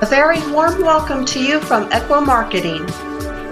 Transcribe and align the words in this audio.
A 0.00 0.06
very 0.06 0.38
warm 0.52 0.82
welcome 0.82 1.24
to 1.24 1.42
you 1.42 1.58
from 1.58 1.90
Ekwa 1.90 2.24
Marketing. 2.24 2.86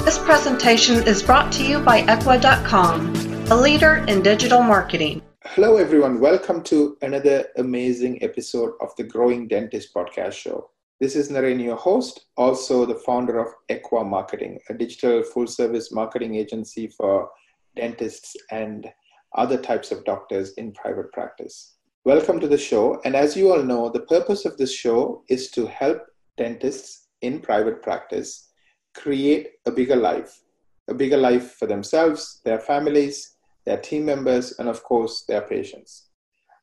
This 0.04 0.16
presentation 0.16 1.02
is 1.02 1.20
brought 1.20 1.50
to 1.54 1.66
you 1.66 1.80
by 1.80 2.02
Ekwa.com, 2.02 3.12
a 3.50 3.56
leader 3.56 4.04
in 4.06 4.22
digital 4.22 4.62
marketing. 4.62 5.22
Hello, 5.44 5.76
everyone. 5.76 6.20
Welcome 6.20 6.62
to 6.62 6.98
another 7.02 7.46
amazing 7.56 8.22
episode 8.22 8.74
of 8.80 8.94
the 8.94 9.02
Growing 9.02 9.48
Dentist 9.48 9.92
podcast 9.92 10.34
show. 10.34 10.70
This 11.00 11.16
is 11.16 11.30
Naren, 11.30 11.60
your 11.60 11.74
host, 11.74 12.26
also 12.36 12.86
the 12.86 12.94
founder 12.94 13.40
of 13.40 13.48
Ekwa 13.68 14.08
Marketing, 14.08 14.60
a 14.68 14.74
digital 14.74 15.24
full 15.24 15.48
service 15.48 15.90
marketing 15.90 16.36
agency 16.36 16.86
for 16.86 17.28
dentists 17.74 18.36
and 18.52 18.86
other 19.34 19.58
types 19.58 19.90
of 19.90 20.04
doctors 20.04 20.52
in 20.52 20.70
private 20.70 21.10
practice. 21.12 21.74
Welcome 22.04 22.38
to 22.38 22.46
the 22.46 22.56
show. 22.56 23.00
And 23.04 23.16
as 23.16 23.36
you 23.36 23.50
all 23.52 23.64
know, 23.64 23.90
the 23.90 24.06
purpose 24.06 24.44
of 24.44 24.56
this 24.56 24.72
show 24.72 25.24
is 25.28 25.50
to 25.50 25.66
help 25.66 26.06
dentists 26.36 27.08
in 27.22 27.40
private 27.40 27.82
practice 27.82 28.50
create 28.94 29.50
a 29.66 29.70
bigger 29.70 29.96
life, 29.96 30.42
a 30.88 30.94
bigger 30.94 31.16
life 31.16 31.52
for 31.52 31.66
themselves, 31.66 32.40
their 32.44 32.58
families, 32.58 33.36
their 33.64 33.78
team 33.78 34.04
members, 34.04 34.52
and 34.58 34.68
of 34.68 34.82
course, 34.82 35.24
their 35.28 35.42
patients. 35.42 36.08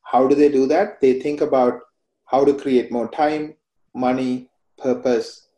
How 0.02 0.26
do 0.26 0.34
they 0.34 0.48
do 0.48 0.66
that? 0.66 1.00
They 1.00 1.20
think 1.20 1.40
about 1.40 1.80
how 2.26 2.44
to 2.44 2.54
create 2.54 2.90
more 2.90 3.08
time, 3.08 3.54
money, 3.94 4.48
purpose, 4.78 5.48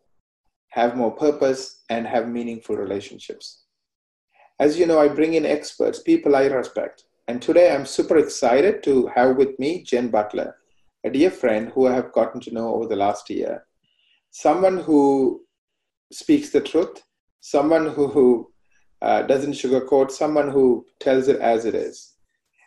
have 0.71 0.97
more 0.97 1.13
purpose, 1.13 1.83
and 1.89 2.07
have 2.07 2.29
meaningful 2.29 2.77
relationships. 2.77 3.63
As 4.59 4.79
you 4.79 4.87
know, 4.87 4.99
I 4.99 5.09
bring 5.09 5.35
in 5.35 5.47
experts, 5.47 6.03
people 6.03 6.37
I 6.37 6.47
respect. 6.47 7.05
And 7.29 7.43
today 7.43 7.75
I'm 7.75 7.87
super 7.87 8.19
excited 8.19 8.83
to 8.85 9.07
have 9.09 9.37
with 9.37 9.59
me 9.59 9.83
Jen 9.83 10.09
Butler, 10.09 10.57
a 11.05 11.11
dear 11.11 11.31
friend 11.31 11.71
who 11.71 11.87
I 11.87 11.95
have 11.95 12.13
gotten 12.13 12.41
to 12.43 12.55
know 12.55 12.75
over 12.75 12.87
the 12.87 12.97
last 12.97 13.29
year 13.31 13.66
someone 14.37 14.77
who 14.77 15.41
speaks 16.13 16.51
the 16.51 16.61
truth, 16.61 17.03
someone 17.41 17.87
who, 17.89 18.07
who 18.07 18.53
uh, 19.01 19.23
doesn't 19.23 19.55
sugarcoat, 19.55 20.11
someone 20.11 20.51
who 20.51 20.85
tells 21.01 21.29
it 21.29 21.41
as 21.41 21.65
it 21.65 21.75
is. 21.75 22.17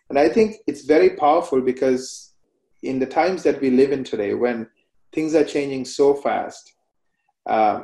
And 0.10 0.18
I 0.18 0.30
think 0.30 0.56
it's 0.66 0.86
very 0.86 1.12
powerful 1.12 1.62
because 1.62 2.34
in 2.82 2.98
the 2.98 3.06
times 3.06 3.44
that 3.44 3.62
we 3.62 3.70
live 3.70 3.92
in 3.92 4.04
today, 4.04 4.34
when 4.34 4.68
things 5.14 5.36
are 5.36 5.44
changing 5.44 5.86
so 5.86 6.16
fast, 6.16 6.74
uh, 7.46 7.82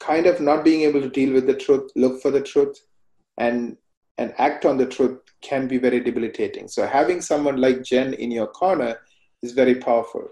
kind 0.00 0.26
of 0.26 0.40
not 0.40 0.64
being 0.64 0.80
able 0.80 1.00
to 1.00 1.08
deal 1.08 1.32
with 1.32 1.46
the 1.46 1.54
truth, 1.54 1.92
look 1.94 2.20
for 2.20 2.32
the 2.32 2.42
truth, 2.42 2.76
and 3.38 3.76
and 4.18 4.34
act 4.38 4.64
on 4.64 4.76
the 4.76 4.86
truth 4.86 5.20
can 5.42 5.68
be 5.68 5.78
very 5.78 6.00
debilitating. 6.00 6.66
So 6.66 6.86
having 6.86 7.20
someone 7.20 7.60
like 7.60 7.84
Jen 7.84 8.14
in 8.14 8.32
your 8.32 8.48
corner 8.48 8.98
is 9.42 9.52
very 9.52 9.76
powerful. 9.76 10.28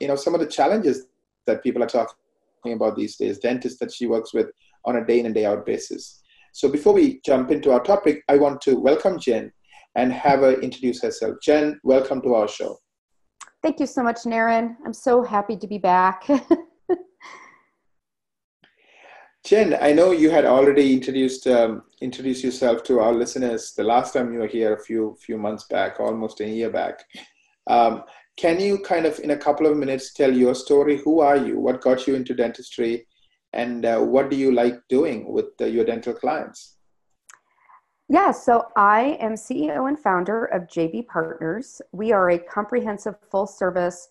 You 0.00 0.08
know, 0.08 0.16
some 0.16 0.34
of 0.34 0.40
the 0.40 0.46
challenges 0.46 1.06
that 1.46 1.62
people 1.62 1.82
are 1.82 1.86
talking 1.86 2.72
about 2.72 2.96
these 2.96 3.16
days, 3.16 3.38
dentists 3.38 3.78
that 3.78 3.92
she 3.92 4.06
works 4.06 4.32
with 4.32 4.50
on 4.84 4.96
a 4.96 5.06
day 5.06 5.20
in 5.20 5.26
and 5.26 5.34
day 5.34 5.44
out 5.44 5.64
basis. 5.66 6.22
So 6.52 6.68
before 6.68 6.92
we 6.92 7.20
jump 7.24 7.50
into 7.50 7.72
our 7.72 7.82
topic, 7.82 8.22
I 8.28 8.36
want 8.36 8.60
to 8.62 8.76
welcome 8.76 9.18
Jen 9.18 9.52
and 9.96 10.12
have 10.12 10.40
her 10.40 10.60
introduce 10.60 11.02
herself. 11.02 11.36
Jen, 11.42 11.80
welcome 11.82 12.20
to 12.22 12.34
our 12.34 12.48
show. 12.48 12.78
Thank 13.62 13.80
you 13.80 13.86
so 13.86 14.02
much, 14.02 14.22
Naren. 14.24 14.76
I'm 14.84 14.92
so 14.92 15.22
happy 15.22 15.56
to 15.56 15.66
be 15.66 15.78
back. 15.78 16.28
Jen, 19.44 19.76
I 19.80 19.92
know 19.92 20.12
you 20.12 20.30
had 20.30 20.46
already 20.46 20.94
introduced 20.94 21.46
um, 21.46 21.82
introduced 22.00 22.42
yourself 22.42 22.82
to 22.84 23.00
our 23.00 23.12
listeners 23.12 23.74
the 23.76 23.84
last 23.84 24.14
time 24.14 24.32
you 24.32 24.38
were 24.38 24.46
here 24.46 24.72
a 24.74 24.82
few 24.82 25.16
few 25.20 25.36
months 25.36 25.64
back, 25.64 26.00
almost 26.00 26.40
a 26.40 26.48
year 26.48 26.70
back. 26.70 27.04
Um, 27.66 28.04
can 28.36 28.60
you 28.60 28.78
kind 28.78 29.06
of, 29.06 29.18
in 29.20 29.30
a 29.30 29.36
couple 29.36 29.66
of 29.66 29.76
minutes, 29.76 30.12
tell 30.12 30.32
your 30.32 30.54
story? 30.54 30.96
Who 30.98 31.20
are 31.20 31.36
you? 31.36 31.58
What 31.58 31.80
got 31.80 32.06
you 32.06 32.14
into 32.14 32.34
dentistry? 32.34 33.06
And 33.52 33.84
uh, 33.84 34.00
what 34.00 34.30
do 34.30 34.36
you 34.36 34.52
like 34.52 34.74
doing 34.88 35.32
with 35.32 35.46
uh, 35.60 35.66
your 35.66 35.84
dental 35.84 36.12
clients? 36.12 36.76
Yeah, 38.08 38.32
so 38.32 38.66
I 38.76 39.16
am 39.20 39.34
CEO 39.34 39.88
and 39.88 39.98
founder 39.98 40.46
of 40.46 40.62
JB 40.62 41.06
Partners. 41.06 41.80
We 41.92 42.12
are 42.12 42.30
a 42.30 42.38
comprehensive 42.38 43.14
full 43.30 43.46
service 43.46 44.08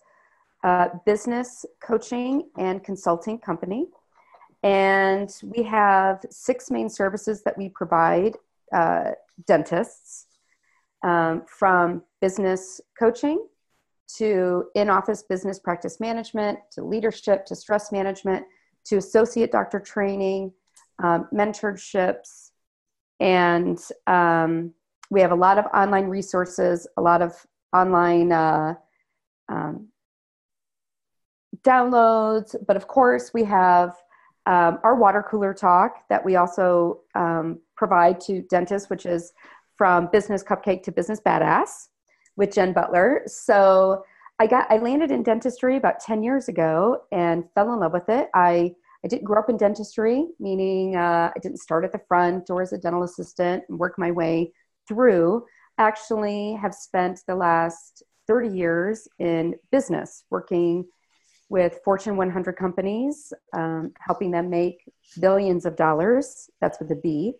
uh, 0.64 0.88
business 1.04 1.66
coaching 1.80 2.48
and 2.56 2.82
consulting 2.82 3.38
company. 3.38 3.86
And 4.62 5.30
we 5.42 5.62
have 5.64 6.24
six 6.30 6.70
main 6.70 6.88
services 6.88 7.42
that 7.44 7.56
we 7.58 7.68
provide 7.68 8.36
uh, 8.72 9.10
dentists 9.46 10.26
um, 11.02 11.42
from 11.46 12.02
business 12.22 12.80
coaching 12.98 13.46
to 14.18 14.64
in 14.74 14.88
office 14.90 15.22
business 15.22 15.58
practice 15.58 16.00
management, 16.00 16.58
to 16.72 16.84
leadership, 16.84 17.46
to 17.46 17.56
stress 17.56 17.92
management, 17.92 18.44
to 18.86 18.96
associate 18.96 19.52
doctor 19.52 19.80
training, 19.80 20.52
um, 21.02 21.28
mentorships, 21.32 22.50
and 23.20 23.78
um, 24.06 24.72
we 25.10 25.20
have 25.20 25.32
a 25.32 25.36
lot 25.36 25.58
of 25.58 25.66
online 25.74 26.06
resources, 26.06 26.86
a 26.96 27.02
lot 27.02 27.22
of 27.22 27.34
online 27.72 28.32
uh, 28.32 28.74
um, 29.48 29.88
downloads, 31.62 32.54
but 32.66 32.76
of 32.76 32.86
course, 32.86 33.32
we 33.32 33.44
have 33.44 33.94
um, 34.46 34.78
our 34.82 34.94
water 34.94 35.24
cooler 35.28 35.54
talk 35.54 36.06
that 36.08 36.24
we 36.24 36.36
also 36.36 37.00
um, 37.14 37.60
provide 37.76 38.20
to 38.20 38.42
dentists, 38.42 38.90
which 38.90 39.06
is 39.06 39.32
from 39.76 40.08
business 40.12 40.44
cupcake 40.44 40.82
to 40.82 40.92
business 40.92 41.20
badass 41.20 41.88
with 42.36 42.52
Jen 42.52 42.72
Butler. 42.72 43.22
So 43.26 44.04
I 44.38 44.46
got 44.46 44.70
I 44.70 44.78
landed 44.78 45.10
in 45.10 45.22
dentistry 45.22 45.76
about 45.76 46.00
10 46.00 46.22
years 46.22 46.48
ago 46.48 47.02
and 47.12 47.44
fell 47.54 47.72
in 47.72 47.80
love 47.80 47.92
with 47.92 48.08
it. 48.08 48.28
I 48.34 48.74
I 49.04 49.08
didn't 49.08 49.24
grow 49.24 49.38
up 49.38 49.50
in 49.50 49.58
dentistry, 49.58 50.26
meaning 50.40 50.96
uh, 50.96 51.30
I 51.34 51.38
didn't 51.42 51.58
start 51.58 51.84
at 51.84 51.92
the 51.92 52.00
front 52.08 52.48
or 52.48 52.62
as 52.62 52.72
a 52.72 52.78
dental 52.78 53.02
assistant 53.02 53.62
and 53.68 53.78
work 53.78 53.98
my 53.98 54.10
way 54.10 54.52
through. 54.88 55.44
Actually, 55.76 56.54
have 56.54 56.74
spent 56.74 57.20
the 57.26 57.34
last 57.34 58.02
30 58.26 58.56
years 58.56 59.06
in 59.18 59.56
business, 59.70 60.24
working 60.30 60.86
with 61.50 61.80
Fortune 61.84 62.16
100 62.16 62.52
companies, 62.54 63.30
um, 63.52 63.92
helping 64.00 64.30
them 64.30 64.48
make 64.48 64.78
billions 65.20 65.66
of 65.66 65.76
dollars. 65.76 66.48
That's 66.62 66.80
with 66.80 66.90
a 66.90 66.96
B. 66.96 67.34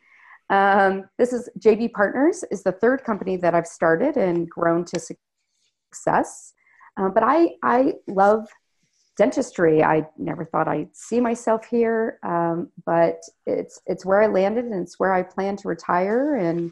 Um, 0.51 1.09
this 1.19 1.33
is 1.33 1.49
JB 1.59 1.93
Partners 1.93 2.45
is 2.51 2.63
the 2.63 2.73
third 2.73 3.05
company 3.05 3.37
that 3.39 3.55
I've 3.55 3.67
started 3.67 4.17
and 4.17 4.49
grown 4.49 4.85
to 4.87 5.01
success. 5.01 6.53
Um, 6.97 7.13
but 7.13 7.23
I 7.23 7.51
I 7.63 7.95
love 8.07 8.49
dentistry. 9.17 9.83
I 9.83 10.07
never 10.19 10.45
thought 10.45 10.69
I'd 10.69 10.95
see 10.95 11.21
myself 11.21 11.65
here, 11.65 12.19
um, 12.23 12.71
but 12.85 13.21
it's 13.47 13.81
it's 13.87 14.05
where 14.05 14.23
I 14.23 14.27
landed 14.27 14.65
and 14.65 14.83
it's 14.83 14.99
where 14.99 15.13
I 15.13 15.23
plan 15.23 15.57
to 15.57 15.69
retire. 15.69 16.37
And 16.37 16.71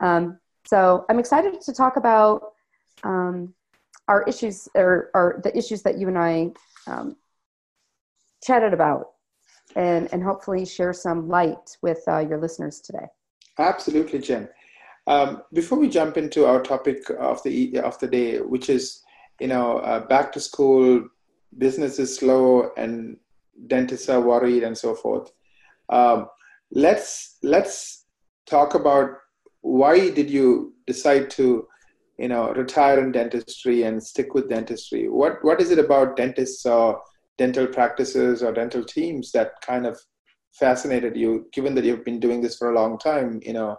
um, 0.00 0.38
so 0.66 1.04
I'm 1.08 1.18
excited 1.18 1.60
to 1.60 1.72
talk 1.72 1.96
about 1.96 2.52
um, 3.04 3.54
our 4.06 4.22
issues 4.24 4.68
or, 4.74 5.10
or, 5.14 5.40
the 5.44 5.56
issues 5.56 5.82
that 5.82 5.98
you 5.98 6.08
and 6.08 6.18
I 6.18 6.50
um, 6.86 7.16
chatted 8.42 8.72
about 8.72 9.12
and, 9.76 10.08
and 10.12 10.22
hopefully 10.22 10.64
share 10.64 10.92
some 10.92 11.28
light 11.28 11.76
with 11.82 12.02
uh, 12.08 12.18
your 12.18 12.38
listeners 12.38 12.80
today. 12.80 13.06
Absolutely, 13.58 14.20
Jen. 14.20 14.48
Um, 15.06 15.42
before 15.52 15.78
we 15.78 15.88
jump 15.88 16.16
into 16.16 16.46
our 16.46 16.62
topic 16.62 17.10
of 17.18 17.42
the 17.42 17.78
of 17.80 17.98
the 17.98 18.06
day, 18.06 18.40
which 18.40 18.68
is 18.68 19.02
you 19.40 19.48
know 19.48 19.78
uh, 19.78 20.00
back 20.06 20.32
to 20.32 20.40
school, 20.40 21.08
business 21.56 21.98
is 21.98 22.14
slow, 22.14 22.70
and 22.76 23.16
dentists 23.66 24.08
are 24.08 24.20
worried, 24.20 24.64
and 24.64 24.76
so 24.76 24.94
forth. 24.94 25.32
Um, 25.88 26.28
let's 26.70 27.38
let's 27.42 28.04
talk 28.46 28.74
about 28.74 29.10
why 29.62 30.10
did 30.10 30.30
you 30.30 30.74
decide 30.86 31.30
to 31.30 31.66
you 32.18 32.28
know 32.28 32.52
retire 32.52 33.00
in 33.00 33.12
dentistry 33.12 33.84
and 33.84 34.02
stick 34.02 34.34
with 34.34 34.48
dentistry 34.48 35.08
what 35.08 35.42
what 35.42 35.60
is 35.60 35.70
it 35.70 35.78
about 35.78 36.16
dentists 36.16 36.66
or 36.66 37.00
dental 37.38 37.66
practices 37.66 38.42
or 38.42 38.52
dental 38.52 38.84
teams 38.84 39.32
that 39.32 39.52
kind 39.62 39.86
of 39.86 39.98
fascinated 40.52 41.16
you 41.16 41.48
given 41.52 41.74
that 41.74 41.84
you've 41.84 42.04
been 42.04 42.20
doing 42.20 42.40
this 42.42 42.56
for 42.56 42.70
a 42.70 42.74
long 42.74 42.98
time 42.98 43.40
you 43.44 43.52
know 43.52 43.76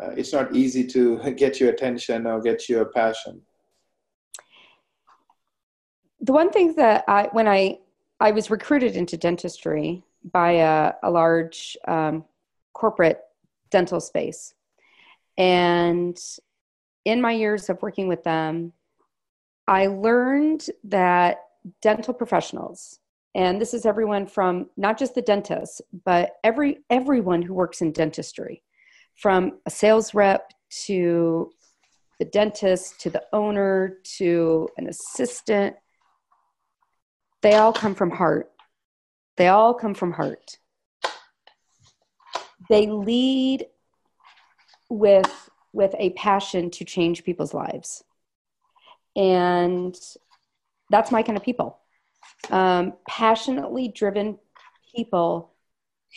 uh, 0.00 0.10
it's 0.10 0.32
not 0.32 0.54
easy 0.54 0.86
to 0.86 1.18
get 1.36 1.60
your 1.60 1.70
attention 1.70 2.26
or 2.26 2.40
get 2.40 2.68
your 2.68 2.86
passion. 2.86 3.42
The 6.20 6.32
one 6.32 6.50
thing 6.50 6.74
that 6.74 7.04
i 7.06 7.28
when 7.32 7.46
i 7.46 7.78
i 8.20 8.30
was 8.30 8.50
recruited 8.50 8.96
into 8.96 9.16
dentistry 9.16 10.02
by 10.32 10.52
a, 10.52 10.92
a 11.02 11.10
large 11.10 11.76
um, 11.86 12.24
corporate 12.72 13.20
dental 13.70 14.00
space. 14.00 14.54
And 15.38 16.18
in 17.04 17.20
my 17.20 17.32
years 17.32 17.70
of 17.70 17.80
working 17.82 18.08
with 18.08 18.24
them 18.24 18.72
i 19.68 19.86
learned 19.86 20.66
that 20.84 21.45
dental 21.82 22.14
professionals 22.14 22.98
and 23.34 23.60
this 23.60 23.74
is 23.74 23.84
everyone 23.84 24.26
from 24.26 24.68
not 24.76 24.98
just 24.98 25.14
the 25.14 25.22
dentists 25.22 25.80
but 26.04 26.32
every 26.44 26.78
everyone 26.90 27.42
who 27.42 27.54
works 27.54 27.80
in 27.80 27.92
dentistry 27.92 28.62
from 29.16 29.58
a 29.66 29.70
sales 29.70 30.14
rep 30.14 30.52
to 30.70 31.50
the 32.18 32.24
dentist 32.24 33.00
to 33.00 33.10
the 33.10 33.22
owner 33.32 33.98
to 34.04 34.68
an 34.78 34.88
assistant 34.88 35.76
they 37.46 37.54
all 37.54 37.72
come 37.72 37.94
from 37.94 38.10
heart. 38.10 38.50
They 39.36 39.46
all 39.46 39.72
come 39.74 39.94
from 39.94 40.12
heart. 40.12 40.58
They 42.68 42.88
lead 42.88 43.66
with 44.88 45.50
with 45.72 45.94
a 45.98 46.10
passion 46.10 46.70
to 46.70 46.84
change 46.84 47.22
people's 47.22 47.54
lives. 47.54 48.02
And 49.14 49.96
that's 50.90 51.10
my 51.10 51.22
kind 51.22 51.36
of 51.36 51.44
people. 51.44 51.78
Um, 52.50 52.94
passionately 53.08 53.88
driven 53.88 54.38
people 54.94 55.52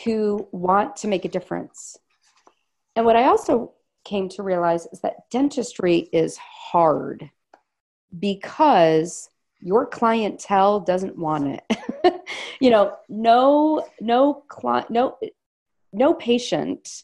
who 0.04 0.48
want 0.52 0.96
to 0.98 1.08
make 1.08 1.26
a 1.26 1.30
difference. 1.30 1.98
And 2.96 3.06
what 3.06 3.16
I 3.16 3.26
also 3.26 3.74
came 4.04 4.30
to 4.30 4.44
realize 4.44 4.88
is 4.92 5.02
that 5.02 5.30
dentistry 5.30 6.10
is 6.14 6.38
hard 6.38 7.30
because 8.18 9.30
your 9.60 9.86
clientele 9.86 10.80
doesn't 10.80 11.18
want 11.18 11.60
it. 11.60 12.24
you 12.60 12.70
know, 12.70 12.96
no 13.10 13.86
no 14.00 14.46
client 14.48 14.90
no 14.90 15.18
no 15.92 16.14
patient 16.14 17.04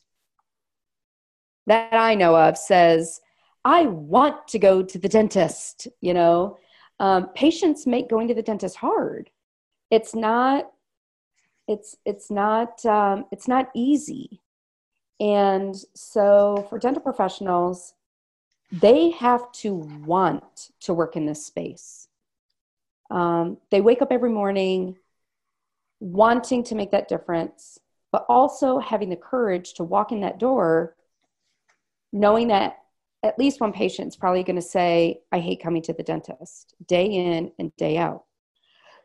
that 1.68 1.94
I 1.94 2.16
know 2.16 2.36
of 2.36 2.58
says, 2.58 3.22
I 3.64 3.84
want 3.88 4.48
to 4.50 4.60
go 4.60 4.84
to 4.84 5.00
the 5.00 5.10
dentist, 5.10 5.88
you 6.02 6.14
know. 6.14 6.58
Um, 7.00 7.28
patients 7.30 7.86
make 7.86 8.10
going 8.10 8.28
to 8.30 8.34
the 8.34 8.42
dentist 8.42 8.78
hard. 8.78 9.30
It's 9.92 10.16
not 10.16 10.72
it's 11.68 11.96
it's 12.06 12.30
not 12.30 12.86
um, 12.86 13.26
it's 13.32 13.48
not 13.48 13.70
easy 13.74 14.42
and 15.20 15.76
so 15.94 16.66
for 16.70 16.78
dental 16.78 17.02
professionals 17.02 17.94
they 18.72 19.12
have 19.12 19.52
to 19.52 19.74
want 20.06 20.72
to 20.80 20.94
work 20.94 21.16
in 21.16 21.26
this 21.26 21.46
space 21.46 22.08
um, 23.12 23.58
they 23.72 23.82
wake 23.82 24.02
up 24.02 24.12
every 24.12 24.30
morning 24.30 24.98
wanting 26.00 26.64
to 26.64 26.76
make 26.76 26.92
that 26.92 27.08
difference 27.08 27.80
but 28.12 28.26
also 28.30 28.80
having 28.80 29.10
the 29.10 29.16
courage 29.16 29.74
to 29.74 29.84
walk 29.84 30.12
in 30.12 30.22
that 30.22 30.40
door 30.40 30.96
knowing 32.12 32.48
that 32.50 32.80
at 33.26 33.40
least 33.40 33.60
one 33.60 33.74
patient's 33.74 34.16
probably 34.16 34.44
going 34.44 34.56
to 34.56 34.62
say 34.62 35.20
i 35.32 35.40
hate 35.40 35.62
coming 35.62 35.82
to 35.82 35.94
the 35.94 36.04
dentist 36.04 36.76
day 36.86 37.06
in 37.06 37.52
and 37.58 37.76
day 37.76 37.98
out. 37.98 38.24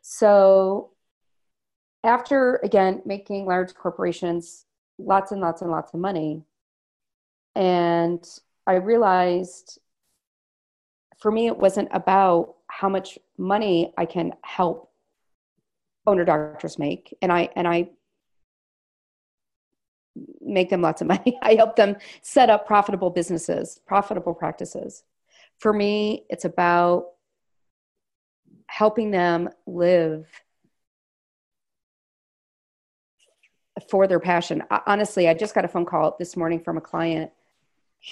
So 0.03 0.91
after 2.05 2.57
again 2.57 3.03
making 3.05 3.47
large 3.47 3.75
corporations 3.75 4.67
lots 4.99 5.33
and 5.33 5.41
lots 5.41 5.63
and 5.63 5.71
lots 5.71 5.93
of 5.93 6.01
money 6.01 6.43
and 7.55 8.27
i 8.67 8.75
realized 8.75 9.79
for 11.19 11.31
me 11.31 11.47
it 11.47 11.57
wasn't 11.57 11.89
about 11.93 12.55
how 12.69 12.89
much 12.89 13.19
money 13.37 13.93
i 13.99 14.07
can 14.07 14.33
help 14.43 14.91
owner 16.07 16.25
doctors 16.25 16.79
make 16.79 17.15
and 17.21 17.31
i 17.31 17.49
and 17.57 17.69
i 17.69 17.89
make 20.51 20.71
them 20.71 20.83
lots 20.83 21.01
of 21.01 21.07
money 21.07 21.39
i 21.43 21.55
help 21.55 21.77
them 21.77 21.97
set 22.23 22.51
up 22.51 22.67
profitable 22.67 23.11
businesses 23.11 23.81
profitable 23.87 24.35
practices 24.35 25.05
for 25.59 25.73
me 25.73 26.25
it's 26.29 26.45
about 26.45 27.07
helping 28.67 29.11
them 29.11 29.49
live 29.67 30.27
for 33.89 34.07
their 34.07 34.21
passion. 34.21 34.63
Honestly, 34.87 35.29
I 35.29 35.35
just 35.35 35.55
got 35.55 35.65
a 35.65 35.69
phone 35.69 35.87
call 35.87 36.17
this 36.19 36.37
morning 36.37 36.61
from 36.61 36.77
a 36.77 36.81
client 36.81 37.31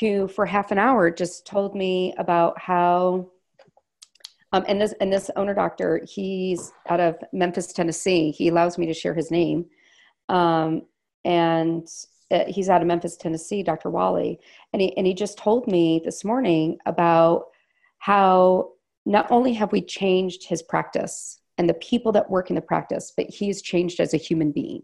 who, 0.00 0.29
for 0.29 0.46
half 0.46 0.70
an 0.70 0.79
hour, 0.79 1.11
just 1.11 1.46
told 1.46 1.75
me 1.75 2.14
about 2.19 2.58
how. 2.58 3.31
Um, 4.50 4.64
and 4.67 4.81
this 4.81 4.94
and 5.00 5.12
this 5.12 5.31
owner 5.37 5.52
doctor, 5.52 6.00
he's 6.08 6.73
out 6.88 7.00
of 7.00 7.17
Memphis, 7.35 7.73
Tennessee. 7.73 8.31
He 8.31 8.49
allows 8.49 8.79
me 8.79 8.87
to 8.87 8.94
share 8.94 9.12
his 9.12 9.31
name, 9.31 9.67
um, 10.31 10.82
and 11.25 11.87
uh, 12.30 12.44
he's 12.46 12.69
out 12.69 12.82
of 12.82 12.86
Memphis, 12.86 13.16
Tennessee. 13.16 13.62
Dr. 13.62 13.90
Wally, 13.90 14.38
and 14.72 14.82
he 14.82 14.96
and 14.96 15.06
he 15.06 15.14
just 15.14 15.38
told 15.38 15.66
me 15.66 16.00
this 16.04 16.25
morning 16.25 16.78
about 16.86 17.46
how 17.98 18.72
not 19.06 19.30
only 19.30 19.54
have 19.54 19.72
we 19.72 19.80
changed 19.80 20.44
his 20.44 20.62
practice 20.62 21.40
and 21.56 21.69
the 21.69 21.75
people 21.75 22.12
that 22.12 22.30
work 22.30 22.50
in 22.50 22.56
the 22.56 22.62
practice, 22.62 23.12
but 23.16 23.26
he's 23.30 23.62
changed 23.62 23.98
as 24.00 24.12
a 24.12 24.19
human 24.19 24.52
being 24.52 24.82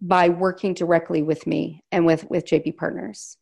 by 0.00 0.28
working 0.28 0.74
directly 0.74 1.22
with 1.22 1.46
me 1.46 1.84
and 1.92 2.06
with 2.06 2.28
with 2.30 2.46
JB 2.46 2.76
Partners. 2.76 3.36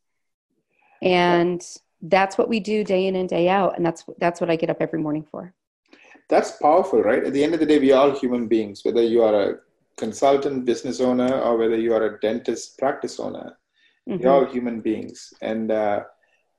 And 1.02 1.64
that's 2.02 2.36
what 2.36 2.48
we 2.48 2.60
do 2.60 2.82
day 2.82 3.06
in 3.06 3.16
and 3.16 3.28
day 3.28 3.48
out 3.48 3.76
and 3.76 3.86
that's 3.86 4.04
that's 4.18 4.40
what 4.40 4.50
I 4.50 4.56
get 4.56 4.70
up 4.70 4.78
every 4.80 5.00
morning 5.00 5.26
for. 5.30 5.54
That's 6.28 6.52
powerful, 6.52 7.02
right? 7.02 7.24
At 7.24 7.32
the 7.32 7.44
end 7.44 7.54
of 7.54 7.60
the 7.60 7.66
day 7.66 7.78
we 7.78 7.92
are 7.92 8.12
human 8.12 8.48
beings 8.48 8.84
whether 8.84 9.02
you 9.02 9.22
are 9.22 9.50
a 9.50 9.58
consultant 9.96 10.64
business 10.64 11.00
owner 11.00 11.40
or 11.40 11.56
whether 11.56 11.76
you 11.76 11.94
are 11.94 12.04
a 12.04 12.20
dentist 12.20 12.78
practice 12.78 13.18
owner. 13.18 13.56
Mm-hmm. 14.08 14.22
We're 14.22 14.30
all 14.30 14.44
human 14.46 14.80
beings 14.80 15.32
and 15.40 15.70
uh, 15.70 16.04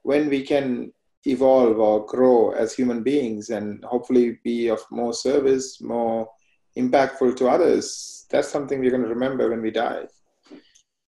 when 0.03 0.29
we 0.29 0.43
can 0.43 0.93
evolve 1.25 1.79
or 1.79 2.05
grow 2.05 2.51
as 2.51 2.73
human 2.73 3.03
beings 3.03 3.49
and 3.49 3.83
hopefully 3.83 4.39
be 4.43 4.69
of 4.69 4.79
more 4.89 5.13
service, 5.13 5.81
more 5.81 6.29
impactful 6.77 7.35
to 7.37 7.49
others, 7.49 8.25
that's 8.29 8.49
something 8.49 8.79
we're 8.79 8.91
going 8.91 9.03
to 9.03 9.09
remember 9.09 9.49
when 9.49 9.61
we 9.61 9.71
die. 9.71 10.05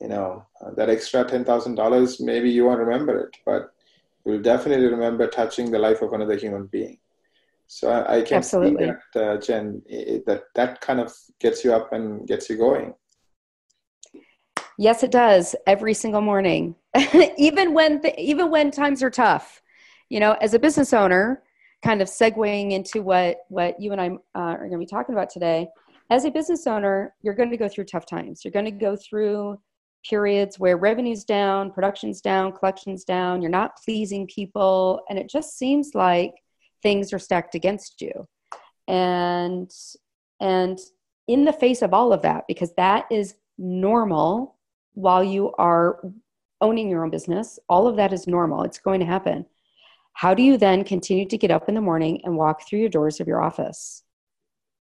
You 0.00 0.08
know, 0.08 0.46
uh, 0.61 0.70
that 0.76 0.90
extra 0.90 1.25
$10,000, 1.25 2.20
maybe 2.20 2.50
you 2.50 2.67
won't 2.67 2.81
remember 2.81 3.19
it, 3.19 3.37
but 3.44 3.72
you'll 4.25 4.43
definitely 4.43 4.87
remember 4.87 5.26
touching 5.26 5.70
the 5.70 5.79
life 5.79 6.02
of 6.02 6.12
another 6.12 6.37
human 6.37 6.67
being. 6.67 6.99
So 7.67 7.91
I, 7.91 8.19
I 8.19 8.23
can 8.23 8.39
Absolutely. 8.39 8.87
see 8.87 8.93
that, 9.15 9.29
uh, 9.29 9.41
Jen, 9.41 9.83
it, 9.87 10.25
that 10.27 10.45
that 10.55 10.81
kind 10.81 11.01
of 11.01 11.13
gets 11.41 11.65
you 11.65 11.73
up 11.73 11.93
and 11.93 12.27
gets 12.27 12.49
you 12.49 12.57
going. 12.57 12.95
Yes, 14.79 15.03
it 15.03 15.11
does 15.11 15.57
every 15.67 15.95
single 15.95 16.21
morning, 16.21 16.75
even 17.39 17.73
when 17.73 18.03
th- 18.03 18.15
even 18.19 18.51
when 18.51 18.71
times 18.71 19.03
are 19.03 19.11
tough. 19.11 19.63
You 20.11 20.21
know, 20.21 20.33
as 20.41 20.55
a 20.55 20.59
business 20.59 20.93
owner, 20.93 21.43
kind 21.83 22.01
of 22.01 22.09
segueing 22.09 22.73
into 22.73 23.03
what 23.03 23.39
what 23.49 23.81
you 23.81 23.93
and 23.93 24.01
I 24.01 24.09
uh, 24.35 24.55
are 24.55 24.59
going 24.59 24.73
to 24.73 24.79
be 24.79 24.87
talking 24.87 25.15
about 25.15 25.31
today. 25.31 25.69
As 26.11 26.25
a 26.25 26.31
business 26.31 26.67
owner, 26.69 27.15
you're 27.23 27.35
going 27.35 27.51
to 27.51 27.57
go 27.57 27.69
through 27.69 27.85
tough 27.85 28.07
times. 28.07 28.45
You're 28.45 28.53
going 28.53 28.65
to 28.67 28.71
go 28.71 28.97
through 28.97 29.59
periods 30.09 30.57
where 30.57 30.77
revenue's 30.77 31.25
down, 31.25 31.73
production's 31.73 32.21
down, 32.21 32.53
collection's 32.53 33.03
down. 33.03 33.43
You're 33.43 33.51
not 33.51 33.77
pleasing 33.85 34.27
people, 34.29 35.01
and 35.09 35.19
it 35.19 35.29
just 35.29 35.59
seems 35.59 35.95
like 35.95 36.33
things 36.87 37.12
are 37.12 37.19
stacked 37.19 37.55
against 37.55 38.00
you. 38.00 38.29
And 38.87 39.71
and 40.41 40.79
in 41.27 41.44
the 41.44 41.53
face 41.53 41.83
of 41.83 41.93
all 41.93 42.13
of 42.13 42.22
that, 42.22 42.44
because 42.46 42.72
that 42.75 43.06
is 43.10 43.34
normal 43.58 44.56
while 44.94 45.25
you 45.25 45.53
are 45.58 46.01
owning 46.60 46.89
your 46.89 47.03
own 47.05 47.10
business, 47.10 47.58
all 47.69 47.89
of 47.89 47.96
that 47.96 48.13
is 48.13 48.27
normal. 48.27 48.63
It's 48.63 48.79
going 48.79 49.01
to 49.01 49.06
happen 49.06 49.46
how 50.17 50.32
do 50.32 50.43
you 50.43 50.56
then 50.56 50.82
continue 50.82 51.27
to 51.27 51.37
get 51.37 51.51
up 51.51 51.69
in 51.69 51.75
the 51.75 51.81
morning 51.82 52.22
and 52.25 52.39
walk 52.39 52.67
through 52.67 52.79
your 52.79 52.89
doors 52.89 53.20
of 53.20 53.27
your 53.27 53.43
office? 53.43 54.03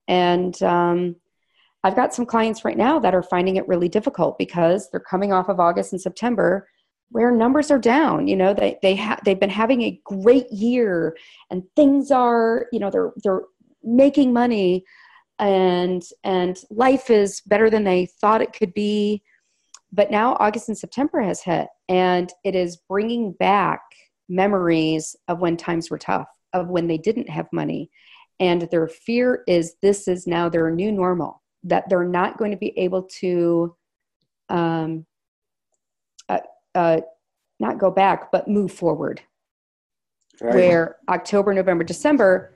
And 0.08 0.62
um, 0.62 1.16
I've 1.84 1.96
got 1.96 2.14
some 2.14 2.28
clients 2.28 2.64
right 2.64 2.78
now 2.78 3.00
that 3.00 3.16
are 3.16 3.24
finding 3.24 3.56
it 3.56 3.68
really 3.68 3.90
difficult 3.90 4.38
because 4.38 4.88
they're 4.92 5.00
coming 5.00 5.34
off 5.34 5.50
of 5.50 5.60
August 5.60 5.94
and 5.94 6.02
September 6.02 6.68
where 7.10 7.32
numbers 7.32 7.72
are 7.72 7.80
down 7.80 8.28
you 8.28 8.36
know 8.36 8.54
they 8.54 8.78
they 8.82 8.96
ha- 8.96 9.20
they've 9.26 9.40
been 9.40 9.50
having 9.50 9.82
a 9.82 10.00
great 10.04 10.52
year 10.52 11.16
and 11.50 11.64
things 11.76 12.12
are 12.12 12.68
you 12.72 12.80
know 12.80 12.90
they're 12.90 13.12
they're 13.24 13.44
making 13.84 14.34
money 14.34 14.84
and 15.40 16.04
and 16.24 16.58
life 16.70 17.10
is 17.10 17.42
better 17.42 17.70
than 17.70 17.84
they 17.84 18.08
thought 18.20 18.42
it 18.42 18.54
could 18.54 18.74
be 18.74 19.22
but 19.96 20.12
now 20.12 20.36
August 20.40 20.68
and 20.68 20.78
September 20.78 21.22
has 21.22 21.42
hit 21.42 21.68
and 21.88 22.32
it 22.44 22.54
is 22.54 22.78
bringing 22.90 23.32
back 23.34 23.82
memories 24.28 25.16
of 25.28 25.40
when 25.40 25.56
times 25.56 25.90
were 25.90 25.98
tough, 25.98 26.28
of 26.54 26.68
when 26.68 26.88
they 26.88 26.98
didn't 26.98 27.30
have 27.30 27.48
money. 27.54 27.90
And 28.40 28.64
their 28.64 28.88
fear 28.88 29.44
is 29.48 29.76
this 29.82 30.08
is 30.08 30.28
now 30.28 30.50
their 30.50 30.70
new 30.70 30.92
normal, 30.92 31.42
that 31.64 31.86
they're 31.88 32.04
not 32.04 32.38
going 32.38 32.52
to 32.52 32.58
be 32.58 32.78
able 32.78 33.04
to 33.20 33.76
um, 34.50 35.06
uh, 36.76 37.02
not 37.60 37.78
go 37.78 37.90
back, 37.90 38.32
but 38.32 38.48
move 38.48 38.72
forward. 38.72 39.22
Right. 40.42 40.56
Where 40.56 40.98
October, 41.08 41.54
November, 41.54 41.84
December, 41.84 42.54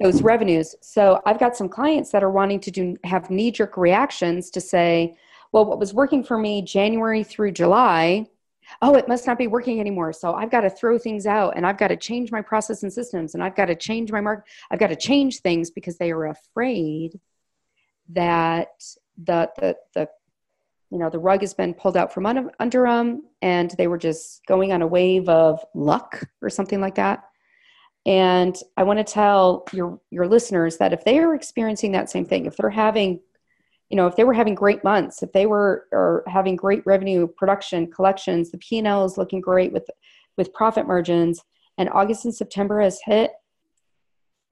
those 0.00 0.22
revenues. 0.22 0.74
So 0.80 1.20
I've 1.26 1.38
got 1.38 1.56
some 1.56 1.68
clients 1.68 2.10
that 2.10 2.22
are 2.22 2.30
wanting 2.30 2.60
to 2.60 2.70
do 2.70 2.96
have 3.04 3.30
knee 3.30 3.50
jerk 3.50 3.76
reactions 3.76 4.50
to 4.50 4.60
say, 4.60 5.16
well, 5.52 5.64
what 5.64 5.78
was 5.78 5.94
working 5.94 6.24
for 6.24 6.38
me 6.38 6.62
January 6.62 7.22
through 7.22 7.52
July 7.52 8.26
oh, 8.82 8.94
it 8.96 9.08
must 9.08 9.26
not 9.26 9.38
be 9.38 9.46
working 9.46 9.80
anymore. 9.80 10.12
So 10.12 10.34
I've 10.34 10.50
got 10.50 10.62
to 10.62 10.70
throw 10.70 10.98
things 10.98 11.26
out 11.26 11.56
and 11.56 11.66
I've 11.66 11.78
got 11.78 11.88
to 11.88 11.96
change 11.96 12.32
my 12.32 12.42
process 12.42 12.82
and 12.82 12.92
systems 12.92 13.34
and 13.34 13.42
I've 13.42 13.56
got 13.56 13.66
to 13.66 13.74
change 13.74 14.12
my 14.12 14.20
mark. 14.20 14.46
I've 14.70 14.78
got 14.78 14.88
to 14.88 14.96
change 14.96 15.40
things 15.40 15.70
because 15.70 15.98
they 15.98 16.10
are 16.10 16.26
afraid 16.26 17.18
that 18.10 18.68
the, 19.22 19.50
the, 19.56 19.76
the, 19.94 20.08
you 20.90 20.98
know, 20.98 21.10
the 21.10 21.18
rug 21.18 21.40
has 21.40 21.54
been 21.54 21.74
pulled 21.74 21.96
out 21.96 22.12
from 22.12 22.26
under, 22.26 22.50
under 22.60 22.82
them 22.84 23.22
and 23.42 23.72
they 23.72 23.88
were 23.88 23.98
just 23.98 24.44
going 24.46 24.72
on 24.72 24.82
a 24.82 24.86
wave 24.86 25.28
of 25.28 25.64
luck 25.74 26.28
or 26.40 26.48
something 26.48 26.80
like 26.80 26.94
that. 26.94 27.24
And 28.06 28.56
I 28.76 28.84
want 28.84 29.00
to 29.00 29.04
tell 29.04 29.64
your 29.72 30.00
your 30.10 30.28
listeners 30.28 30.76
that 30.76 30.92
if 30.92 31.04
they 31.04 31.18
are 31.18 31.34
experiencing 31.34 31.90
that 31.92 32.08
same 32.08 32.24
thing, 32.24 32.46
if 32.46 32.56
they're 32.56 32.70
having, 32.70 33.18
you 33.90 33.96
know, 33.96 34.06
if 34.06 34.14
they 34.14 34.22
were 34.22 34.32
having 34.32 34.54
great 34.54 34.84
months, 34.84 35.24
if 35.24 35.32
they 35.32 35.46
were 35.46 35.88
or 35.90 36.22
having 36.28 36.54
great 36.54 36.86
revenue 36.86 37.26
production 37.26 37.90
collections, 37.90 38.52
the 38.52 38.58
P 38.58 38.78
and 38.78 38.86
L 38.86 39.04
is 39.04 39.18
looking 39.18 39.40
great 39.40 39.72
with 39.72 39.90
with 40.36 40.52
profit 40.52 40.86
margins, 40.86 41.40
and 41.78 41.88
August 41.90 42.24
and 42.24 42.34
September 42.34 42.80
has 42.80 43.00
hit, 43.04 43.32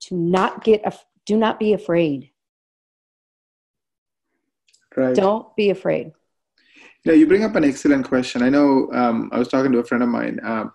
to 0.01 0.15
not 0.17 0.65
get 0.65 0.81
a, 0.85 0.91
do 1.25 1.37
not 1.37 1.57
be 1.57 1.71
afraid. 1.71 2.31
Right. 4.97 5.15
Don't 5.15 5.55
be 5.55 5.69
afraid. 5.69 6.11
Yeah, 7.05 7.13
you 7.13 7.27
bring 7.27 7.43
up 7.43 7.55
an 7.55 7.63
excellent 7.63 8.07
question. 8.07 8.41
I 8.41 8.49
know 8.49 8.91
um, 8.91 9.29
I 9.31 9.37
was 9.37 9.47
talking 9.47 9.71
to 9.71 9.79
a 9.79 9.83
friend 9.83 10.03
of 10.03 10.09
mine. 10.09 10.39
Um, 10.43 10.73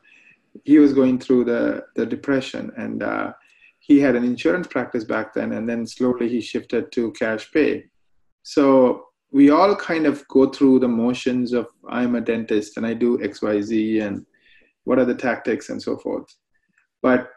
he 0.64 0.78
was 0.78 0.92
going 0.92 1.18
through 1.18 1.44
the, 1.44 1.84
the 1.96 2.06
depression 2.06 2.72
and 2.76 3.02
uh, 3.02 3.32
he 3.78 3.98
had 3.98 4.14
an 4.14 4.24
insurance 4.24 4.66
practice 4.66 5.04
back 5.04 5.34
then 5.34 5.52
and 5.52 5.68
then 5.68 5.86
slowly 5.86 6.28
he 6.28 6.40
shifted 6.40 6.92
to 6.92 7.12
cash 7.12 7.50
pay 7.52 7.84
so 8.42 9.06
we 9.32 9.50
all 9.50 9.76
kind 9.76 10.06
of 10.06 10.26
go 10.28 10.48
through 10.48 10.78
the 10.78 10.88
motions 10.88 11.52
of 11.52 11.66
i'm 11.88 12.14
a 12.14 12.20
dentist 12.20 12.76
and 12.76 12.86
i 12.86 12.94
do 12.94 13.18
xyz 13.18 14.02
and 14.02 14.26
what 14.84 14.98
are 14.98 15.04
the 15.04 15.14
tactics 15.14 15.70
and 15.70 15.80
so 15.82 15.96
forth 15.96 16.34
but 17.02 17.30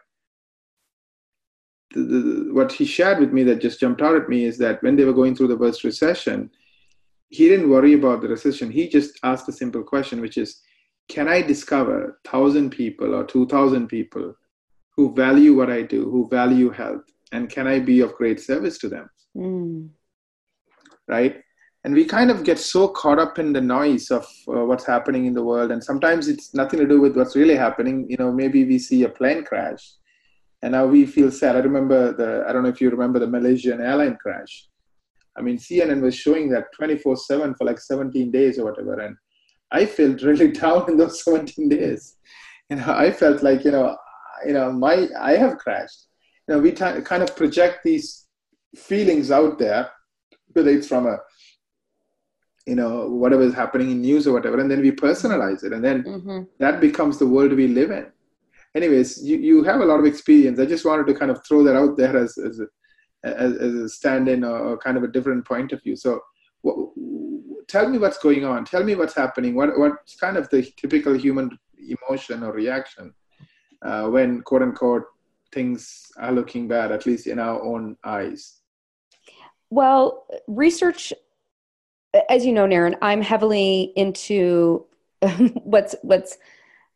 the, 1.94 2.00
the, 2.00 2.48
what 2.52 2.72
he 2.72 2.84
shared 2.84 3.20
with 3.20 3.32
me 3.32 3.42
that 3.44 3.60
just 3.60 3.80
jumped 3.80 4.02
out 4.02 4.16
at 4.16 4.28
me 4.28 4.44
is 4.44 4.58
that 4.58 4.82
when 4.82 4.96
they 4.96 5.04
were 5.04 5.12
going 5.12 5.36
through 5.36 5.48
the 5.48 5.56
worst 5.56 5.84
recession 5.84 6.50
he 7.34 7.48
didn't 7.48 7.70
worry 7.74 7.94
about 7.94 8.20
the 8.20 8.28
recession 8.28 8.70
he 8.70 8.88
just 8.88 9.18
asked 9.22 9.48
a 9.48 9.58
simple 9.62 9.82
question 9.82 10.20
which 10.20 10.38
is 10.38 10.60
can 11.08 11.28
I 11.28 11.42
discover 11.42 12.18
1,000 12.30 12.70
people 12.70 13.14
or 13.14 13.24
2,000 13.24 13.88
people 13.88 14.34
who 14.96 15.14
value 15.14 15.54
what 15.54 15.70
I 15.70 15.82
do, 15.82 16.10
who 16.10 16.28
value 16.28 16.70
health, 16.70 17.04
and 17.32 17.50
can 17.50 17.66
I 17.66 17.80
be 17.80 18.00
of 18.00 18.14
great 18.14 18.40
service 18.40 18.78
to 18.78 18.88
them? 18.88 19.10
Mm. 19.36 19.88
Right? 21.08 21.40
And 21.84 21.94
we 21.94 22.06
kind 22.06 22.30
of 22.30 22.44
get 22.44 22.58
so 22.58 22.88
caught 22.88 23.18
up 23.18 23.38
in 23.38 23.52
the 23.52 23.60
noise 23.60 24.10
of 24.10 24.26
uh, 24.48 24.64
what's 24.64 24.86
happening 24.86 25.26
in 25.26 25.34
the 25.34 25.44
world, 25.44 25.70
and 25.70 25.84
sometimes 25.84 26.28
it's 26.28 26.54
nothing 26.54 26.80
to 26.80 26.88
do 26.88 27.00
with 27.00 27.16
what's 27.16 27.36
really 27.36 27.56
happening. 27.56 28.06
You 28.08 28.16
know, 28.18 28.32
maybe 28.32 28.64
we 28.64 28.78
see 28.78 29.02
a 29.02 29.08
plane 29.08 29.44
crash, 29.44 29.92
and 30.62 30.72
now 30.72 30.86
we 30.86 31.04
feel 31.04 31.30
sad. 31.30 31.56
I 31.56 31.58
remember 31.58 32.12
the, 32.12 32.44
I 32.48 32.52
don't 32.52 32.62
know 32.62 32.70
if 32.70 32.80
you 32.80 32.88
remember 32.88 33.18
the 33.18 33.26
Malaysian 33.26 33.82
airline 33.82 34.16
crash. 34.16 34.68
I 35.36 35.42
mean, 35.42 35.58
CNN 35.58 36.00
was 36.00 36.14
showing 36.14 36.48
that 36.50 36.66
24 36.76 37.16
7 37.16 37.54
for 37.54 37.64
like 37.64 37.80
17 37.80 38.30
days 38.30 38.58
or 38.58 38.64
whatever, 38.64 39.00
and 39.00 39.16
I 39.70 39.86
felt 39.86 40.22
really 40.22 40.52
down 40.62 40.90
in 40.90 40.96
those 40.96 41.22
17 41.24 41.68
days. 41.68 42.16
You 42.70 42.76
know, 42.76 42.94
I 42.94 43.10
felt 43.10 43.42
like, 43.42 43.64
you 43.64 43.72
know, 43.72 43.96
you 44.46 44.54
know, 44.54 44.72
my, 44.72 45.08
I 45.20 45.32
have 45.32 45.58
crashed. 45.58 46.06
You 46.48 46.54
know, 46.54 46.60
we 46.60 46.70
t- 46.70 47.00
kind 47.02 47.22
of 47.22 47.36
project 47.36 47.80
these 47.84 48.26
feelings 48.76 49.30
out 49.30 49.58
there, 49.58 49.90
whether 50.52 50.70
it's 50.70 50.88
from 50.88 51.06
a, 51.06 51.18
you 52.66 52.74
know, 52.74 53.08
whatever 53.08 53.42
is 53.42 53.54
happening 53.54 53.90
in 53.90 54.00
news 54.00 54.26
or 54.26 54.32
whatever, 54.32 54.58
and 54.60 54.70
then 54.70 54.80
we 54.80 54.90
personalize 54.90 55.64
it. 55.64 55.72
And 55.72 55.84
then 55.84 56.02
mm-hmm. 56.02 56.42
that 56.58 56.80
becomes 56.80 57.18
the 57.18 57.26
world 57.26 57.52
we 57.52 57.68
live 57.68 57.90
in. 57.90 58.06
Anyways, 58.74 59.22
you, 59.22 59.36
you 59.38 59.62
have 59.64 59.80
a 59.80 59.84
lot 59.84 60.00
of 60.00 60.06
experience. 60.06 60.58
I 60.58 60.66
just 60.66 60.84
wanted 60.84 61.06
to 61.06 61.14
kind 61.14 61.30
of 61.30 61.44
throw 61.46 61.62
that 61.64 61.76
out 61.76 61.96
there 61.96 62.16
as, 62.16 62.36
as 62.38 62.58
a, 62.60 62.66
as, 63.24 63.56
as 63.56 63.74
a 63.74 63.88
stand-in 63.88 64.44
or, 64.44 64.58
or 64.58 64.78
kind 64.78 64.96
of 64.96 65.02
a 65.02 65.08
different 65.08 65.44
point 65.44 65.72
of 65.72 65.82
view. 65.82 65.96
So 65.96 66.20
tell 67.66 67.88
me 67.88 67.98
what's 67.98 68.18
going 68.18 68.44
on. 68.44 68.64
Tell 68.64 68.84
me 68.84 68.94
what's 68.94 69.14
happening. 69.14 69.54
What 69.54 69.78
what's 69.78 70.16
kind 70.16 70.36
of 70.36 70.48
the 70.50 70.62
typical 70.76 71.14
human 71.14 71.50
emotion 71.78 72.42
or 72.42 72.52
reaction 72.52 73.12
uh, 73.82 74.08
when 74.08 74.42
quote 74.42 74.62
unquote 74.62 75.04
things 75.52 76.06
are 76.18 76.32
looking 76.32 76.68
bad, 76.68 76.92
at 76.92 77.06
least 77.06 77.26
in 77.26 77.38
our 77.38 77.62
own 77.62 77.96
eyes? 78.04 78.60
Well, 79.70 80.26
research, 80.46 81.12
as 82.28 82.44
you 82.44 82.52
know, 82.52 82.66
Naren, 82.66 82.96
I'm 83.02 83.22
heavily 83.22 83.92
into 83.96 84.84
what's 85.64 85.94
what's 86.02 86.38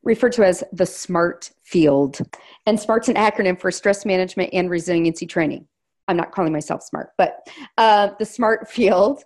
referred 0.04 0.32
to 0.32 0.44
as 0.44 0.62
the 0.72 0.86
SMART 0.86 1.50
field, 1.64 2.20
and 2.66 2.78
SMART's 2.78 3.08
an 3.08 3.16
acronym 3.16 3.60
for 3.60 3.70
stress 3.70 4.04
management 4.04 4.50
and 4.52 4.70
resiliency 4.70 5.26
training. 5.26 5.66
I'm 6.08 6.16
not 6.16 6.32
calling 6.32 6.52
myself 6.52 6.82
smart, 6.82 7.10
but 7.18 7.46
uh, 7.76 8.10
the 8.18 8.24
SMART 8.24 8.68
field. 8.70 9.22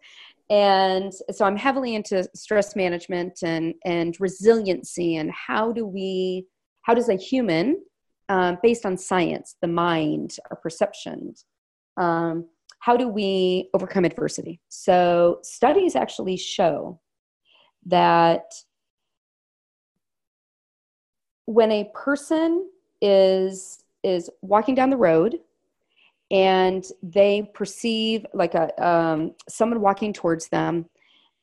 And 0.50 1.12
so 1.30 1.46
i'm 1.46 1.56
heavily 1.56 1.94
into 1.94 2.28
stress 2.34 2.76
management 2.76 3.38
and 3.42 3.74
and 3.86 4.14
resiliency 4.20 5.16
and 5.16 5.30
how 5.30 5.72
do 5.72 5.86
we 5.86 6.46
how 6.82 6.92
does 6.92 7.08
a 7.08 7.14
human 7.14 7.80
um, 8.28 8.58
based 8.62 8.84
on 8.84 8.98
science 8.98 9.56
the 9.62 9.68
mind 9.68 10.36
our 10.50 10.56
perceptions 10.58 11.46
um, 11.96 12.46
how 12.82 12.96
do 12.96 13.06
we 13.06 13.70
overcome 13.74 14.04
adversity? 14.04 14.60
So 14.68 15.38
studies 15.42 15.94
actually 15.94 16.36
show 16.36 17.00
that 17.86 18.42
when 21.46 21.70
a 21.70 21.90
person 21.94 22.68
is 23.00 23.84
is 24.02 24.28
walking 24.42 24.74
down 24.74 24.90
the 24.90 24.96
road 24.96 25.38
and 26.32 26.84
they 27.02 27.50
perceive 27.54 28.26
like 28.32 28.54
a 28.54 28.84
um, 28.84 29.34
someone 29.48 29.80
walking 29.80 30.12
towards 30.12 30.48
them 30.48 30.86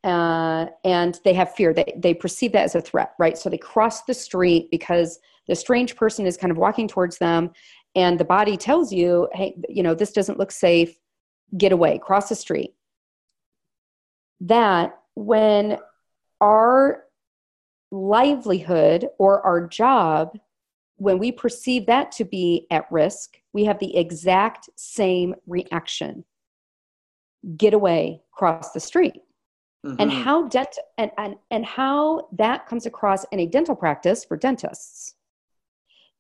uh, 0.04 0.66
and 0.84 1.20
they 1.24 1.34
have 1.34 1.54
fear. 1.54 1.74
They, 1.74 1.94
they 1.96 2.14
perceive 2.14 2.52
that 2.54 2.66
as 2.66 2.76
a 2.76 2.82
threat 2.82 3.14
right? 3.20 3.38
So 3.38 3.50
they 3.50 3.58
cross 3.58 4.04
the 4.04 4.14
street 4.14 4.70
because 4.72 5.20
the 5.48 5.56
strange 5.56 5.96
person 5.96 6.26
is 6.26 6.38
kind 6.38 6.52
of 6.52 6.58
walking 6.58 6.88
towards 6.88 7.20
them 7.20 7.52
and 7.96 8.20
the 8.20 8.26
body 8.26 8.58
tells 8.58 8.92
you 8.92 9.30
hey 9.34 9.56
you 9.68 9.82
know 9.84 9.96
this 9.96 10.12
doesn't 10.12 10.40
look 10.40 10.52
safe. 10.52 10.98
Get 11.58 11.72
away. 11.72 12.00
Cross 12.00 12.30
the 12.30 12.36
street. 12.36 12.76
That 14.42 14.98
when 15.16 15.78
our 16.42 17.04
livelihood 17.92 19.08
or 19.18 19.42
our 19.42 19.68
job 19.68 20.38
when 21.00 21.18
we 21.18 21.32
perceive 21.32 21.86
that 21.88 22.12
to 22.12 22.26
be 22.26 22.68
at 22.70 22.86
risk, 22.92 23.38
we 23.54 23.66
have 23.66 23.80
the 23.80 23.98
exact 23.98 24.70
same 24.76 25.34
reaction 25.48 26.24
get 27.56 27.74
away, 27.74 28.22
cross 28.34 28.72
the 28.72 28.80
street. 28.82 29.22
Mm-hmm. 29.86 29.96
And 30.00 30.12
how 30.12 30.48
dent 30.50 30.78
and, 30.98 31.10
and 31.18 31.36
and 31.52 31.66
how 31.66 32.28
that 32.34 32.68
comes 32.68 32.86
across 32.86 33.24
in 33.32 33.40
a 33.40 33.46
dental 33.46 33.78
practice 33.78 34.26
for 34.26 34.36
dentists 34.36 35.16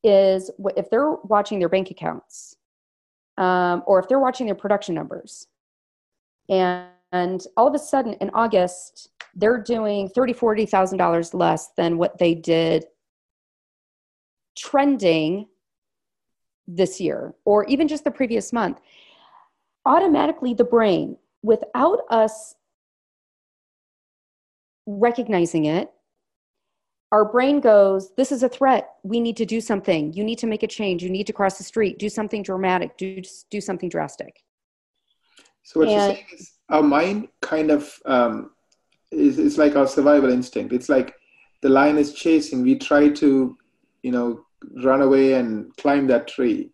is 0.01 0.49
if 0.77 0.89
they're 0.89 1.11
watching 1.25 1.59
their 1.59 1.67
bank 1.67 1.91
accounts 1.91 2.55
um, 3.37 3.83
or 3.85 3.99
if 3.99 4.07
they're 4.07 4.19
watching 4.19 4.45
their 4.45 4.55
production 4.55 4.95
numbers 4.95 5.47
and, 6.47 6.87
and 7.11 7.47
all 7.57 7.67
of 7.67 7.75
a 7.75 7.79
sudden 7.79 8.13
in 8.21 8.29
august 8.33 9.09
they're 9.35 9.61
doing 9.61 10.07
thirty 10.07 10.31
forty 10.31 10.65
thousand 10.65 10.97
dollars 10.97 11.33
less 11.33 11.71
than 11.75 11.97
what 11.97 12.17
they 12.17 12.33
did 12.33 12.85
trending 14.59 15.47
this 16.67 16.99
year 16.99 17.33
or 17.45 17.65
even 17.65 17.87
just 17.87 18.03
the 18.03 18.11
previous 18.11 18.53
month, 18.53 18.79
automatically 19.85 20.53
the 20.53 20.63
brain, 20.63 21.17
without 21.41 21.99
us 22.09 22.55
recognizing 24.85 25.65
it, 25.65 25.91
our 27.11 27.25
brain 27.25 27.59
goes, 27.59 28.11
This 28.15 28.31
is 28.31 28.43
a 28.43 28.49
threat. 28.49 28.91
We 29.03 29.19
need 29.19 29.37
to 29.37 29.45
do 29.45 29.61
something. 29.61 30.13
You 30.13 30.23
need 30.23 30.37
to 30.39 30.47
make 30.47 30.61
a 30.61 30.67
change. 30.67 31.01
You 31.01 31.09
need 31.09 31.25
to 31.27 31.33
cross 31.33 31.57
the 31.57 31.63
street, 31.63 31.97
do 31.97 32.09
something 32.09 32.43
dramatic, 32.43 32.97
do, 32.97 33.21
do 33.49 33.61
something 33.61 33.89
drastic. 33.89 34.43
So, 35.63 35.79
what 35.79 35.89
and, 35.89 35.97
you're 35.97 36.15
saying 36.15 36.25
is 36.33 36.51
our 36.69 36.83
mind 36.83 37.29
kind 37.41 37.71
of 37.71 37.91
um, 38.05 38.51
is, 39.11 39.39
is 39.39 39.57
like 39.57 39.75
our 39.75 39.87
survival 39.87 40.29
instinct. 40.29 40.73
It's 40.73 40.89
like 40.89 41.15
the 41.61 41.69
lion 41.69 41.97
is 41.97 42.13
chasing. 42.13 42.61
We 42.61 42.77
try 42.77 43.09
to, 43.09 43.57
you 44.03 44.11
know, 44.11 44.45
run 44.83 45.01
away 45.01 45.33
and 45.33 45.75
climb 45.77 46.07
that 46.07 46.27
tree. 46.27 46.71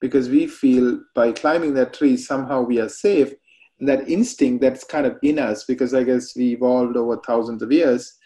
Because 0.00 0.28
we 0.28 0.46
feel 0.46 1.00
by 1.14 1.32
climbing 1.32 1.74
that 1.74 1.92
tree 1.92 2.16
somehow 2.16 2.62
we 2.62 2.80
are 2.80 2.88
safe. 2.88 3.32
And 3.78 3.88
that 3.88 4.08
instinct 4.08 4.60
that's 4.60 4.84
kind 4.84 5.06
of 5.06 5.16
in 5.22 5.38
us 5.38 5.64
because 5.64 5.94
i 5.94 6.02
guess 6.02 6.36
we 6.36 6.52
evolved 6.52 6.98
over 6.98 7.18
thousands 7.26 7.62
of 7.62 7.72
years 7.72 8.18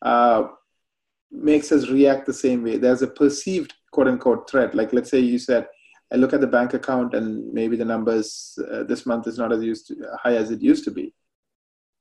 uh, 0.00 0.44
makes 1.30 1.72
us 1.72 1.88
react 1.88 2.26
the 2.26 2.34
same 2.34 2.62
way. 2.62 2.76
There's 2.76 3.02
a 3.02 3.06
perceived 3.06 3.72
quote 3.92 4.08
unquote 4.08 4.48
threat. 4.50 4.74
Like 4.74 4.92
let's 4.92 5.10
say 5.10 5.20
you 5.20 5.38
said 5.38 5.66
i 6.12 6.16
look 6.16 6.34
at 6.34 6.42
the 6.42 6.46
bank 6.46 6.74
account 6.74 7.14
and 7.14 7.50
maybe 7.54 7.74
the 7.74 7.84
numbers 7.86 8.58
uh, 8.70 8.82
this 8.82 9.06
month 9.06 9.26
is 9.26 9.38
not 9.38 9.50
as 9.50 9.62
used 9.62 9.86
to, 9.86 9.96
high 10.22 10.36
as 10.36 10.50
it 10.50 10.60
used 10.60 10.84
to 10.84 10.90
be. 10.90 11.14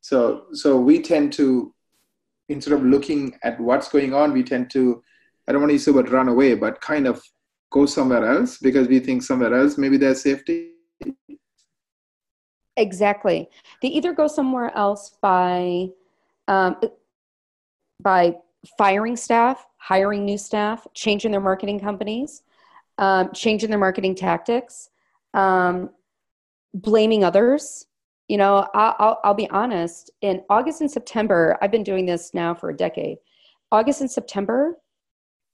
So 0.01 0.45
so 0.53 0.79
we 0.79 1.01
tend 1.01 1.31
to 1.33 1.73
instead 2.49 2.73
of 2.73 2.83
looking 2.83 3.37
at 3.43 3.59
what's 3.59 3.89
going 3.89 4.13
on 4.13 4.33
we 4.33 4.43
tend 4.43 4.69
to 4.71 5.01
I 5.47 5.51
don't 5.51 5.61
want 5.61 5.69
to 5.69 5.73
use 5.73 5.85
the 5.85 5.93
word 5.93 6.09
run 6.09 6.27
away, 6.27 6.55
but 6.55 6.81
kind 6.81 7.07
of 7.07 7.21
go 7.71 7.85
somewhere 7.85 8.25
else 8.25 8.57
because 8.57 8.87
we 8.87 8.99
think 8.99 9.23
somewhere 9.23 9.53
else 9.53 9.77
maybe 9.77 9.97
there's 9.97 10.21
safety. 10.21 10.71
Exactly. 12.77 13.49
They 13.81 13.89
either 13.89 14.13
go 14.13 14.27
somewhere 14.27 14.75
else 14.77 15.17
by 15.21 15.89
um, 16.47 16.77
by 18.01 18.35
firing 18.77 19.15
staff, 19.15 19.67
hiring 19.77 20.25
new 20.25 20.37
staff, 20.37 20.85
changing 20.93 21.31
their 21.31 21.41
marketing 21.41 21.79
companies, 21.79 22.43
um, 22.97 23.31
changing 23.33 23.69
their 23.69 23.79
marketing 23.79 24.15
tactics, 24.15 24.89
um, 25.33 25.89
blaming 26.73 27.23
others. 27.23 27.87
You 28.27 28.37
know, 28.37 28.67
I'll, 28.73 28.95
I'll, 28.99 29.19
I'll 29.23 29.33
be 29.33 29.49
honest. 29.49 30.11
In 30.21 30.43
August 30.49 30.81
and 30.81 30.89
September, 30.89 31.57
I've 31.61 31.71
been 31.71 31.83
doing 31.83 32.05
this 32.05 32.33
now 32.33 32.53
for 32.53 32.69
a 32.69 32.75
decade. 32.75 33.17
August 33.71 34.01
and 34.01 34.11
September 34.11 34.77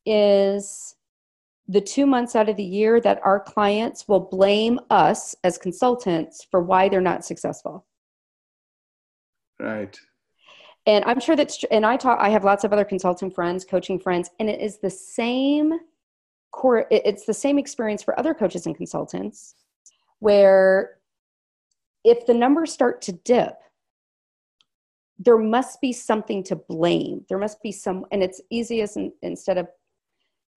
is 0.07 0.95
the 1.67 1.81
two 1.81 2.05
months 2.05 2.35
out 2.35 2.47
of 2.47 2.55
the 2.55 2.63
year 2.63 3.01
that 3.01 3.19
our 3.23 3.39
clients 3.39 4.07
will 4.07 4.21
blame 4.21 4.79
us 4.89 5.35
as 5.43 5.57
consultants 5.57 6.47
for 6.49 6.61
why 6.61 6.87
they're 6.87 7.01
not 7.01 7.25
successful. 7.25 7.85
Right. 9.59 9.99
And 10.85 11.03
I'm 11.03 11.19
sure 11.19 11.35
that's, 11.35 11.65
and 11.69 11.85
I 11.85 11.97
talk, 11.97 12.19
I 12.21 12.29
have 12.29 12.45
lots 12.45 12.63
of 12.63 12.71
other 12.71 12.85
consulting 12.85 13.29
friends, 13.29 13.65
coaching 13.65 13.99
friends, 13.99 14.29
and 14.39 14.49
it 14.49 14.61
is 14.61 14.77
the 14.77 14.89
same 14.89 15.73
core, 16.51 16.87
it's 16.89 17.25
the 17.25 17.33
same 17.33 17.59
experience 17.59 18.01
for 18.01 18.17
other 18.17 18.33
coaches 18.33 18.65
and 18.65 18.75
consultants 18.75 19.55
where 20.19 20.99
if 22.05 22.25
the 22.25 22.33
numbers 22.33 22.71
start 22.71 23.01
to 23.01 23.11
dip, 23.11 23.55
there 25.19 25.37
must 25.37 25.81
be 25.81 25.91
something 25.91 26.43
to 26.43 26.55
blame. 26.55 27.25
There 27.27 27.39
must 27.39 27.61
be 27.61 27.71
some, 27.71 28.05
and 28.11 28.23
it's 28.23 28.39
easiest 28.49 28.95
in, 28.95 29.11
instead 29.21 29.57
of, 29.57 29.67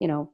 you 0.01 0.07
know, 0.07 0.31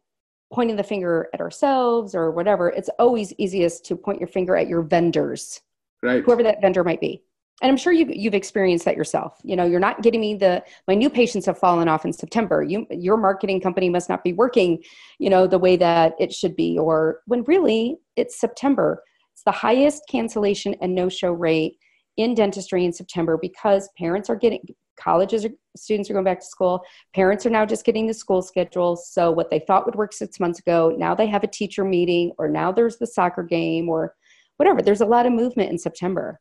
pointing 0.51 0.77
the 0.77 0.83
finger 0.83 1.27
at 1.33 1.41
ourselves 1.41 2.15
or 2.15 2.31
whatever, 2.31 2.69
it's 2.69 2.89
always 2.99 3.33
easiest 3.37 3.85
to 3.85 3.97
point 3.97 4.19
your 4.19 4.29
finger 4.29 4.55
at 4.55 4.67
your 4.67 4.81
vendors, 4.81 5.59
right? 6.01 6.23
Whoever 6.23 6.41
that 6.43 6.61
vendor 6.61 6.85
might 6.85 7.01
be. 7.01 7.21
And 7.61 7.69
I'm 7.69 7.77
sure 7.77 7.91
you, 7.91 8.05
you've 8.09 8.35
experienced 8.35 8.85
that 8.85 8.95
yourself. 8.95 9.39
You 9.43 9.55
know, 9.55 9.65
you're 9.65 9.79
not 9.79 10.03
getting 10.03 10.21
me 10.21 10.35
the 10.35 10.63
my 10.87 10.93
new 10.93 11.09
patients 11.09 11.45
have 11.47 11.57
fallen 11.57 11.89
off 11.89 12.05
in 12.05 12.13
September. 12.13 12.63
You 12.63 12.87
your 12.89 13.17
marketing 13.17 13.59
company 13.59 13.89
must 13.89 14.07
not 14.07 14.23
be 14.23 14.31
working, 14.31 14.81
you 15.19 15.29
know, 15.29 15.47
the 15.47 15.59
way 15.59 15.75
that 15.75 16.13
it 16.17 16.31
should 16.31 16.55
be. 16.55 16.77
Or 16.77 17.21
when 17.25 17.43
really 17.43 17.97
it's 18.15 18.39
September. 18.39 19.03
It's 19.33 19.43
the 19.43 19.51
highest 19.51 20.03
cancellation 20.09 20.75
and 20.81 20.95
no 20.95 21.09
show 21.09 21.31
rate 21.31 21.77
in 22.15 22.33
dentistry 22.33 22.85
in 22.85 22.93
September 22.93 23.37
because 23.39 23.89
parents 23.97 24.29
are 24.29 24.35
getting 24.35 24.61
colleges 24.97 25.45
are, 25.45 25.51
students 25.75 26.09
are 26.09 26.13
going 26.13 26.25
back 26.25 26.39
to 26.39 26.45
school. 26.45 26.83
Parents 27.13 27.45
are 27.45 27.49
now 27.49 27.65
just 27.65 27.85
getting 27.85 28.07
the 28.07 28.13
school 28.13 28.41
schedules 28.41 29.09
so 29.09 29.31
what 29.31 29.49
they 29.49 29.59
thought 29.59 29.85
would 29.85 29.95
work 29.95 30.13
six 30.13 30.39
months 30.39 30.59
ago 30.59 30.93
now 30.97 31.13
they 31.15 31.27
have 31.27 31.43
a 31.43 31.47
teacher 31.47 31.83
meeting 31.83 32.31
or 32.37 32.47
now 32.47 32.71
there's 32.71 32.97
the 32.97 33.07
soccer 33.07 33.43
game 33.43 33.89
or 33.89 34.15
whatever. 34.57 34.81
There's 34.81 35.01
a 35.01 35.05
lot 35.05 35.25
of 35.25 35.33
movement 35.33 35.71
in 35.71 35.77
september. 35.77 36.39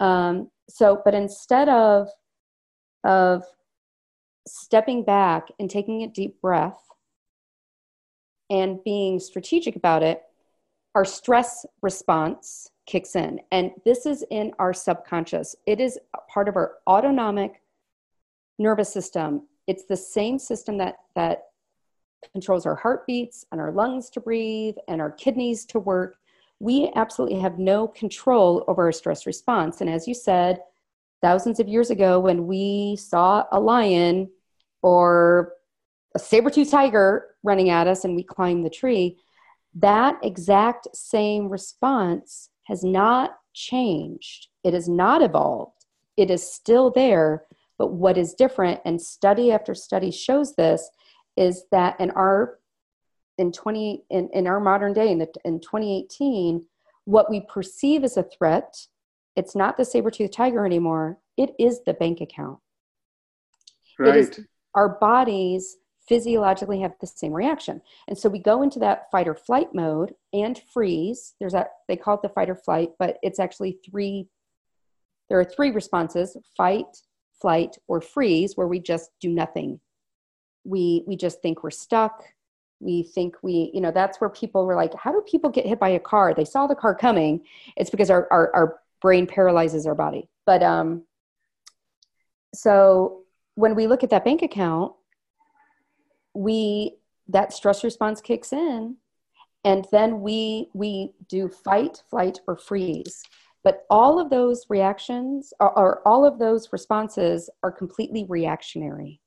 Um, 0.00 0.50
so 0.68 1.00
but 1.04 1.14
instead 1.14 1.68
of 1.68 2.08
of 3.04 3.44
stepping 4.46 5.04
back 5.04 5.48
and 5.58 5.70
taking 5.70 6.02
a 6.02 6.08
deep 6.08 6.40
breath 6.40 6.80
and 8.50 8.82
being 8.84 9.18
strategic 9.18 9.76
about 9.76 10.02
it 10.02 10.22
our 10.94 11.04
stress 11.04 11.66
response 11.82 12.70
kicks 12.86 13.16
in. 13.16 13.40
And 13.50 13.72
this 13.84 14.06
is 14.06 14.24
in 14.30 14.52
our 14.58 14.72
subconscious. 14.72 15.56
It 15.66 15.80
is 15.80 15.98
part 16.32 16.48
of 16.48 16.56
our 16.56 16.74
autonomic 16.86 17.62
nervous 18.58 18.92
system. 18.92 19.46
It's 19.66 19.84
the 19.84 19.96
same 19.96 20.38
system 20.38 20.78
that, 20.78 20.96
that 21.14 21.44
controls 22.32 22.66
our 22.66 22.74
heartbeats 22.74 23.44
and 23.52 23.60
our 23.60 23.72
lungs 23.72 24.10
to 24.10 24.20
breathe 24.20 24.76
and 24.88 25.00
our 25.00 25.10
kidneys 25.10 25.64
to 25.66 25.78
work. 25.78 26.16
We 26.60 26.90
absolutely 26.94 27.38
have 27.40 27.58
no 27.58 27.88
control 27.88 28.64
over 28.68 28.84
our 28.84 28.92
stress 28.92 29.26
response. 29.26 29.80
And 29.80 29.90
as 29.90 30.06
you 30.06 30.14
said, 30.14 30.60
thousands 31.20 31.60
of 31.60 31.68
years 31.68 31.90
ago, 31.90 32.20
when 32.20 32.46
we 32.46 32.96
saw 32.96 33.44
a 33.52 33.60
lion 33.60 34.30
or 34.82 35.54
a 36.14 36.18
saber 36.18 36.50
tooth 36.50 36.70
tiger 36.70 37.34
running 37.42 37.70
at 37.70 37.86
us 37.86 38.04
and 38.04 38.14
we 38.14 38.22
climbed 38.22 38.64
the 38.64 38.70
tree, 38.70 39.18
that 39.74 40.18
exact 40.22 40.86
same 40.94 41.48
response 41.48 42.50
has 42.64 42.84
not 42.84 43.38
changed. 43.52 44.48
It 44.62 44.74
has 44.74 44.88
not 44.88 45.22
evolved. 45.22 45.86
It 46.16 46.30
is 46.30 46.48
still 46.48 46.90
there, 46.90 47.44
but 47.78 47.92
what 47.92 48.16
is 48.16 48.34
different, 48.34 48.80
and 48.84 49.00
study 49.00 49.50
after 49.52 49.74
study 49.74 50.10
shows 50.10 50.54
this, 50.54 50.88
is 51.36 51.64
that 51.70 51.98
in 52.00 52.10
our 52.12 52.58
in 53.36 53.50
20 53.50 54.04
in, 54.10 54.28
in 54.32 54.46
our 54.46 54.60
modern 54.60 54.92
day 54.92 55.10
in, 55.10 55.18
the, 55.18 55.28
in 55.44 55.58
2018 55.58 56.64
what 57.04 57.28
we 57.28 57.40
perceive 57.40 58.04
as 58.04 58.16
a 58.16 58.22
threat 58.22 58.86
it's 59.34 59.56
not 59.56 59.76
the 59.76 59.84
saber-toothed 59.84 60.32
tiger 60.32 60.64
anymore 60.64 61.18
it 61.36 61.54
is 61.58 61.82
the 61.84 61.94
bank 61.94 62.20
account. 62.20 62.58
Right. 63.98 64.16
it 64.16 64.16
is 64.16 64.40
our 64.74 64.88
bodies 64.88 65.76
physiologically 66.08 66.80
have 66.80 66.92
the 67.00 67.06
same 67.06 67.32
reaction. 67.32 67.80
And 68.08 68.18
so 68.18 68.28
we 68.28 68.38
go 68.38 68.60
into 68.62 68.78
that 68.80 69.10
fight 69.10 69.26
or 69.26 69.34
flight 69.34 69.74
mode 69.74 70.14
and 70.34 70.60
freeze. 70.72 71.34
There's 71.40 71.54
that 71.54 71.70
they 71.88 71.96
call 71.96 72.16
it 72.16 72.22
the 72.22 72.28
fight 72.28 72.50
or 72.50 72.56
flight 72.56 72.90
but 72.98 73.18
it's 73.22 73.38
actually 73.38 73.78
three 73.88 74.28
there 75.28 75.40
are 75.40 75.44
three 75.44 75.70
responses 75.70 76.36
fight 76.56 76.86
flight, 77.44 77.76
or 77.88 78.00
freeze, 78.00 78.56
where 78.56 78.66
we 78.66 78.80
just 78.80 79.10
do 79.20 79.28
nothing. 79.28 79.78
We, 80.64 81.04
we 81.06 81.14
just 81.14 81.42
think 81.42 81.62
we're 81.62 81.70
stuck. 81.70 82.24
We 82.80 83.02
think 83.02 83.36
we, 83.42 83.70
you 83.74 83.82
know, 83.82 83.90
that's 83.90 84.18
where 84.18 84.30
people 84.30 84.64
were 84.64 84.74
like, 84.74 84.94
how 84.94 85.12
do 85.12 85.20
people 85.20 85.50
get 85.50 85.66
hit 85.66 85.78
by 85.78 85.90
a 85.90 86.00
car? 86.00 86.32
They 86.32 86.46
saw 86.46 86.66
the 86.66 86.74
car 86.74 86.94
coming. 86.94 87.42
It's 87.76 87.90
because 87.90 88.08
our, 88.08 88.26
our, 88.30 88.50
our 88.54 88.80
brain 89.02 89.26
paralyzes 89.26 89.86
our 89.86 89.94
body. 89.94 90.30
But 90.46 90.62
um, 90.62 91.02
so 92.54 93.24
when 93.56 93.74
we 93.74 93.88
look 93.88 94.02
at 94.02 94.08
that 94.08 94.24
bank 94.24 94.40
account, 94.40 94.94
we 96.32 96.96
that 97.28 97.52
stress 97.52 97.84
response 97.84 98.22
kicks 98.22 98.54
in 98.54 98.96
and 99.64 99.86
then 99.92 100.22
we 100.22 100.68
we 100.72 101.12
do 101.28 101.48
fight 101.48 102.02
flight 102.08 102.40
or 102.46 102.56
freeze 102.56 103.22
but 103.64 103.86
all 103.88 104.20
of 104.20 104.30
those 104.30 104.66
reactions 104.68 105.52
or, 105.58 105.76
or 105.76 106.06
all 106.06 106.24
of 106.24 106.38
those 106.38 106.72
responses 106.72 107.48
are 107.62 107.72
completely 107.72 108.26
reactionary. 108.28 109.20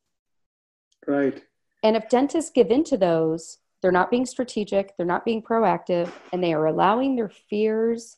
Right. 1.08 1.43
And 1.84 1.95
if 1.95 2.08
dentists 2.08 2.52
give 2.52 2.69
into 2.69 2.97
those, 2.97 3.58
they're 3.82 3.91
not 3.91 4.12
being 4.12 4.26
strategic, 4.26 4.95
they're 4.95 5.06
not 5.06 5.26
being 5.26 5.41
proactive, 5.41 6.12
and 6.32 6.43
they 6.43 6.54
are 6.54 6.67
allowing 6.67 7.15
their 7.15 7.30
fears 7.30 8.17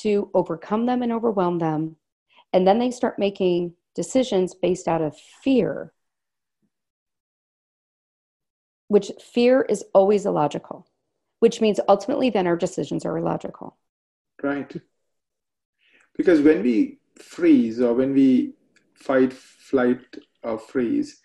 to 0.00 0.30
overcome 0.34 0.86
them 0.86 1.02
and 1.02 1.12
overwhelm 1.12 1.58
them. 1.58 1.96
And 2.52 2.66
then 2.66 2.78
they 2.78 2.90
start 2.90 3.18
making 3.18 3.74
decisions 3.94 4.54
based 4.54 4.88
out 4.88 5.02
of 5.02 5.16
fear, 5.16 5.92
which 8.88 9.10
fear 9.20 9.62
is 9.62 9.84
always 9.94 10.26
illogical, 10.26 10.88
which 11.40 11.60
means 11.60 11.80
ultimately 11.88 12.30
then 12.30 12.46
our 12.46 12.56
decisions 12.56 13.04
are 13.04 13.16
illogical. 13.18 13.76
Right. 14.42 14.74
Because 16.16 16.40
when 16.40 16.62
we 16.62 16.98
freeze 17.16 17.80
or 17.80 17.94
when 17.94 18.12
we 18.12 18.54
fight, 18.94 19.32
flight, 19.32 20.00
or 20.42 20.58
freeze, 20.58 21.20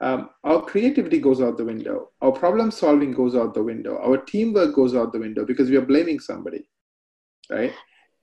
um, 0.00 0.30
our 0.42 0.60
creativity 0.60 1.18
goes 1.18 1.40
out 1.40 1.56
the 1.56 1.64
window. 1.64 2.10
Our 2.20 2.32
problem 2.32 2.70
solving 2.70 3.12
goes 3.12 3.34
out 3.34 3.54
the 3.54 3.62
window. 3.62 3.98
Our 3.98 4.18
teamwork 4.18 4.74
goes 4.74 4.94
out 4.94 5.12
the 5.12 5.18
window 5.20 5.44
because 5.44 5.70
we 5.70 5.76
are 5.76 5.86
blaming 5.86 6.18
somebody, 6.18 6.68
right? 7.50 7.72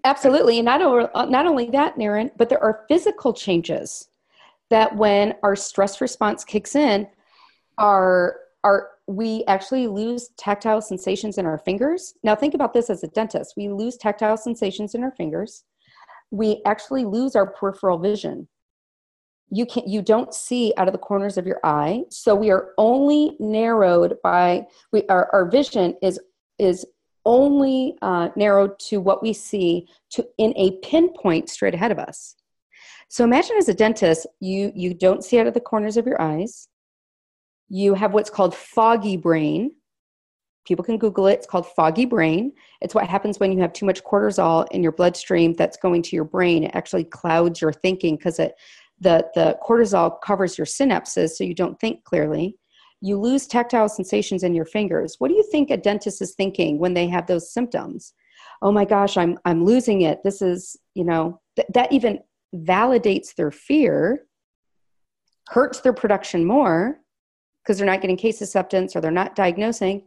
Absolutely. 0.03 0.59
And 0.59 0.65
not, 0.65 0.81
over, 0.81 1.09
not 1.15 1.45
only 1.45 1.69
that, 1.71 1.97
Naren, 1.97 2.31
but 2.37 2.49
there 2.49 2.63
are 2.63 2.85
physical 2.87 3.33
changes 3.33 4.09
that 4.69 4.95
when 4.95 5.35
our 5.43 5.55
stress 5.55 6.01
response 6.01 6.43
kicks 6.43 6.75
in, 6.75 7.07
our, 7.77 8.37
our, 8.63 8.89
we 9.07 9.43
actually 9.47 9.87
lose 9.87 10.29
tactile 10.37 10.81
sensations 10.81 11.37
in 11.37 11.45
our 11.45 11.57
fingers. 11.57 12.13
Now, 12.23 12.35
think 12.35 12.53
about 12.53 12.73
this 12.73 12.89
as 12.89 13.03
a 13.03 13.07
dentist. 13.07 13.53
We 13.57 13.69
lose 13.69 13.97
tactile 13.97 14.37
sensations 14.37 14.95
in 14.95 15.03
our 15.03 15.11
fingers 15.11 15.63
we 16.31 16.61
actually 16.65 17.05
lose 17.05 17.35
our 17.35 17.45
peripheral 17.45 17.97
vision. 17.97 18.47
You 19.49 19.65
can't, 19.65 19.87
you 19.87 20.01
don't 20.01 20.33
see 20.33 20.73
out 20.77 20.87
of 20.87 20.93
the 20.93 20.97
corners 20.97 21.37
of 21.37 21.45
your 21.45 21.59
eye. 21.63 22.03
So 22.09 22.33
we 22.33 22.49
are 22.51 22.69
only 22.77 23.35
narrowed 23.39 24.17
by 24.23 24.65
we 24.93 25.03
our, 25.07 25.29
our 25.33 25.49
vision 25.49 25.95
is 26.01 26.19
is 26.57 26.85
only 27.25 27.97
uh, 28.01 28.29
narrowed 28.35 28.79
to 28.79 28.99
what 28.99 29.21
we 29.21 29.33
see 29.33 29.87
to 30.11 30.25
in 30.37 30.53
a 30.55 30.77
pinpoint 30.83 31.49
straight 31.49 31.75
ahead 31.75 31.91
of 31.91 31.99
us. 31.99 32.35
So 33.09 33.25
imagine 33.25 33.57
as 33.57 33.67
a 33.67 33.73
dentist 33.73 34.25
you 34.39 34.71
you 34.73 34.93
don't 34.93 35.23
see 35.23 35.37
out 35.37 35.47
of 35.47 35.53
the 35.53 35.59
corners 35.59 35.97
of 35.97 36.07
your 36.07 36.21
eyes. 36.21 36.69
You 37.67 37.93
have 37.93 38.13
what's 38.13 38.29
called 38.29 38.55
foggy 38.55 39.17
brain 39.17 39.71
People 40.65 40.85
can 40.85 40.97
Google 40.97 41.27
it. 41.27 41.33
It's 41.33 41.47
called 41.47 41.67
foggy 41.67 42.05
brain. 42.05 42.53
It's 42.81 42.93
what 42.93 43.07
happens 43.07 43.39
when 43.39 43.51
you 43.51 43.59
have 43.61 43.73
too 43.73 43.85
much 43.85 44.03
cortisol 44.03 44.67
in 44.71 44.83
your 44.83 44.91
bloodstream 44.91 45.53
that's 45.53 45.77
going 45.77 46.03
to 46.03 46.15
your 46.15 46.25
brain. 46.25 46.63
It 46.63 46.71
actually 46.73 47.05
clouds 47.05 47.61
your 47.61 47.73
thinking 47.73 48.15
because 48.15 48.39
it 48.39 48.53
the, 48.99 49.27
the 49.33 49.57
cortisol 49.67 50.21
covers 50.21 50.59
your 50.59 50.65
synapses 50.65 51.31
so 51.31 51.43
you 51.43 51.55
don't 51.55 51.79
think 51.79 52.03
clearly. 52.03 52.55
You 53.01 53.19
lose 53.19 53.47
tactile 53.47 53.89
sensations 53.89 54.43
in 54.43 54.53
your 54.53 54.65
fingers. 54.65 55.15
What 55.17 55.29
do 55.29 55.33
you 55.33 55.43
think 55.51 55.71
a 55.71 55.77
dentist 55.77 56.21
is 56.21 56.35
thinking 56.35 56.77
when 56.77 56.93
they 56.93 57.07
have 57.07 57.25
those 57.25 57.51
symptoms? 57.51 58.13
Oh 58.61 58.71
my 58.71 58.85
gosh, 58.85 59.17
I'm 59.17 59.39
I'm 59.43 59.65
losing 59.65 60.01
it. 60.01 60.19
This 60.23 60.43
is, 60.43 60.77
you 60.93 61.03
know, 61.03 61.41
th- 61.55 61.67
that 61.73 61.91
even 61.91 62.19
validates 62.55 63.33
their 63.33 63.49
fear, 63.49 64.27
hurts 65.49 65.81
their 65.81 65.93
production 65.93 66.45
more 66.45 66.99
because 67.63 67.79
they're 67.79 67.87
not 67.87 68.01
getting 68.01 68.17
case 68.17 68.39
acceptance 68.39 68.95
or 68.95 69.01
they're 69.01 69.09
not 69.09 69.35
diagnosing 69.35 70.03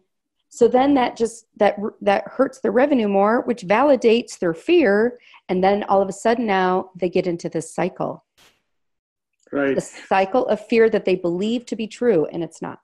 So 0.55 0.69
then 0.69 0.95
that 0.95 1.17
just 1.17 1.47
that 1.57 1.77
that 2.01 2.29
hurts 2.29 2.61
their 2.61 2.71
revenue 2.71 3.09
more, 3.09 3.41
which 3.41 3.63
validates 3.63 4.39
their 4.39 4.55
fear, 4.55 5.19
and 5.49 5.65
then 5.65 5.83
all 5.89 6.01
of 6.01 6.09
a 6.09 6.13
sudden 6.13 6.47
now 6.47 6.91
they 6.95 7.09
get 7.09 7.27
into 7.27 7.49
this 7.49 7.75
cycle. 7.75 8.25
Right. 9.51 9.75
The 9.75 9.81
cycle 9.81 10.47
of 10.47 10.65
fear 10.65 10.89
that 10.91 11.05
they 11.05 11.17
believe 11.17 11.67
to 11.67 11.75
be 11.75 11.89
true 11.89 12.27
and 12.27 12.45
it's 12.45 12.63
not. 12.63 12.79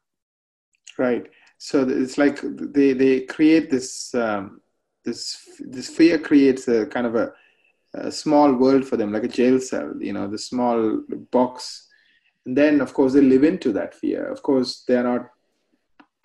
Right. 0.98 1.28
So 1.59 1.88
it's 1.88 2.18
like 2.18 2.40
they 2.42 2.92
they 2.92 3.20
create 3.20 3.70
this 3.70 4.16
um, 4.16 4.61
this 5.04 5.38
this 5.61 5.88
fear 5.88 6.18
creates 6.18 6.66
a 6.66 6.87
kind 6.87 7.06
of 7.06 7.14
a, 7.14 7.33
a 7.94 8.11
small 8.11 8.52
world 8.52 8.85
for 8.85 8.96
them, 8.96 9.12
like 9.12 9.22
a 9.22 9.37
jail 9.38 9.61
cell. 9.61 9.92
You 10.00 10.12
know, 10.12 10.26
the 10.26 10.38
small 10.38 11.02
box, 11.30 11.87
and 12.44 12.59
then 12.59 12.80
of 12.80 12.92
course 12.94 13.12
they 13.12 13.20
live 13.20 13.44
into 13.44 13.70
that 13.74 13.94
fear. 13.94 14.28
Of 14.28 14.42
course, 14.42 14.83
they 14.88 14.96
are 14.96 15.04
not 15.04 15.30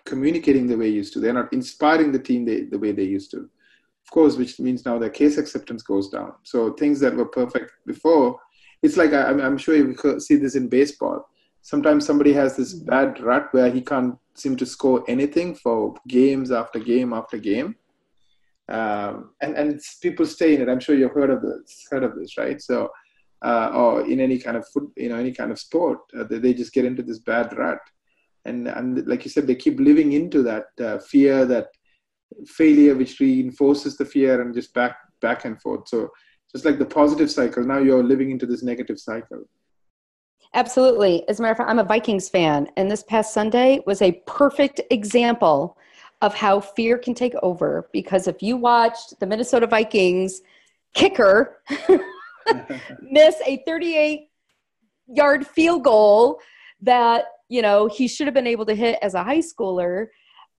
communicating 0.06 0.68
the 0.68 0.78
way 0.78 0.88
used 0.88 1.14
to. 1.14 1.20
They're 1.20 1.34
not 1.34 1.52
inspiring 1.52 2.12
the 2.12 2.20
team 2.20 2.46
the 2.46 2.78
way 2.78 2.92
they 2.92 3.04
used 3.04 3.32
to. 3.32 3.38
Of 3.40 4.12
course, 4.12 4.38
which 4.38 4.60
means 4.60 4.86
now 4.86 5.00
their 5.00 5.10
case 5.10 5.38
acceptance 5.38 5.82
goes 5.82 6.10
down. 6.10 6.34
So 6.44 6.74
things 6.74 7.00
that 7.00 7.16
were 7.16 7.26
perfect 7.26 7.72
before, 7.88 8.40
it's 8.84 8.98
like 8.98 9.14
I, 9.14 9.30
I'm 9.30 9.58
sure 9.58 9.76
you 9.76 10.20
see 10.20 10.36
this 10.36 10.56
in 10.56 10.70
baseball. 10.70 11.28
Sometimes 11.64 12.06
somebody 12.06 12.32
has 12.34 12.56
this 12.56 12.74
bad 12.74 13.20
rut 13.20 13.48
where 13.52 13.72
he 13.72 13.82
can't 13.82 14.16
seem 14.36 14.56
to 14.58 14.66
score 14.66 15.04
anything 15.08 15.56
for 15.56 15.96
games 16.08 16.52
after 16.52 16.78
game 16.78 17.12
after 17.14 17.38
game. 17.40 17.76
Um, 18.70 19.32
and 19.42 19.56
and 19.56 19.82
people 20.02 20.28
stay 20.28 20.54
in 20.54 20.62
it. 20.62 20.70
I'm 20.70 20.80
sure 20.80 20.96
you've 20.96 21.12
heard 21.12 21.32
of 21.32 21.42
this, 21.42 21.88
heard 21.90 22.04
of 22.04 22.16
this, 22.16 22.38
right? 22.38 22.62
So, 22.62 22.92
uh, 23.44 23.72
or 23.74 24.06
in 24.06 24.20
any 24.20 24.38
kind 24.38 24.58
of 24.58 24.68
foot, 24.68 24.92
you 24.98 25.10
know, 25.10 25.16
any 25.16 25.32
kind 25.32 25.52
of 25.52 25.60
sport, 25.60 26.00
uh, 26.18 26.26
they 26.30 26.54
just 26.54 26.74
get 26.74 26.86
into 26.86 27.02
this 27.02 27.20
bad 27.20 27.58
rut 27.58 27.80
and 28.46 28.68
and 28.68 29.06
like 29.08 29.26
you 29.26 29.32
said 29.32 29.48
they 29.48 29.56
keep 29.56 29.80
living 29.80 30.14
into 30.14 30.42
that 30.44 30.66
uh, 30.84 31.00
fear 31.00 31.46
that 31.46 31.68
failure 32.48 32.96
which 32.96 33.20
reinforces 33.20 33.98
the 33.98 34.06
fear 34.06 34.42
and 34.42 34.54
just 34.54 34.74
back 34.74 34.98
back 35.22 35.46
and 35.46 35.62
forth. 35.62 35.88
So 35.88 36.10
just 36.52 36.66
like 36.66 36.80
the 36.80 36.86
positive 36.86 37.32
cycle 37.32 37.64
now 37.64 37.80
you're 37.80 38.04
living 38.04 38.32
into 38.32 38.46
this 38.46 38.64
negative 38.64 39.00
cycle. 39.00 39.44
Absolutely. 40.54 41.28
As 41.28 41.40
a 41.40 41.42
matter 41.42 41.52
of 41.52 41.58
fact 41.58 41.70
i'm 41.70 41.80
a 41.80 41.84
vikings 41.84 42.30
fan 42.30 42.68
and 42.78 42.90
this 42.90 43.04
past 43.04 43.34
sunday 43.34 43.82
was 43.86 44.02
a 44.02 44.14
perfect 44.26 44.82
example 44.92 45.78
of 46.22 46.34
how 46.34 46.60
fear 46.60 46.98
can 46.98 47.14
take 47.14 47.36
over 47.44 47.90
because 47.92 48.28
if 48.28 48.42
you 48.42 48.56
watched 48.56 49.20
the 49.20 49.26
minnesota 49.26 49.68
vikings 49.68 50.42
kicker 50.94 51.62
miss 53.02 53.36
a 53.46 53.62
38 53.66 54.30
yard 55.08 55.46
field 55.46 55.84
goal 55.84 56.40
that 56.82 57.26
you 57.50 57.62
know 57.62 57.88
he 57.88 58.08
should 58.08 58.28
have 58.28 58.34
been 58.34 58.48
able 58.48 58.66
to 58.66 58.76
hit 58.76 58.98
as 59.02 59.14
a 59.14 59.24
high 59.24 59.40
schooler 59.40 60.08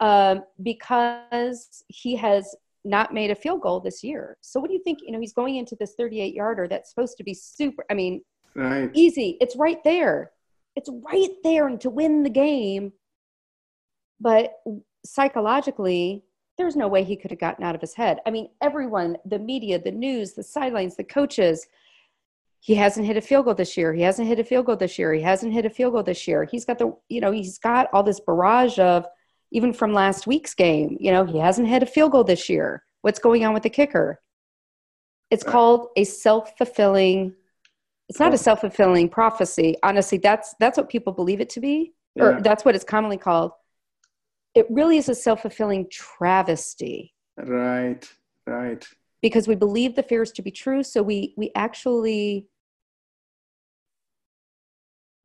um, 0.00 0.42
because 0.62 1.84
he 1.88 2.16
has 2.16 2.54
not 2.84 3.12
made 3.12 3.30
a 3.30 3.34
field 3.34 3.60
goal 3.60 3.80
this 3.80 4.04
year. 4.04 4.36
So 4.40 4.60
what 4.60 4.68
do 4.68 4.74
you 4.74 4.82
think? 4.82 5.00
You 5.02 5.12
know, 5.12 5.20
he's 5.20 5.32
going 5.32 5.56
into 5.56 5.76
this 5.78 5.94
38 5.98 6.34
yarder 6.34 6.68
that's 6.68 6.90
supposed 6.90 7.16
to 7.16 7.24
be 7.24 7.34
super. 7.34 7.84
I 7.90 7.94
mean, 7.94 8.22
right. 8.54 8.90
easy. 8.94 9.36
It's 9.40 9.56
right 9.56 9.82
there. 9.84 10.30
It's 10.76 10.90
right 11.12 11.30
there 11.42 11.66
and 11.66 11.80
to 11.80 11.90
win 11.90 12.22
the 12.22 12.30
game. 12.30 12.92
But 14.20 14.54
psychologically, 15.04 16.24
there's 16.58 16.76
no 16.76 16.88
way 16.88 17.04
he 17.04 17.16
could 17.16 17.30
have 17.30 17.40
gotten 17.40 17.64
out 17.64 17.74
of 17.74 17.80
his 17.80 17.94
head. 17.94 18.20
I 18.26 18.30
mean, 18.30 18.48
everyone, 18.62 19.16
the 19.26 19.38
media, 19.38 19.78
the 19.78 19.90
news, 19.90 20.32
the 20.32 20.42
sidelines, 20.42 20.96
the 20.96 21.04
coaches, 21.04 21.66
he 22.66 22.74
hasn't 22.74 23.06
hit 23.06 23.16
a 23.16 23.20
field 23.20 23.44
goal 23.44 23.54
this 23.54 23.76
year. 23.76 23.94
He 23.94 24.02
hasn't 24.02 24.26
hit 24.26 24.40
a 24.40 24.44
field 24.44 24.66
goal 24.66 24.74
this 24.74 24.98
year. 24.98 25.14
He 25.14 25.22
hasn't 25.22 25.52
hit 25.52 25.64
a 25.64 25.70
field 25.70 25.92
goal 25.92 26.02
this 26.02 26.26
year. 26.26 26.42
He's 26.42 26.64
got 26.64 26.80
the, 26.80 26.96
you 27.08 27.20
know, 27.20 27.30
he's 27.30 27.58
got 27.58 27.88
all 27.92 28.02
this 28.02 28.18
barrage 28.18 28.80
of, 28.80 29.06
even 29.52 29.72
from 29.72 29.92
last 29.92 30.26
week's 30.26 30.52
game, 30.52 30.96
you 30.98 31.12
know, 31.12 31.24
he 31.24 31.38
hasn't 31.38 31.68
hit 31.68 31.84
a 31.84 31.86
field 31.86 32.10
goal 32.10 32.24
this 32.24 32.48
year. 32.48 32.82
What's 33.02 33.20
going 33.20 33.44
on 33.44 33.54
with 33.54 33.62
the 33.62 33.70
kicker? 33.70 34.20
It's 35.30 35.44
called 35.44 35.90
a 35.96 36.02
self 36.02 36.58
fulfilling, 36.58 37.36
it's 38.08 38.18
not 38.18 38.34
a 38.34 38.38
self 38.38 38.62
fulfilling 38.62 39.10
prophecy. 39.10 39.76
Honestly, 39.84 40.18
that's, 40.18 40.56
that's 40.58 40.76
what 40.76 40.88
people 40.88 41.12
believe 41.12 41.40
it 41.40 41.50
to 41.50 41.60
be, 41.60 41.92
or 42.18 42.32
yeah. 42.32 42.40
that's 42.40 42.64
what 42.64 42.74
it's 42.74 42.82
commonly 42.82 43.16
called. 43.16 43.52
It 44.56 44.66
really 44.70 44.96
is 44.96 45.08
a 45.08 45.14
self 45.14 45.42
fulfilling 45.42 45.86
travesty. 45.88 47.14
Right, 47.36 48.10
right. 48.44 48.84
Because 49.22 49.46
we 49.46 49.54
believe 49.54 49.94
the 49.94 50.02
fears 50.02 50.32
to 50.32 50.42
be 50.42 50.50
true. 50.50 50.82
So 50.82 51.00
we, 51.00 51.32
we 51.36 51.52
actually 51.54 52.48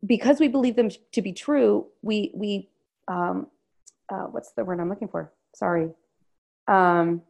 because 0.05 0.39
we 0.39 0.47
believe 0.47 0.75
them 0.75 0.89
to 1.11 1.21
be 1.21 1.33
true, 1.33 1.87
we 2.01 2.31
we 2.33 2.69
um, 3.07 3.47
uh, 4.11 4.25
what's 4.25 4.51
the 4.53 4.63
word 4.63 4.79
I'm 4.79 4.89
looking 4.89 5.07
for? 5.07 5.31
Sorry. 5.55 5.89
Um, 6.67 7.21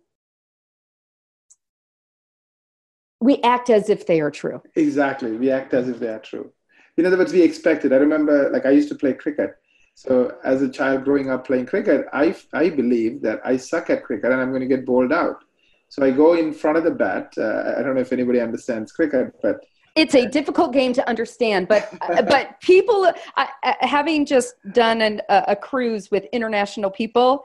we 3.20 3.42
act 3.44 3.70
as 3.70 3.90
if 3.90 4.08
they 4.08 4.20
are 4.20 4.32
true. 4.32 4.62
Exactly, 4.76 5.32
we 5.34 5.52
act 5.52 5.74
as 5.74 5.88
if 5.90 6.00
they 6.00 6.08
are 6.08 6.20
true. 6.20 6.52
In 6.98 7.06
other 7.06 7.18
words, 7.18 7.34
we 7.34 7.42
expect 7.42 7.86
it. 7.86 7.94
I 7.94 7.98
remember, 7.98 8.50
like, 8.52 8.66
I 8.66 8.72
used 8.72 8.90
to 8.90 8.96
play 8.96 9.14
cricket. 9.14 9.52
So, 9.96 10.38
as 10.44 10.62
a 10.62 10.70
child 10.70 11.04
growing 11.04 11.30
up 11.30 11.46
playing 11.46 11.68
cricket, 11.68 12.06
I 12.14 12.36
I 12.54 12.70
believe 12.70 13.22
that 13.22 13.40
I 13.46 13.58
suck 13.58 13.90
at 13.90 14.04
cricket 14.04 14.32
and 14.32 14.42
I'm 14.42 14.50
going 14.50 14.62
to 14.62 14.76
get 14.76 14.86
bowled 14.86 15.14
out. 15.14 15.44
So 15.92 16.06
I 16.06 16.12
go 16.12 16.36
in 16.36 16.54
front 16.54 16.78
of 16.78 16.86
the 16.86 16.92
bat. 16.92 17.34
Uh, 17.38 17.76
I 17.78 17.84
don't 17.84 17.96
know 17.96 18.02
if 18.02 18.14
anybody 18.14 18.40
understands 18.40 18.94
cricket, 18.94 19.34
but 19.44 19.58
it's 19.95 20.15
a 20.15 20.27
difficult 20.27 20.73
game 20.73 20.93
to 20.93 21.08
understand 21.10 21.67
but 21.67 21.93
but 22.30 22.60
people 22.62 23.12
uh, 23.38 23.45
having 23.80 24.25
just 24.25 24.56
done 24.73 25.01
an, 25.01 25.21
a 25.30 25.56
cruise 25.56 26.10
with 26.12 26.25
international 26.32 26.89
people 26.89 27.43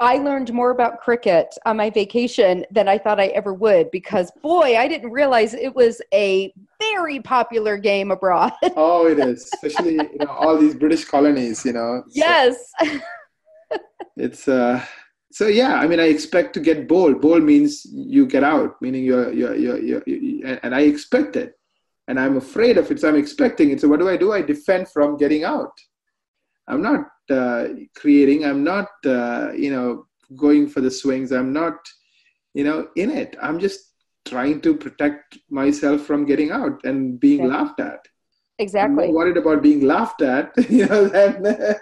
i 0.00 0.16
learned 0.16 0.52
more 0.52 0.70
about 0.70 1.00
cricket 1.00 1.54
on 1.66 1.76
my 1.76 1.90
vacation 1.90 2.64
than 2.70 2.88
i 2.88 2.98
thought 2.98 3.20
i 3.20 3.26
ever 3.28 3.54
would 3.54 3.90
because 3.90 4.30
boy 4.42 4.76
i 4.76 4.88
didn't 4.88 5.10
realize 5.10 5.54
it 5.54 5.74
was 5.74 6.00
a 6.12 6.52
very 6.80 7.20
popular 7.20 7.76
game 7.76 8.10
abroad. 8.10 8.52
Oh 8.76 9.06
it 9.06 9.18
is. 9.18 9.50
Especially 9.54 9.94
you 9.94 10.18
know, 10.20 10.26
all 10.26 10.56
these 10.56 10.74
british 10.74 11.04
colonies 11.04 11.64
you 11.64 11.72
know 11.72 12.02
yes. 12.08 12.72
So 12.82 13.00
it's 14.16 14.48
uh 14.48 14.82
so 15.30 15.46
yeah 15.46 15.74
i 15.74 15.86
mean 15.86 16.00
i 16.00 16.04
expect 16.06 16.54
to 16.54 16.60
get 16.60 16.88
bowl 16.88 17.14
bowl 17.14 17.40
means 17.40 17.86
you 17.90 18.26
get 18.26 18.42
out 18.42 18.80
meaning 18.80 19.04
you're 19.04 19.32
you're, 19.32 19.54
you're, 19.54 19.78
you're, 19.78 20.02
you're 20.06 20.58
and 20.62 20.74
i 20.74 20.80
expect 20.80 21.36
it 21.36 21.59
and 22.10 22.18
I'm 22.18 22.36
afraid 22.36 22.76
of 22.76 22.90
it, 22.90 23.00
so 23.00 23.08
I'm 23.08 23.14
expecting 23.14 23.70
it. 23.70 23.80
So 23.80 23.86
what 23.86 24.00
do 24.00 24.08
I 24.08 24.16
do? 24.16 24.32
I 24.32 24.42
defend 24.42 24.88
from 24.88 25.16
getting 25.16 25.44
out. 25.44 25.72
I'm 26.66 26.82
not 26.82 27.06
uh, 27.30 27.68
creating. 27.94 28.44
I'm 28.44 28.64
not, 28.64 28.88
uh, 29.06 29.52
you 29.52 29.70
know, 29.70 30.06
going 30.34 30.68
for 30.68 30.80
the 30.80 30.90
swings. 30.90 31.30
I'm 31.30 31.52
not, 31.52 31.78
you 32.52 32.64
know, 32.64 32.88
in 32.96 33.10
it. 33.10 33.36
I'm 33.40 33.60
just 33.60 33.92
trying 34.24 34.60
to 34.62 34.74
protect 34.74 35.38
myself 35.50 36.00
from 36.00 36.26
getting 36.26 36.50
out 36.50 36.84
and 36.84 37.20
being 37.20 37.42
okay. 37.42 37.50
laughed 37.50 37.78
at. 37.78 38.00
Exactly. 38.58 39.04
I'm 39.04 39.14
worried 39.14 39.36
about 39.36 39.62
being 39.62 39.82
laughed 39.82 40.20
at, 40.20 40.50
you 40.68 40.86
know, 40.86 41.06
than 41.06 41.76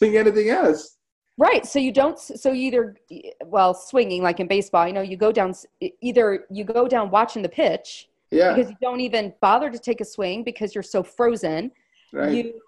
doing 0.00 0.16
anything 0.16 0.48
else. 0.48 0.96
Right. 1.36 1.66
So 1.66 1.78
you 1.78 1.92
don't. 1.92 2.18
So 2.18 2.52
you 2.52 2.68
either, 2.68 2.96
well, 3.44 3.74
swinging 3.74 4.22
like 4.22 4.40
in 4.40 4.46
baseball. 4.46 4.86
You 4.86 4.94
know, 4.94 5.02
you 5.02 5.18
go 5.18 5.30
down. 5.30 5.52
Either 6.00 6.46
you 6.50 6.64
go 6.64 6.88
down 6.88 7.10
watching 7.10 7.42
the 7.42 7.50
pitch 7.50 8.08
yeah. 8.34 8.54
because 8.54 8.70
you 8.70 8.76
don't 8.80 9.00
even 9.00 9.32
bother 9.40 9.70
to 9.70 9.78
take 9.78 10.00
a 10.00 10.04
swing 10.04 10.44
because 10.44 10.74
you're 10.74 10.82
so 10.82 11.02
frozen. 11.02 11.70
Right. 12.12 12.32
You 12.32 12.60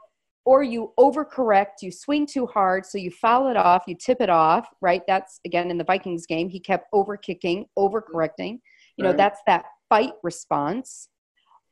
or 0.44 0.62
you 0.62 0.92
overcorrect, 0.96 1.82
you 1.82 1.90
swing 1.90 2.24
too 2.24 2.46
hard, 2.46 2.86
so 2.86 2.98
you 2.98 3.10
foul 3.10 3.48
it 3.48 3.56
off, 3.56 3.82
you 3.88 3.96
tip 3.96 4.20
it 4.20 4.30
off, 4.30 4.68
right? 4.80 5.02
That's 5.06 5.40
again 5.44 5.70
in 5.70 5.78
the 5.78 5.84
Vikings 5.84 6.26
game, 6.26 6.48
he 6.48 6.60
kept 6.60 6.86
over 6.92 7.16
kicking, 7.16 7.66
overcorrecting. 7.76 8.60
You 8.96 9.02
know, 9.04 9.10
right. 9.10 9.16
that's 9.16 9.40
that 9.46 9.64
fight 9.88 10.12
response. 10.22 11.08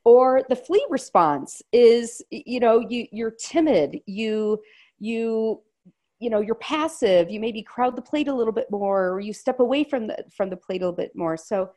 Or 0.03 0.43
the 0.49 0.55
flee 0.55 0.85
response 0.89 1.63
is, 1.71 2.21
you 2.29 2.59
know, 2.59 2.79
you 2.79 3.07
you're 3.11 3.31
timid, 3.31 4.01
you 4.05 4.59
you 4.99 5.61
you 6.19 6.29
know 6.29 6.39
you're 6.39 6.55
passive 6.55 7.29
you 7.29 7.39
maybe 7.39 7.61
crowd 7.61 7.95
the 7.95 8.01
plate 8.01 8.27
a 8.27 8.33
little 8.33 8.53
bit 8.53 8.71
more 8.71 9.09
or 9.11 9.19
you 9.19 9.33
step 9.33 9.59
away 9.59 9.83
from 9.83 10.07
the 10.07 10.23
from 10.35 10.49
the 10.49 10.55
plate 10.55 10.81
a 10.81 10.85
little 10.85 10.95
bit 10.95 11.11
more 11.15 11.35
so 11.35 11.69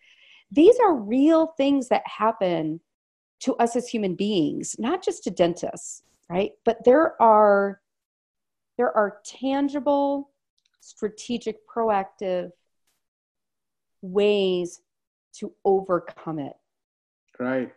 these 0.50 0.78
are 0.80 0.94
real 0.94 1.48
things 1.56 1.88
that 1.88 2.02
happen 2.06 2.80
to 3.40 3.54
us 3.56 3.76
as 3.76 3.88
human 3.88 4.14
beings, 4.14 4.76
not 4.78 5.02
just 5.02 5.24
to 5.24 5.30
dentists, 5.30 6.02
right? 6.28 6.52
But 6.64 6.84
there 6.84 7.20
are 7.20 7.80
there 8.76 8.96
are 8.96 9.18
tangible, 9.24 10.30
strategic, 10.80 11.68
proactive 11.68 12.52
ways 14.02 14.80
to 15.34 15.52
overcome 15.64 16.38
it. 16.38 16.54
Right. 17.38 17.72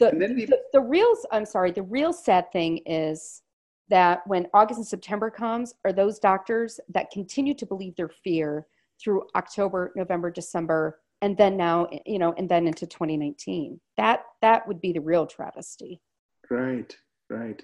The, 0.00 0.10
we... 0.36 0.46
the, 0.46 0.58
the 0.72 0.80
real 0.80 1.14
I'm 1.30 1.46
sorry, 1.46 1.70
the 1.70 1.82
real 1.82 2.12
sad 2.12 2.50
thing 2.52 2.78
is 2.86 3.42
that 3.88 4.26
when 4.26 4.46
August 4.54 4.78
and 4.78 4.86
September 4.86 5.30
comes, 5.30 5.74
are 5.84 5.92
those 5.92 6.18
doctors 6.18 6.80
that 6.88 7.10
continue 7.10 7.54
to 7.54 7.66
believe 7.66 7.94
their 7.96 8.08
fear 8.08 8.66
through 9.00 9.26
October, 9.34 9.92
November, 9.96 10.30
December, 10.30 11.00
and 11.22 11.36
then 11.36 11.56
now 11.56 11.88
you 12.04 12.18
know 12.18 12.34
and 12.36 12.48
then 12.48 12.66
into 12.66 12.86
2019 12.86 13.80
that 13.96 14.24
that 14.42 14.66
would 14.68 14.80
be 14.80 14.92
the 14.92 15.00
real 15.00 15.26
travesty. 15.26 16.02
Right 16.50 16.94
right. 17.30 17.62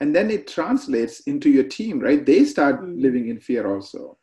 And 0.00 0.14
then 0.14 0.30
it 0.30 0.46
translates 0.46 1.20
into 1.20 1.50
your 1.50 1.64
team 1.64 2.00
right? 2.00 2.24
They 2.24 2.44
start 2.44 2.80
mm-hmm. 2.80 3.02
living 3.02 3.28
in 3.28 3.40
fear 3.40 3.66
also. 3.66 4.16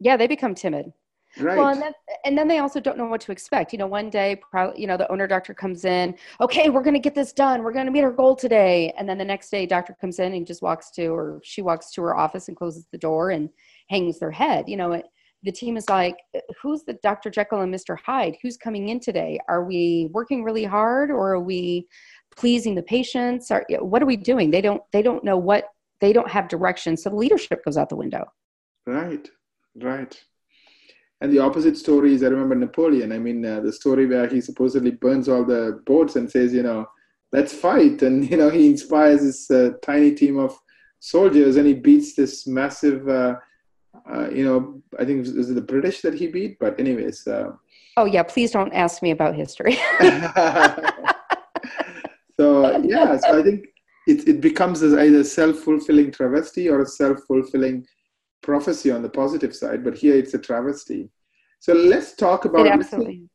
Yeah 0.00 0.16
they 0.16 0.26
become 0.26 0.54
timid. 0.54 0.92
Right. 1.38 1.58
well 1.58 1.68
and 1.68 1.82
then, 1.82 1.92
and 2.24 2.38
then 2.38 2.48
they 2.48 2.58
also 2.58 2.80
don't 2.80 2.96
know 2.96 3.04
what 3.04 3.20
to 3.20 3.32
expect. 3.32 3.72
You 3.74 3.78
know 3.78 3.86
one 3.86 4.08
day 4.08 4.40
probably 4.50 4.80
you 4.80 4.86
know 4.86 4.96
the 4.96 5.10
owner 5.12 5.26
doctor 5.26 5.52
comes 5.52 5.84
in 5.84 6.14
okay 6.40 6.70
we're 6.70 6.82
going 6.82 6.94
to 6.94 7.00
get 7.00 7.14
this 7.14 7.34
done. 7.34 7.62
We're 7.62 7.72
going 7.72 7.84
to 7.84 7.92
meet 7.92 8.02
our 8.02 8.10
goal 8.10 8.34
today. 8.34 8.94
And 8.98 9.06
then 9.06 9.18
the 9.18 9.26
next 9.26 9.50
day 9.50 9.66
doctor 9.66 9.94
comes 10.00 10.18
in 10.18 10.32
and 10.32 10.46
just 10.46 10.62
walks 10.62 10.90
to 10.92 11.08
or 11.08 11.40
she 11.44 11.60
walks 11.60 11.92
to 11.92 12.02
her 12.02 12.16
office 12.16 12.48
and 12.48 12.56
closes 12.56 12.86
the 12.90 12.98
door 12.98 13.30
and 13.30 13.50
hangs 13.90 14.18
their 14.18 14.30
head 14.30 14.68
you 14.68 14.76
know 14.76 14.92
it, 14.92 15.04
the 15.42 15.52
team 15.52 15.76
is 15.76 15.88
like 15.88 16.16
who's 16.60 16.82
the 16.84 16.94
dr 17.02 17.30
jekyll 17.30 17.60
and 17.60 17.72
mr 17.72 17.96
hyde 18.04 18.36
who's 18.42 18.56
coming 18.56 18.88
in 18.88 18.98
today 18.98 19.38
are 19.48 19.64
we 19.64 20.08
working 20.12 20.42
really 20.42 20.64
hard 20.64 21.10
or 21.10 21.32
are 21.32 21.40
we 21.40 21.86
pleasing 22.36 22.74
the 22.74 22.82
patients 22.82 23.50
or 23.50 23.64
what 23.80 24.02
are 24.02 24.06
we 24.06 24.16
doing 24.16 24.50
they 24.50 24.60
don't 24.60 24.82
they 24.92 25.02
don't 25.02 25.22
know 25.22 25.36
what 25.36 25.64
they 26.00 26.12
don't 26.12 26.30
have 26.30 26.48
direction 26.48 26.96
so 26.96 27.08
the 27.10 27.16
leadership 27.16 27.64
goes 27.64 27.76
out 27.76 27.88
the 27.88 27.96
window 27.96 28.24
Right, 28.88 29.28
right. 29.82 30.18
And 31.20 31.30
the 31.30 31.40
opposite 31.40 31.76
story 31.76 32.14
is 32.14 32.22
I 32.22 32.28
remember 32.28 32.54
Napoleon. 32.54 33.12
I 33.12 33.18
mean, 33.18 33.44
uh, 33.44 33.60
the 33.60 33.72
story 33.72 34.06
where 34.06 34.26
he 34.26 34.40
supposedly 34.40 34.92
burns 34.92 35.28
all 35.28 35.44
the 35.44 35.82
boats 35.84 36.16
and 36.16 36.30
says, 36.30 36.54
you 36.54 36.62
know, 36.62 36.86
let's 37.30 37.52
fight. 37.52 38.00
And, 38.00 38.28
you 38.30 38.38
know, 38.38 38.48
he 38.48 38.70
inspires 38.70 39.20
this 39.20 39.50
uh, 39.50 39.72
tiny 39.82 40.14
team 40.14 40.38
of 40.38 40.58
soldiers 41.00 41.56
and 41.56 41.66
he 41.66 41.74
beats 41.74 42.14
this 42.14 42.46
massive, 42.46 43.06
uh, 43.06 43.34
uh, 44.10 44.28
you 44.30 44.44
know, 44.44 44.80
I 44.98 45.04
think 45.04 45.26
it 45.26 45.34
was, 45.36 45.50
it 45.50 45.54
the 45.54 45.60
British 45.60 46.00
that 46.02 46.14
he 46.14 46.26
beat. 46.26 46.58
But, 46.58 46.78
anyways. 46.78 47.26
Uh, 47.26 47.52
oh, 47.96 48.04
yeah, 48.04 48.22
please 48.22 48.50
don't 48.50 48.72
ask 48.72 49.02
me 49.02 49.10
about 49.10 49.34
history. 49.34 49.74
so, 52.38 52.78
yeah, 52.82 53.16
so 53.18 53.38
I 53.38 53.42
think 53.42 53.66
it, 54.06 54.26
it 54.26 54.40
becomes 54.40 54.82
either 54.82 55.22
self 55.22 55.58
fulfilling 55.58 56.10
travesty 56.10 56.68
or 56.68 56.80
a 56.80 56.86
self 56.86 57.18
fulfilling 57.26 57.86
prophecy 58.42 58.90
on 58.90 59.02
the 59.02 59.08
positive 59.08 59.54
side, 59.54 59.84
but 59.84 59.96
here 59.96 60.16
it's 60.16 60.34
a 60.34 60.38
travesty. 60.38 61.10
So 61.60 61.72
let's 61.74 62.14
talk 62.14 62.44
about 62.44 62.66
it 62.66 62.72
absolutely. 62.72 63.28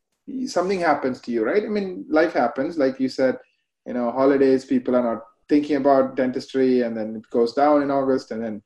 something 0.47 0.79
happens 0.79 1.19
to 1.21 1.31
you, 1.31 1.45
right? 1.45 1.63
I 1.63 1.67
mean, 1.67 2.05
life 2.09 2.33
happens, 2.33 2.77
like 2.77 2.99
you 2.99 3.09
said, 3.09 3.37
you 3.85 3.93
know, 3.93 4.11
holidays, 4.11 4.65
people 4.65 4.95
are 4.95 5.03
not 5.03 5.23
thinking 5.49 5.75
about 5.75 6.15
dentistry, 6.15 6.81
and 6.81 6.95
then 6.95 7.17
it 7.17 7.29
goes 7.29 7.53
down 7.53 7.83
in 7.83 7.91
August, 7.91 8.31
and 8.31 8.41
then 8.41 8.63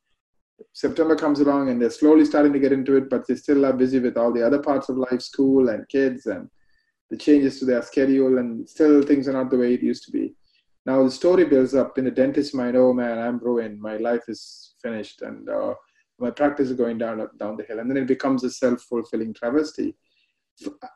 September 0.73 1.15
comes 1.15 1.39
along, 1.39 1.69
and 1.69 1.81
they're 1.81 1.89
slowly 1.89 2.25
starting 2.25 2.53
to 2.53 2.59
get 2.59 2.71
into 2.71 2.95
it, 2.95 3.09
but 3.09 3.27
they 3.27 3.35
still 3.35 3.65
are 3.65 3.73
busy 3.73 3.99
with 3.99 4.17
all 4.17 4.31
the 4.31 4.45
other 4.45 4.59
parts 4.59 4.89
of 4.89 4.97
life, 4.97 5.21
school 5.21 5.69
and 5.69 5.87
kids, 5.89 6.25
and 6.25 6.49
the 7.09 7.17
changes 7.17 7.59
to 7.59 7.65
their 7.65 7.81
schedule, 7.81 8.37
and 8.37 8.67
still 8.67 9.01
things 9.01 9.27
are 9.27 9.33
not 9.33 9.49
the 9.49 9.57
way 9.57 9.73
it 9.73 9.83
used 9.83 10.03
to 10.05 10.11
be. 10.11 10.33
Now 10.85 11.03
the 11.03 11.11
story 11.11 11.45
builds 11.45 11.75
up 11.75 11.97
in 11.97 12.05
the 12.05 12.11
dentist's 12.11 12.53
mind. 12.53 12.75
Oh 12.75 12.93
man, 12.93 13.19
I'm 13.19 13.39
ruined. 13.39 13.79
My 13.79 13.97
life 13.97 14.23
is 14.27 14.73
finished, 14.81 15.21
and 15.21 15.47
uh, 15.49 15.73
my 16.19 16.31
practice 16.31 16.69
is 16.69 16.77
going 16.77 16.97
down 16.97 17.27
down 17.37 17.57
the 17.57 17.63
hill 17.63 17.79
and 17.79 17.89
then 17.89 17.97
it 17.97 18.07
becomes 18.07 18.43
a 18.43 18.49
self-fulfilling 18.49 19.33
travesty 19.33 19.95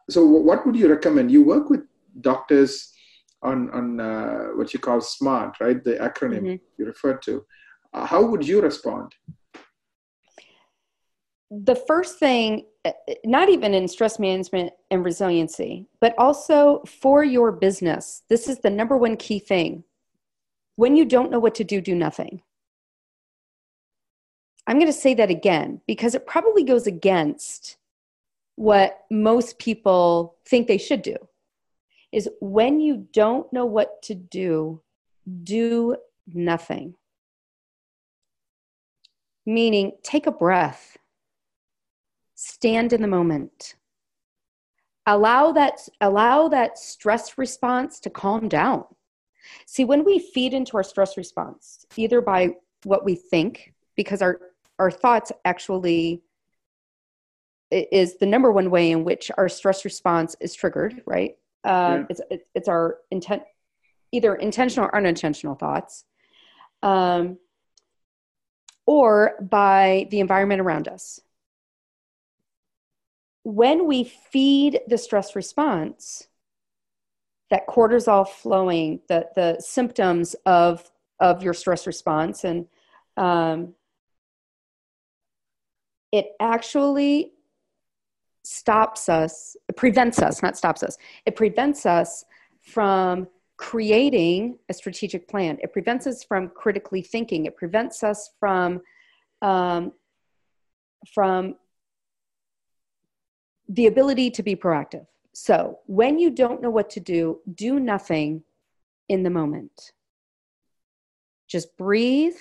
so 0.10 0.26
what 0.26 0.66
would 0.66 0.76
you 0.76 0.90
recommend 0.90 1.32
you 1.32 1.44
work 1.44 1.70
with 1.70 1.82
doctors 2.22 2.92
on 3.44 3.70
on 3.72 4.00
uh, 4.00 4.46
what 4.56 4.74
you 4.74 4.80
call 4.80 5.00
smart 5.02 5.60
right 5.60 5.84
the 5.84 5.96
acronym 6.08 6.44
mm-hmm. 6.44 6.64
you 6.78 6.86
referred 6.86 7.22
to 7.22 7.46
uh, 7.94 8.06
how 8.06 8.24
would 8.24 8.48
you 8.48 8.62
respond 8.62 9.14
the 11.52 11.76
first 11.76 12.18
thing 12.18 12.66
uh, 12.86 12.92
not 13.26 13.50
even 13.50 13.74
in 13.74 13.88
stress 13.88 14.18
management 14.18 14.72
and 14.90 15.04
resiliency 15.04 15.88
but 16.00 16.16
also 16.18 16.82
for 16.88 17.24
your 17.24 17.52
business 17.52 18.24
this 18.30 18.48
is 18.48 18.60
the 18.60 18.70
number 18.70 18.98
one 18.98 19.18
key 19.18 19.38
thing 19.38 19.84
when 20.78 20.96
you 20.96 21.06
don't 21.06 21.30
know 21.30 21.40
what 21.40 21.54
to 21.54 21.64
do 21.64 21.82
do 21.82 21.94
nothing 21.94 22.42
I'm 24.68 24.78
going 24.78 24.88
to 24.88 24.94
say 24.94 25.14
that 25.16 25.30
again 25.30 25.82
because 25.88 26.16
it 26.16 26.28
probably 26.28 26.64
goes 26.64 26.88
against 26.88 27.78
what 28.56 29.06
most 29.10 29.58
people 29.60 30.36
think 30.46 30.68
they 30.68 30.78
should 30.78 31.02
do. 31.02 31.16
Is 32.12 32.30
when 32.42 32.80
you 32.80 33.08
don't 33.14 33.52
know 33.52 33.66
what 33.66 34.02
to 34.04 34.16
do, 34.16 34.82
do 35.44 35.96
nothing. 36.28 36.96
Meaning, 39.46 39.94
take 40.04 40.28
a 40.28 40.32
breath, 40.32 40.98
stand 42.44 42.94
in 42.94 43.02
the 43.02 43.08
moment. 43.08 43.76
Allow 45.06 45.52
that, 45.54 45.88
allow 46.00 46.48
that 46.48 46.78
stress 46.78 47.38
response 47.38 48.00
to 48.02 48.10
calm 48.10 48.48
down. 48.48 48.86
See, 49.66 49.86
when 49.86 50.04
we 50.04 50.20
feed 50.20 50.54
into 50.54 50.78
our 50.78 50.84
stress 50.84 51.18
response, 51.18 51.86
either 51.96 52.22
by 52.22 52.56
what 52.84 53.04
we 53.04 53.16
think, 53.16 53.74
because 53.96 54.22
our 54.22 54.40
our 54.80 54.90
thoughts 54.90 55.32
actually 55.46 56.24
is 57.70 58.18
the 58.18 58.26
number 58.26 58.52
one 58.52 58.72
way 58.72 58.90
in 58.90 59.04
which 59.04 59.30
our 59.38 59.48
stress 59.48 59.86
response 59.86 60.36
is 60.40 60.56
triggered 60.56 61.04
right 61.06 61.38
uh, 61.64 62.00
yeah. 62.00 62.06
it's, 62.10 62.22
it's 62.56 62.68
our 62.68 62.98
intent 63.12 63.44
either 64.12 64.36
intentional 64.36 64.88
or 64.88 64.96
unintentional 64.96 65.56
thoughts 65.56 66.04
um, 66.82 67.38
or 68.88 69.36
by 69.50 70.08
the 70.10 70.20
environment 70.20 70.60
around 70.60 70.88
us 70.88 71.20
when 73.44 73.88
we 73.88 74.04
feed 74.04 74.82
the 74.88 74.98
stress 74.98 75.36
response 75.36 76.28
that 77.50 77.68
cortisol 77.68 78.28
flowing 78.28 79.02
the, 79.08 79.28
the 79.36 79.58
symptoms 79.60 80.36
of 80.46 80.90
of 81.20 81.44
your 81.44 81.54
stress 81.54 81.86
response 81.86 82.44
and 82.44 82.66
um, 83.18 83.74
it 86.12 86.32
actually 86.40 87.32
stops 88.44 89.08
us, 89.08 89.56
prevents 89.76 90.20
us, 90.20 90.42
not 90.42 90.58
stops 90.58 90.84
us, 90.84 90.98
it 91.26 91.36
prevents 91.36 91.86
us 91.86 92.26
from 92.60 93.28
creating 93.58 94.58
a 94.70 94.74
strategic 94.74 95.28
plan. 95.28 95.58
It 95.62 95.72
prevents 95.72 96.08
us 96.08 96.24
from 96.24 96.50
critically 96.50 97.02
thinking. 97.02 97.46
It 97.46 97.56
prevents 97.56 98.04
us 98.04 98.32
from 98.40 98.82
um, 99.42 99.94
from 101.14 101.56
the 103.72 103.88
ability 103.88 104.30
to 104.32 104.44
be 104.44 104.56
proactive. 104.56 105.06
So 105.34 105.80
when 105.86 106.20
you 106.20 106.30
don't 106.30 106.62
know 106.62 106.70
what 106.70 106.90
to 106.92 107.00
do, 107.00 107.40
do 107.56 107.80
nothing 107.80 108.44
in 109.08 109.24
the 109.24 109.30
moment. 109.30 109.94
Just 111.48 111.76
breathe 111.78 112.36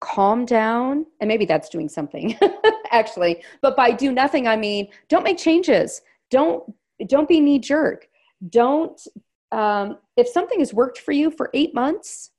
calm 0.00 0.46
down 0.46 1.04
and 1.20 1.28
maybe 1.28 1.44
that's 1.44 1.68
doing 1.68 1.86
something 1.86 2.34
actually 2.90 3.42
but 3.60 3.76
by 3.76 3.90
do 3.90 4.10
nothing 4.12 4.48
i 4.48 4.56
mean 4.56 4.88
don't 5.10 5.24
make 5.24 5.36
changes 5.36 6.00
don't 6.30 6.64
don't 7.06 7.28
be 7.28 7.38
knee 7.38 7.58
jerk 7.58 8.08
don't 8.48 9.06
um, 9.52 9.98
if 10.16 10.26
something 10.28 10.60
has 10.60 10.72
worked 10.72 10.98
for 10.98 11.12
you 11.12 11.30
for 11.30 11.50
eight 11.52 11.74
months 11.74 12.30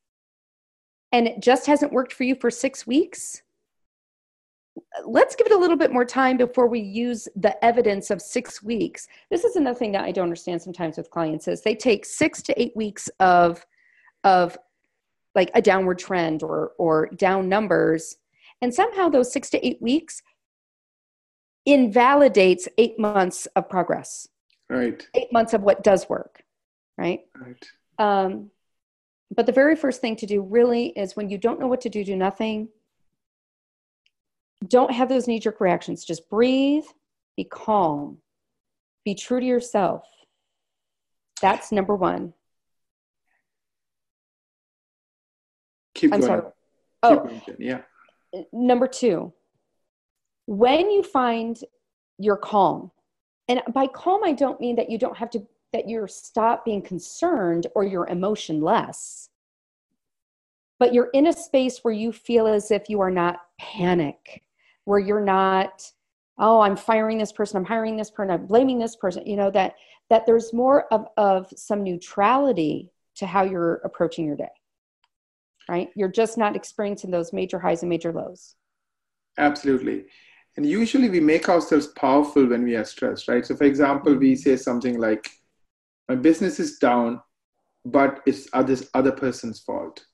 and 1.12 1.28
it 1.28 1.40
just 1.40 1.68
hasn't 1.68 1.92
worked 1.94 2.14
for 2.14 2.24
you 2.24 2.36
for 2.36 2.50
six 2.50 2.88
weeks 2.88 3.44
let's 5.06 5.36
give 5.36 5.48
it 5.48 5.54
a 5.54 5.58
little 5.58 5.78
bit 5.78 5.92
more 5.92 6.06
time 6.06 6.38
before 6.38 6.68
we 6.68 6.80
use 6.80 7.28
the 7.36 7.64
evidence 7.64 8.10
of 8.10 8.22
six 8.22 8.64
weeks. 8.64 9.08
This 9.30 9.44
is 9.44 9.56
another 9.56 9.78
thing 9.78 9.92
that 9.94 10.04
i 10.04 10.12
don't 10.12 10.24
understand 10.24 10.62
sometimes 10.62 10.98
with 10.98 11.10
clients 11.10 11.48
is 11.48 11.62
they 11.62 11.76
take 11.76 12.06
six 12.06 12.42
to 12.44 12.62
eight 12.62 12.76
weeks 12.76 13.10
of 13.20 13.66
of 14.24 14.58
like 15.34 15.52
a 15.54 15.62
downward 15.62 16.00
trend 16.00 16.44
or 16.44 16.72
or 16.78 17.08
down 17.16 17.50
numbers. 17.50 18.18
And 18.62 18.74
somehow 18.74 19.10
those 19.10 19.34
6 19.34 19.50
to 19.52 19.66
8 19.66 19.82
weeks 19.82 20.22
invalidates 21.66 22.68
8 22.78 23.00
months 23.00 23.48
of 23.56 23.68
progress. 23.68 24.28
Right. 24.70 25.08
8 25.16 25.34
months 25.34 25.54
of 25.54 25.64
what 25.64 25.84
does 25.84 26.08
work 26.08 26.44
right? 27.02 27.22
Right. 27.36 27.66
Um 27.98 28.52
but 29.34 29.46
the 29.46 29.54
very 29.54 29.78
first 29.78 30.02
thing 30.02 30.18
to 30.18 30.26
do 30.26 30.42
really 30.42 30.88
is 30.88 31.16
when 31.16 31.30
you 31.30 31.38
don't 31.38 31.60
know 31.60 31.68
what 31.68 31.82
to 31.82 31.90
do 31.90 32.04
do 32.04 32.16
nothing 32.16 32.70
don't 34.68 34.92
have 34.92 35.10
those 35.10 35.28
knee 35.28 35.40
jerk 35.40 35.60
reactions 35.60 36.06
just 36.06 36.30
breathe 36.30 36.86
be 37.38 37.44
calm 37.44 38.18
be 39.06 39.16
true 39.16 39.40
to 39.40 39.46
yourself 39.46 40.04
that's 41.42 41.72
number 41.72 41.96
1 41.96 42.34
Keep 46.02 46.14
I'm 46.14 46.20
going. 46.22 46.30
sorry. 46.30 46.42
Keep 46.42 46.52
oh, 47.04 47.16
going, 47.18 47.42
yeah. 47.60 47.82
Number 48.52 48.88
two, 48.88 49.34
when 50.48 50.90
you 50.90 51.04
find 51.04 51.60
you're 52.18 52.38
calm, 52.38 52.92
and 53.48 53.62
by 53.74 53.88
calm, 53.88 54.24
I 54.24 54.32
don't 54.32 54.60
mean 54.60 54.76
that 54.78 54.90
you 54.90 54.98
don't 54.98 55.18
have 55.18 55.30
to, 55.32 55.46
that 55.74 55.88
you're 55.88 56.08
stop 56.08 56.66
being 56.66 56.82
concerned 56.82 57.68
or 57.76 57.84
you're 57.84 58.08
emotionless, 58.08 59.30
but 60.80 60.94
you're 60.94 61.10
in 61.14 61.28
a 61.28 61.34
space 61.34 61.80
where 61.84 61.94
you 61.94 62.12
feel 62.12 62.48
as 62.48 62.72
if 62.72 62.90
you 62.90 63.02
are 63.02 63.12
not 63.12 63.42
panic, 63.60 64.44
where 64.86 65.00
you're 65.00 65.24
not, 65.24 65.84
oh, 66.38 66.62
I'm 66.62 66.76
firing 66.76 67.18
this 67.18 67.32
person, 67.32 67.58
I'm 67.58 67.66
hiring 67.66 67.98
this 67.98 68.12
person, 68.12 68.34
I'm 68.34 68.46
blaming 68.46 68.80
this 68.80 68.96
person, 68.96 69.26
you 69.26 69.36
know, 69.36 69.52
that, 69.52 69.76
that 70.10 70.26
there's 70.26 70.54
more 70.54 70.86
of, 70.94 71.08
of 71.18 71.48
some 71.56 71.84
neutrality 71.84 72.92
to 73.16 73.26
how 73.26 73.44
you're 73.44 73.76
approaching 73.84 74.26
your 74.26 74.36
day 74.36 74.50
right? 75.72 75.90
You're 75.96 76.12
just 76.12 76.38
not 76.38 76.56
experiencing 76.56 77.12
those 77.12 77.34
major 77.34 77.60
highs 77.60 77.82
and 77.82 77.90
major 77.90 78.12
lows. 78.12 78.56
Absolutely. 79.38 80.06
And 80.58 80.66
usually 80.66 81.10
we 81.10 81.22
make 81.22 81.48
ourselves 81.48 81.88
powerful 81.88 82.46
when 82.46 82.64
we 82.64 82.76
are 82.76 82.84
stressed, 82.84 83.30
right? 83.30 83.46
So, 83.46 83.56
for 83.56 83.64
example, 83.64 84.16
we 84.16 84.36
say 84.36 84.58
something 84.58 85.00
like, 85.00 85.30
My 86.10 86.16
business 86.16 86.60
is 86.60 86.78
down, 86.78 87.22
but 87.86 88.20
it's 88.26 88.50
others, 88.52 88.90
other 88.94 89.14
person's 89.14 89.62
fault. 89.62 90.06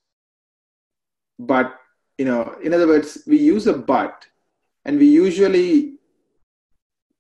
But, 1.39 1.75
you 2.19 2.25
know, 2.25 2.56
in 2.63 2.73
other 2.73 2.88
words, 2.88 3.23
we 3.25 3.38
use 3.38 3.65
a 3.65 3.73
but 3.73 4.25
and 4.88 4.97
we 4.97 5.06
usually 5.06 5.93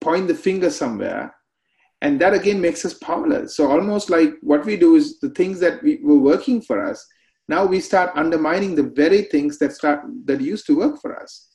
point 0.01 0.27
the 0.27 0.35
finger 0.35 0.71
somewhere 0.71 1.35
and 2.01 2.19
that 2.19 2.33
again 2.33 2.59
makes 2.59 2.83
us 2.85 2.95
powerless. 2.95 3.55
So 3.55 3.69
almost 3.69 4.09
like 4.09 4.33
what 4.41 4.65
we 4.65 4.77
do 4.77 4.95
is 4.95 5.19
the 5.19 5.29
things 5.29 5.59
that 5.59 5.83
we 5.83 5.99
were 6.01 6.17
working 6.17 6.61
for 6.61 6.83
us 6.83 7.05
now 7.49 7.65
we 7.65 7.79
start 7.79 8.11
undermining 8.15 8.75
the 8.75 8.83
very 8.83 9.23
things 9.23 9.57
that 9.59 9.71
start 9.71 10.01
that 10.25 10.41
used 10.41 10.65
to 10.67 10.77
work 10.77 10.99
for 11.01 11.19
us. 11.21 11.47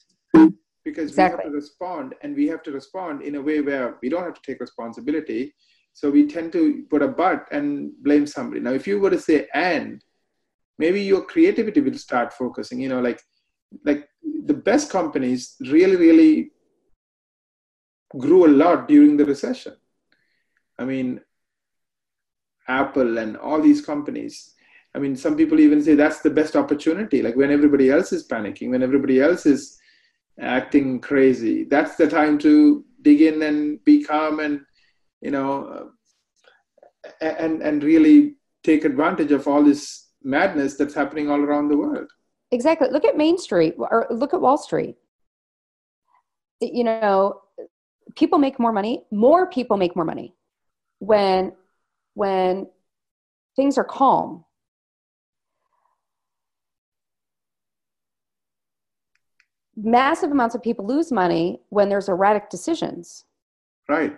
Because 0.84 1.10
exactly. 1.10 1.36
we 1.36 1.44
have 1.44 1.52
to 1.52 1.56
respond 1.56 2.14
and 2.22 2.34
we 2.34 2.48
have 2.48 2.62
to 2.64 2.72
respond 2.72 3.22
in 3.22 3.36
a 3.36 3.42
way 3.42 3.60
where 3.60 3.98
we 4.02 4.08
don't 4.08 4.24
have 4.24 4.34
to 4.34 4.40
take 4.44 4.60
responsibility. 4.60 5.54
So 5.92 6.10
we 6.10 6.26
tend 6.26 6.52
to 6.52 6.84
put 6.88 7.02
a 7.02 7.08
but 7.08 7.46
and 7.52 7.92
blame 8.02 8.26
somebody. 8.26 8.60
Now 8.60 8.72
if 8.72 8.86
you 8.86 8.98
were 8.98 9.10
to 9.10 9.20
say 9.20 9.46
and 9.54 10.02
maybe 10.78 11.02
your 11.02 11.24
creativity 11.24 11.80
will 11.80 11.98
start 11.98 12.32
focusing 12.32 12.80
you 12.80 12.88
know 12.88 13.00
like 13.00 13.20
like 13.84 14.08
the 14.44 14.54
best 14.54 14.90
companies 14.90 15.56
really 15.70 15.96
really 15.96 16.50
grew 18.18 18.46
a 18.46 18.54
lot 18.62 18.88
during 18.88 19.16
the 19.16 19.24
recession 19.24 19.74
i 20.78 20.84
mean 20.84 21.20
apple 22.68 23.18
and 23.18 23.36
all 23.36 23.60
these 23.60 23.84
companies 23.84 24.52
I 24.94 24.98
mean, 24.98 25.16
some 25.16 25.36
people 25.36 25.58
even 25.58 25.82
say 25.82 25.94
that's 25.94 26.20
the 26.20 26.30
best 26.30 26.54
opportunity. 26.54 27.22
Like 27.22 27.34
when 27.34 27.50
everybody 27.50 27.90
else 27.90 28.12
is 28.12 28.28
panicking, 28.28 28.70
when 28.70 28.82
everybody 28.82 29.20
else 29.20 29.46
is 29.46 29.78
acting 30.38 31.00
crazy, 31.00 31.64
that's 31.64 31.96
the 31.96 32.08
time 32.08 32.38
to 32.38 32.84
dig 33.00 33.22
in 33.22 33.42
and 33.42 33.82
be 33.84 34.04
calm 34.04 34.40
and, 34.40 34.60
you 35.20 35.30
know, 35.30 35.90
and 37.20 37.62
and 37.62 37.82
really 37.82 38.34
take 38.62 38.84
advantage 38.84 39.32
of 39.32 39.48
all 39.48 39.62
this 39.62 40.10
madness 40.22 40.76
that's 40.76 40.94
happening 40.94 41.30
all 41.30 41.40
around 41.40 41.68
the 41.68 41.76
world. 41.76 42.10
Exactly. 42.52 42.88
Look 42.90 43.04
at 43.04 43.16
Main 43.16 43.38
Street 43.38 43.74
or 43.78 44.06
look 44.10 44.34
at 44.34 44.40
Wall 44.40 44.58
Street. 44.58 44.96
You 46.60 46.84
know, 46.84 47.40
people 48.14 48.38
make 48.38 48.60
more 48.60 48.72
money. 48.72 49.04
More 49.10 49.50
people 49.50 49.76
make 49.76 49.96
more 49.96 50.04
money 50.04 50.34
when 51.00 51.52
when 52.14 52.68
things 53.56 53.78
are 53.78 53.84
calm 53.84 54.44
massive 59.76 60.30
amounts 60.30 60.54
of 60.54 60.62
people 60.62 60.86
lose 60.86 61.10
money 61.10 61.60
when 61.70 61.88
there's 61.88 62.08
erratic 62.08 62.50
decisions. 62.50 63.24
Right. 63.88 64.16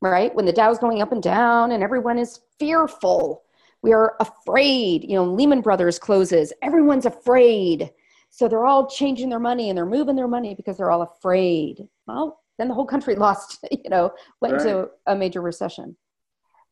Right? 0.00 0.34
When 0.34 0.46
the 0.46 0.52
Dow's 0.52 0.78
going 0.78 1.02
up 1.02 1.12
and 1.12 1.22
down 1.22 1.72
and 1.72 1.82
everyone 1.82 2.18
is 2.18 2.40
fearful. 2.58 3.42
We 3.82 3.92
are 3.92 4.16
afraid. 4.20 5.04
You 5.04 5.16
know, 5.16 5.24
Lehman 5.24 5.60
Brothers 5.60 5.98
closes. 5.98 6.52
Everyone's 6.62 7.06
afraid. 7.06 7.90
So 8.30 8.46
they're 8.46 8.66
all 8.66 8.88
changing 8.88 9.28
their 9.28 9.40
money 9.40 9.68
and 9.68 9.76
they're 9.76 9.86
moving 9.86 10.16
their 10.16 10.28
money 10.28 10.54
because 10.54 10.76
they're 10.76 10.90
all 10.90 11.02
afraid. 11.02 11.88
Well, 12.06 12.40
then 12.58 12.68
the 12.68 12.74
whole 12.74 12.86
country 12.86 13.14
lost, 13.16 13.64
you 13.70 13.90
know, 13.90 14.12
went 14.40 14.54
right. 14.54 14.66
into 14.66 14.88
a 15.06 15.16
major 15.16 15.40
recession. 15.40 15.96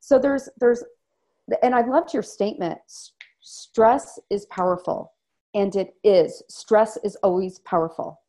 So 0.00 0.18
there's 0.18 0.48
there's 0.58 0.84
and 1.62 1.74
I 1.74 1.80
loved 1.80 2.12
your 2.12 2.22
statement. 2.22 2.78
Stress 3.40 4.18
is 4.30 4.46
powerful 4.46 5.12
and 5.54 5.74
it 5.74 5.94
is. 6.04 6.42
Stress 6.48 6.98
is 7.02 7.16
always 7.16 7.58
powerful. 7.60 8.20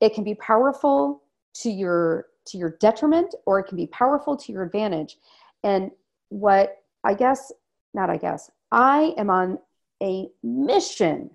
It 0.00 0.14
can 0.14 0.24
be 0.24 0.36
powerful 0.36 1.22
to 1.54 1.70
your 1.70 2.26
to 2.46 2.56
your 2.56 2.76
detriment 2.80 3.34
or 3.44 3.58
it 3.58 3.64
can 3.64 3.76
be 3.76 3.88
powerful 3.88 4.36
to 4.36 4.52
your 4.52 4.62
advantage. 4.62 5.18
And 5.64 5.90
what 6.30 6.76
I 7.04 7.14
guess, 7.14 7.52
not 7.94 8.10
I 8.10 8.16
guess, 8.16 8.50
I 8.70 9.14
am 9.16 9.30
on 9.30 9.58
a 10.02 10.28
mission. 10.42 11.30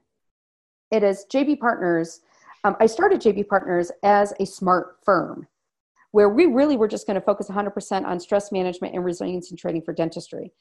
It 0.91 1.03
is 1.03 1.25
JB 1.31 1.59
Partners. 1.59 2.21
Um, 2.63 2.75
I 2.79 2.85
started 2.85 3.21
JB 3.21 3.47
Partners 3.47 3.91
as 4.03 4.33
a 4.39 4.45
smart 4.45 4.97
firm 5.03 5.47
where 6.11 6.29
we 6.29 6.45
really 6.45 6.77
were 6.77 6.87
just 6.87 7.07
going 7.07 7.15
to 7.15 7.25
focus 7.25 7.49
100% 7.49 8.05
on 8.05 8.19
stress 8.19 8.51
management 8.51 8.93
and 8.93 9.03
resilience 9.03 9.49
and 9.49 9.57
training 9.57 9.81
for 9.81 9.93
dentistry. 9.93 10.51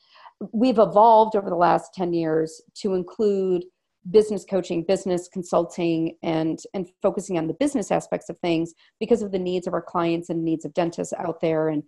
We've 0.50 0.78
evolved 0.78 1.36
over 1.36 1.50
the 1.50 1.56
last 1.56 1.92
10 1.92 2.14
years 2.14 2.62
to 2.76 2.94
include 2.94 3.64
business 4.10 4.46
coaching, 4.48 4.82
business 4.82 5.28
consulting, 5.28 6.16
and 6.22 6.58
and 6.74 6.88
focusing 7.02 7.38
on 7.38 7.46
the 7.46 7.54
business 7.54 7.90
aspects 7.90 8.30
of 8.30 8.38
things 8.38 8.72
because 8.98 9.22
of 9.22 9.30
the 9.30 9.38
needs 9.38 9.66
of 9.66 9.74
our 9.74 9.82
clients 9.82 10.30
and 10.30 10.42
needs 10.42 10.64
of 10.64 10.74
dentists 10.74 11.12
out 11.18 11.40
there. 11.40 11.68
And 11.68 11.82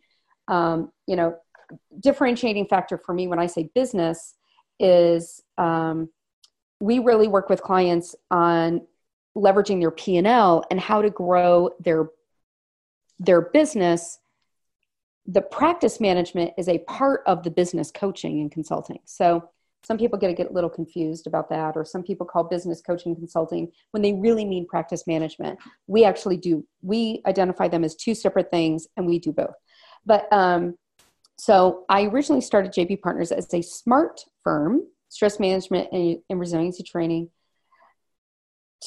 um, 0.49 0.93
you 1.07 1.17
know, 1.17 1.35
differentiating 2.01 2.67
factor 2.67 2.99
for 2.99 3.15
me 3.15 3.27
when 3.27 3.39
I 3.39 3.47
say 3.47 3.71
business 3.75 4.35
is 4.79 5.43
um, 5.59 6.09
we 6.81 6.99
really 6.99 7.29
work 7.29 7.49
with 7.49 7.63
clients 7.63 8.15
on 8.31 8.87
leveraging 9.37 9.81
their 9.81 9.91
P 9.91 10.17
and 10.17 10.81
how 10.81 11.03
to 11.03 11.11
grow 11.11 11.71
their 11.81 12.09
their 13.19 13.41
business. 13.41 14.19
The 15.27 15.41
practice 15.41 16.01
management 16.01 16.53
is 16.59 16.69
a 16.69 16.79
part 16.81 17.23
of 17.27 17.43
the 17.43 17.51
business 17.51 17.91
coaching 17.91 18.41
and 18.41 18.51
consulting. 18.51 18.99
So 19.05 19.49
some 19.85 19.99
people 19.99 20.19
get 20.19 20.31
a, 20.31 20.35
get 20.35 20.51
a 20.51 20.53
little 20.53 20.71
confused 20.71 21.27
about 21.27 21.49
that 21.51 21.77
or 21.77 21.85
some 21.85 22.03
people 22.03 22.27
call 22.27 22.45
business 22.45 22.81
coaching 22.81 23.15
consulting 23.15 23.71
when 23.93 24.03
they 24.03 24.13
really 24.15 24.45
mean 24.45 24.67
practice 24.67 25.07
management 25.07 25.59
we 25.87 26.05
actually 26.05 26.37
do 26.37 26.67
we 26.83 27.21
identify 27.27 27.69
them 27.69 27.85
as 27.85 27.95
two 27.95 28.15
separate 28.15 28.51
things 28.51 28.89
and 28.97 29.07
we 29.07 29.19
do 29.19 29.31
both 29.31 29.55
but 30.07 30.31
um, 30.33 30.77
so 31.37 31.85
i 31.89 32.03
originally 32.05 32.41
started 32.41 32.73
JB 32.73 33.01
partners 33.01 33.33
as 33.33 33.53
a 33.53 33.63
smart 33.63 34.21
firm 34.43 34.83
stress 35.09 35.39
management 35.39 35.89
and, 35.93 36.19
and 36.29 36.41
resiliency 36.41 36.83
training 36.83 37.31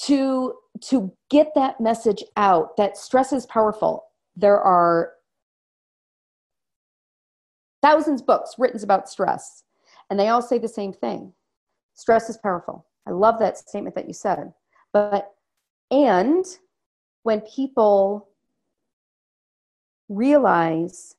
to 0.06 0.54
to 0.82 1.12
get 1.30 1.54
that 1.56 1.80
message 1.82 2.24
out 2.36 2.78
that 2.78 2.98
stress 2.98 3.34
is 3.34 3.46
powerful 3.46 4.04
there 4.36 4.60
are 4.60 5.14
thousands 7.82 8.22
of 8.22 8.28
books 8.28 8.56
written 8.58 8.84
about 8.84 9.10
stress 9.10 9.64
and 10.10 10.20
they 10.20 10.30
all 10.30 10.42
say 10.42 10.58
the 10.58 10.68
same 10.68 10.94
thing 10.94 11.34
stress 11.98 12.30
is 12.30 12.38
powerful. 12.38 12.86
I 13.06 13.12
love 13.12 13.40
that 13.40 13.58
statement 13.58 13.96
that 13.96 14.08
you 14.08 14.14
said. 14.14 14.54
But, 14.94 15.32
and 15.92 16.46
when 17.24 17.42
people 17.42 18.30
realize 20.08 21.16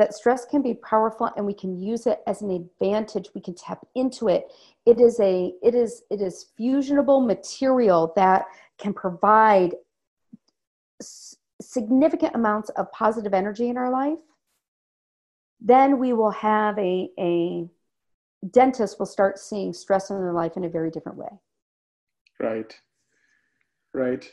that 0.00 0.14
stress 0.14 0.46
can 0.46 0.62
be 0.62 0.72
powerful 0.72 1.30
and 1.36 1.44
we 1.44 1.52
can 1.52 1.78
use 1.78 2.06
it 2.06 2.20
as 2.26 2.40
an 2.40 2.50
advantage. 2.50 3.28
We 3.34 3.42
can 3.42 3.54
tap 3.54 3.86
into 3.94 4.28
it. 4.28 4.50
It 4.86 4.98
is 4.98 5.20
a 5.20 5.52
it 5.62 5.74
is 5.74 6.04
it 6.10 6.22
is 6.22 6.46
fusionable 6.58 7.26
material 7.26 8.14
that 8.16 8.46
can 8.78 8.94
provide 8.94 9.74
s- 11.02 11.36
significant 11.60 12.34
amounts 12.34 12.70
of 12.70 12.90
positive 12.92 13.34
energy 13.34 13.68
in 13.68 13.76
our 13.76 13.90
life. 13.90 14.16
Then 15.60 15.98
we 15.98 16.14
will 16.14 16.30
have 16.30 16.78
a 16.78 17.10
a 17.18 17.68
dentist 18.50 18.98
will 18.98 19.04
start 19.04 19.38
seeing 19.38 19.74
stress 19.74 20.08
in 20.08 20.16
their 20.16 20.32
life 20.32 20.56
in 20.56 20.64
a 20.64 20.70
very 20.70 20.90
different 20.90 21.18
way. 21.18 21.28
Right, 22.38 22.74
right, 23.92 24.26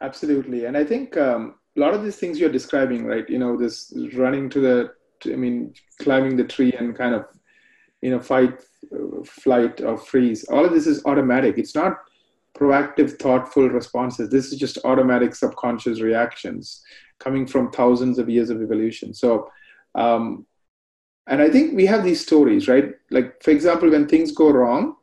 absolutely. 0.00 0.66
And 0.66 0.76
I 0.76 0.84
think 0.84 1.16
um, 1.16 1.56
a 1.76 1.80
lot 1.80 1.94
of 1.94 2.02
these 2.02 2.16
things 2.16 2.38
you're 2.38 2.50
describing, 2.50 3.04
right? 3.04 3.28
You 3.28 3.38
know, 3.38 3.56
this 3.56 3.92
running 4.14 4.48
to 4.50 4.60
the, 4.60 4.92
I 5.32 5.36
mean, 5.36 5.74
climbing 6.00 6.36
the 6.36 6.44
tree 6.44 6.72
and 6.72 6.96
kind 6.96 7.14
of, 7.14 7.26
you 8.00 8.10
know, 8.10 8.20
fight, 8.20 8.62
flight, 9.24 9.80
or 9.80 9.96
freeze. 9.96 10.44
All 10.44 10.64
of 10.64 10.72
this 10.72 10.86
is 10.86 11.04
automatic. 11.04 11.58
It's 11.58 11.74
not 11.74 11.98
proactive, 12.56 13.18
thoughtful 13.18 13.68
responses. 13.68 14.30
This 14.30 14.52
is 14.52 14.58
just 14.58 14.78
automatic 14.84 15.34
subconscious 15.34 16.00
reactions 16.00 16.82
coming 17.18 17.46
from 17.46 17.70
thousands 17.70 18.18
of 18.18 18.28
years 18.28 18.50
of 18.50 18.62
evolution. 18.62 19.12
So, 19.12 19.50
um, 19.94 20.46
and 21.26 21.42
I 21.42 21.50
think 21.50 21.74
we 21.74 21.86
have 21.86 22.04
these 22.04 22.20
stories, 22.20 22.68
right? 22.68 22.92
Like, 23.10 23.42
for 23.42 23.50
example, 23.50 23.90
when 23.90 24.06
things 24.06 24.32
go 24.32 24.50
wrong, 24.50 24.96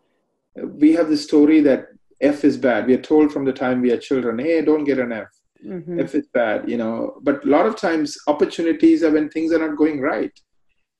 we 0.55 0.93
have 0.93 1.09
the 1.09 1.17
story 1.17 1.59
that 1.61 1.87
F 2.21 2.45
is 2.45 2.57
bad. 2.57 2.87
We 2.87 2.93
are 2.93 3.01
told 3.01 3.31
from 3.31 3.45
the 3.45 3.53
time 3.53 3.81
we 3.81 3.91
are 3.91 3.97
children, 3.97 4.39
hey, 4.39 4.61
don't 4.61 4.85
get 4.85 4.99
an 4.99 5.11
F. 5.11 5.27
Mm-hmm. 5.65 5.99
F 5.99 6.15
is 6.15 6.27
bad, 6.33 6.69
you 6.69 6.77
know. 6.77 7.19
But 7.21 7.45
a 7.45 7.49
lot 7.49 7.65
of 7.65 7.75
times, 7.75 8.17
opportunities 8.27 9.03
are 9.03 9.11
when 9.11 9.29
things 9.29 9.51
are 9.51 9.59
not 9.59 9.77
going 9.77 10.01
right. 10.01 10.31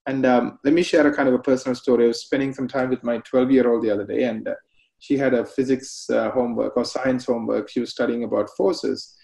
And 0.05 0.25
um, 0.25 0.59
let 0.63 0.73
me 0.73 0.83
share 0.83 1.07
a 1.07 1.15
kind 1.15 1.29
of 1.29 1.35
a 1.35 1.39
personal 1.39 1.75
story. 1.75 2.05
I 2.05 2.07
was 2.07 2.21
spending 2.21 2.53
some 2.53 2.67
time 2.67 2.89
with 2.89 3.03
my 3.03 3.19
12 3.19 3.51
year 3.51 3.71
old 3.71 3.83
the 3.83 3.91
other 3.91 4.05
day, 4.05 4.23
and 4.23 4.47
uh, 4.47 4.55
she 4.99 5.17
had 5.17 5.33
a 5.33 5.45
physics 5.45 6.09
uh, 6.09 6.31
homework 6.31 6.77
or 6.77 6.85
science 6.85 7.25
homework. 7.25 7.69
She 7.69 7.81
was 7.81 7.91
studying 7.91 8.23
about 8.23 8.49
forces. 8.55 9.15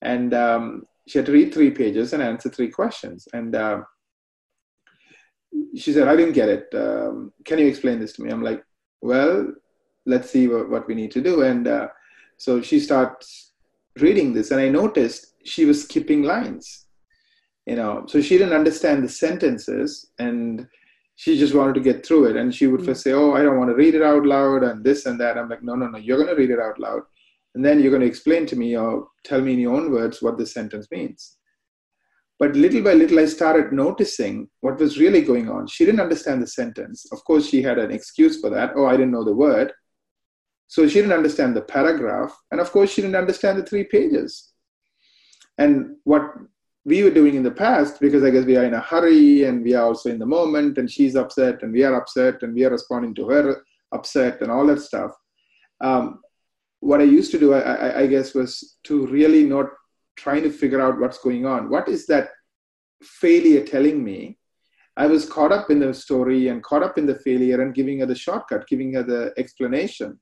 And 0.00 0.34
um, 0.34 0.82
she 1.06 1.18
had 1.18 1.26
to 1.26 1.32
read 1.32 1.54
three 1.54 1.70
pages 1.70 2.12
and 2.12 2.20
answer 2.20 2.48
three 2.48 2.70
questions. 2.70 3.28
And 3.32 3.54
uh, 3.54 3.82
she 5.76 5.92
said, 5.92 6.08
I 6.08 6.16
didn't 6.16 6.34
get 6.34 6.48
it. 6.48 6.74
Um, 6.74 7.32
can 7.44 7.58
you 7.58 7.68
explain 7.68 8.00
this 8.00 8.14
to 8.14 8.22
me? 8.22 8.32
I'm 8.32 8.42
like, 8.42 8.64
well, 9.00 9.52
let's 10.06 10.30
see 10.30 10.48
what, 10.48 10.68
what 10.68 10.88
we 10.88 10.94
need 10.96 11.12
to 11.12 11.20
do. 11.20 11.42
And 11.42 11.68
uh, 11.68 11.88
so 12.36 12.60
she 12.60 12.80
starts 12.80 13.51
reading 13.98 14.32
this 14.32 14.50
and 14.50 14.60
I 14.60 14.68
noticed 14.68 15.34
she 15.44 15.64
was 15.64 15.84
skipping 15.84 16.22
lines. 16.22 16.86
You 17.66 17.76
know, 17.76 18.04
so 18.08 18.20
she 18.20 18.38
didn't 18.38 18.54
understand 18.54 19.04
the 19.04 19.08
sentences 19.08 20.10
and 20.18 20.66
she 21.14 21.38
just 21.38 21.54
wanted 21.54 21.74
to 21.74 21.80
get 21.80 22.04
through 22.04 22.24
it. 22.24 22.36
And 22.36 22.52
she 22.52 22.66
would 22.66 22.80
mm-hmm. 22.80 22.88
first 22.88 23.02
say, 23.02 23.12
Oh, 23.12 23.34
I 23.34 23.42
don't 23.42 23.58
want 23.58 23.70
to 23.70 23.76
read 23.76 23.94
it 23.94 24.02
out 24.02 24.26
loud 24.26 24.64
and 24.64 24.82
this 24.82 25.06
and 25.06 25.20
that. 25.20 25.38
I'm 25.38 25.48
like, 25.48 25.62
No, 25.62 25.74
no, 25.74 25.86
no, 25.86 25.98
you're 25.98 26.16
going 26.16 26.34
to 26.34 26.40
read 26.40 26.50
it 26.50 26.58
out 26.58 26.80
loud. 26.80 27.02
And 27.54 27.64
then 27.64 27.80
you're 27.80 27.90
going 27.90 28.00
to 28.00 28.08
explain 28.08 28.46
to 28.46 28.56
me 28.56 28.76
or 28.76 29.08
tell 29.24 29.40
me 29.40 29.52
in 29.52 29.60
your 29.60 29.76
own 29.76 29.92
words 29.92 30.22
what 30.22 30.38
the 30.38 30.46
sentence 30.46 30.88
means. 30.90 31.36
But 32.38 32.56
little 32.56 32.82
by 32.82 32.94
little, 32.94 33.20
I 33.20 33.26
started 33.26 33.72
noticing 33.72 34.48
what 34.62 34.80
was 34.80 34.98
really 34.98 35.22
going 35.22 35.48
on. 35.48 35.68
She 35.68 35.84
didn't 35.84 36.00
understand 36.00 36.42
the 36.42 36.46
sentence. 36.48 37.06
Of 37.12 37.22
course, 37.24 37.48
she 37.48 37.62
had 37.62 37.78
an 37.78 37.92
excuse 37.92 38.40
for 38.40 38.50
that. 38.50 38.72
Oh, 38.74 38.86
I 38.86 38.92
didn't 38.92 39.12
know 39.12 39.22
the 39.22 39.34
word. 39.34 39.72
So 40.72 40.88
she 40.88 41.00
didn't 41.00 41.12
understand 41.12 41.54
the 41.54 41.60
paragraph. 41.60 42.34
And 42.50 42.58
of 42.58 42.72
course, 42.72 42.90
she 42.90 43.02
didn't 43.02 43.22
understand 43.24 43.58
the 43.58 43.62
three 43.62 43.84
pages. 43.84 44.54
And 45.58 45.96
what 46.04 46.22
we 46.86 47.02
were 47.02 47.10
doing 47.10 47.34
in 47.34 47.42
the 47.42 47.50
past, 47.50 48.00
because 48.00 48.24
I 48.24 48.30
guess 48.30 48.46
we 48.46 48.56
are 48.56 48.64
in 48.64 48.72
a 48.72 48.80
hurry 48.80 49.44
and 49.44 49.62
we 49.62 49.74
are 49.74 49.84
also 49.84 50.08
in 50.08 50.18
the 50.18 50.24
moment, 50.24 50.78
and 50.78 50.90
she's 50.90 51.14
upset 51.14 51.62
and 51.62 51.74
we 51.74 51.84
are 51.84 51.94
upset 51.94 52.42
and 52.42 52.54
we 52.54 52.64
are 52.64 52.70
responding 52.70 53.14
to 53.16 53.28
her 53.28 53.62
upset 53.92 54.40
and 54.40 54.50
all 54.50 54.66
that 54.68 54.80
stuff. 54.80 55.12
Um, 55.82 56.22
what 56.80 57.02
I 57.02 57.04
used 57.04 57.32
to 57.32 57.38
do, 57.38 57.52
I, 57.52 58.00
I, 58.00 58.06
guess, 58.06 58.32
was 58.32 58.78
to 58.84 59.06
really 59.08 59.44
not 59.44 59.66
trying 60.16 60.42
to 60.44 60.50
figure 60.50 60.80
out 60.80 60.98
what's 60.98 61.18
going 61.18 61.44
on. 61.44 61.68
What 61.68 61.86
is 61.86 62.06
that 62.06 62.30
failure 63.02 63.62
telling 63.62 64.02
me? 64.02 64.38
I 64.96 65.06
was 65.06 65.28
caught 65.28 65.52
up 65.52 65.70
in 65.70 65.80
the 65.80 65.92
story 65.92 66.48
and 66.48 66.62
caught 66.62 66.82
up 66.82 66.96
in 66.96 67.04
the 67.04 67.16
failure 67.16 67.60
and 67.60 67.74
giving 67.74 67.98
her 67.98 68.06
the 68.06 68.14
shortcut, 68.14 68.66
giving 68.66 68.94
her 68.94 69.02
the 69.02 69.34
explanation. 69.36 70.18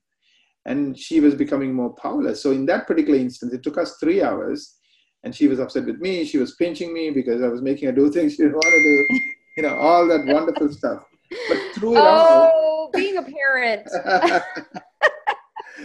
And 0.65 0.97
she 0.97 1.19
was 1.19 1.35
becoming 1.35 1.73
more 1.73 1.93
powerless. 1.93 2.41
So, 2.41 2.51
in 2.51 2.65
that 2.67 2.87
particular 2.87 3.17
instance, 3.17 3.53
it 3.53 3.63
took 3.63 3.77
us 3.77 3.97
three 3.99 4.21
hours. 4.21 4.77
And 5.23 5.35
she 5.35 5.47
was 5.47 5.59
upset 5.59 5.85
with 5.85 5.99
me. 5.99 6.25
She 6.25 6.39
was 6.39 6.55
pinching 6.55 6.93
me 6.93 7.11
because 7.11 7.43
I 7.43 7.47
was 7.47 7.61
making 7.61 7.87
her 7.87 7.91
do 7.93 8.11
things 8.11 8.33
she 8.33 8.37
didn't 8.37 8.53
want 8.53 8.65
to 8.65 8.81
do, 8.81 9.19
you 9.57 9.63
know, 9.63 9.77
all 9.77 10.07
that 10.07 10.25
wonderful 10.25 10.71
stuff. 10.71 11.03
But 11.47 11.57
through 11.75 11.95
it 11.95 11.99
oh, 11.99 12.01
all. 12.01 12.89
Being 12.93 13.17
a 13.17 13.23
parent. 13.23 13.87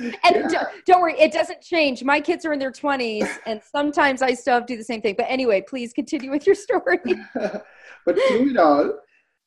and 0.00 0.16
yeah. 0.34 0.48
don't, 0.48 0.68
don't, 0.86 1.00
worry, 1.00 1.18
it 1.18 1.32
doesn't 1.32 1.60
change. 1.60 2.02
My 2.02 2.20
kids 2.20 2.44
are 2.44 2.52
in 2.52 2.58
their 2.58 2.72
20s, 2.72 3.28
and 3.46 3.60
sometimes 3.62 4.22
I 4.22 4.34
still 4.34 4.54
have 4.54 4.66
to 4.66 4.74
do 4.74 4.76
the 4.76 4.84
same 4.84 5.00
thing. 5.00 5.14
But 5.16 5.26
anyway, 5.28 5.62
please 5.66 5.92
continue 5.92 6.30
with 6.30 6.46
your 6.46 6.54
story. 6.54 6.98
but 7.34 7.62
through 8.04 8.50
it 8.50 8.56
all, 8.56 8.98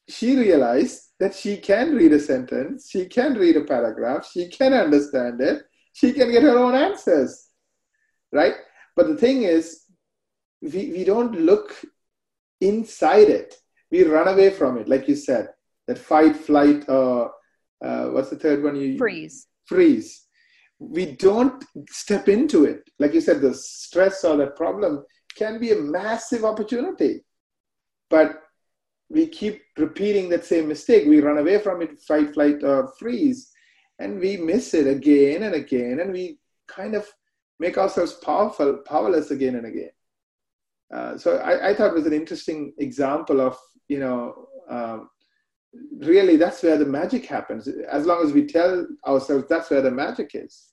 she 0.09 0.35
realized 0.35 1.01
that 1.19 1.35
she 1.35 1.57
can 1.57 1.95
read 1.95 2.13
a 2.13 2.19
sentence, 2.19 2.89
she 2.89 3.05
can 3.05 3.35
read 3.35 3.57
a 3.57 3.63
paragraph, 3.63 4.27
she 4.31 4.49
can 4.49 4.73
understand 4.73 5.41
it, 5.41 5.63
she 5.93 6.13
can 6.13 6.31
get 6.31 6.43
her 6.43 6.57
own 6.57 6.75
answers. 6.75 7.47
Right? 8.31 8.55
But 8.95 9.07
the 9.07 9.17
thing 9.17 9.43
is, 9.43 9.83
we, 10.61 10.91
we 10.91 11.03
don't 11.03 11.39
look 11.39 11.73
inside 12.61 13.29
it. 13.29 13.55
We 13.91 14.03
run 14.03 14.27
away 14.27 14.49
from 14.51 14.77
it, 14.77 14.87
like 14.87 15.07
you 15.07 15.15
said. 15.15 15.49
That 15.87 15.97
fight, 15.97 16.35
flight, 16.35 16.87
or 16.87 17.31
uh, 17.83 18.05
what's 18.09 18.29
the 18.29 18.35
third 18.35 18.63
one? 18.63 18.75
You 18.75 18.97
freeze. 18.97 19.47
Freeze 19.65 20.27
we 20.79 21.11
don't 21.17 21.63
step 21.89 22.29
into 22.29 22.63
it. 22.65 22.89
Like 22.99 23.13
you 23.13 23.21
said, 23.21 23.41
the 23.41 23.53
stress 23.53 24.23
or 24.23 24.37
the 24.37 24.47
problem 24.47 25.03
can 25.35 25.59
be 25.59 25.71
a 25.71 25.75
massive 25.75 26.45
opportunity. 26.45 27.21
But 28.09 28.41
we 29.09 29.27
keep 29.27 29.61
repeating 29.77 30.29
that 30.29 30.45
same 30.45 30.67
mistake. 30.67 31.07
We 31.07 31.21
run 31.21 31.37
away 31.37 31.59
from 31.59 31.81
it, 31.81 31.99
fight, 31.99 32.33
flight, 32.33 32.63
or 32.63 32.93
freeze, 32.99 33.51
and 33.99 34.19
we 34.19 34.37
miss 34.37 34.73
it 34.73 34.87
again 34.87 35.43
and 35.43 35.55
again, 35.55 35.99
and 35.99 36.11
we 36.11 36.39
kind 36.67 36.95
of 36.95 37.07
make 37.59 37.77
ourselves 37.77 38.13
powerful, 38.13 38.77
powerless 38.85 39.31
again 39.31 39.55
and 39.55 39.65
again. 39.65 39.89
Uh, 40.93 41.17
so 41.17 41.37
I, 41.37 41.69
I, 41.69 41.73
thought 41.73 41.91
it 41.91 41.93
was 41.93 42.07
an 42.07 42.13
interesting 42.13 42.73
example 42.79 43.41
of, 43.41 43.55
you 43.89 43.99
know, 43.99 44.47
um, 44.69 45.09
really 45.99 46.35
that's 46.35 46.63
where 46.63 46.77
the 46.77 46.85
magic 46.85 47.25
happens. 47.25 47.67
As 47.67 48.07
long 48.07 48.25
as 48.25 48.33
we 48.33 48.47
tell 48.47 48.87
ourselves 49.05 49.45
that's 49.47 49.69
where 49.69 49.81
the 49.81 49.91
magic 49.91 50.31
is 50.33 50.69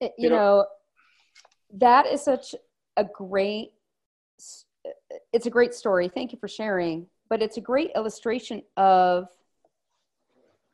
you, 0.00 0.10
you 0.18 0.30
know, 0.30 0.36
know 0.36 0.66
that 1.74 2.06
is 2.06 2.22
such 2.22 2.54
a 2.96 3.04
great 3.04 3.72
it's 5.32 5.46
a 5.46 5.50
great 5.50 5.74
story. 5.74 6.08
Thank 6.08 6.32
you 6.32 6.38
for 6.38 6.48
sharing. 6.48 7.06
But 7.28 7.42
it's 7.42 7.56
a 7.56 7.60
great 7.60 7.90
illustration 7.96 8.62
of 8.76 9.28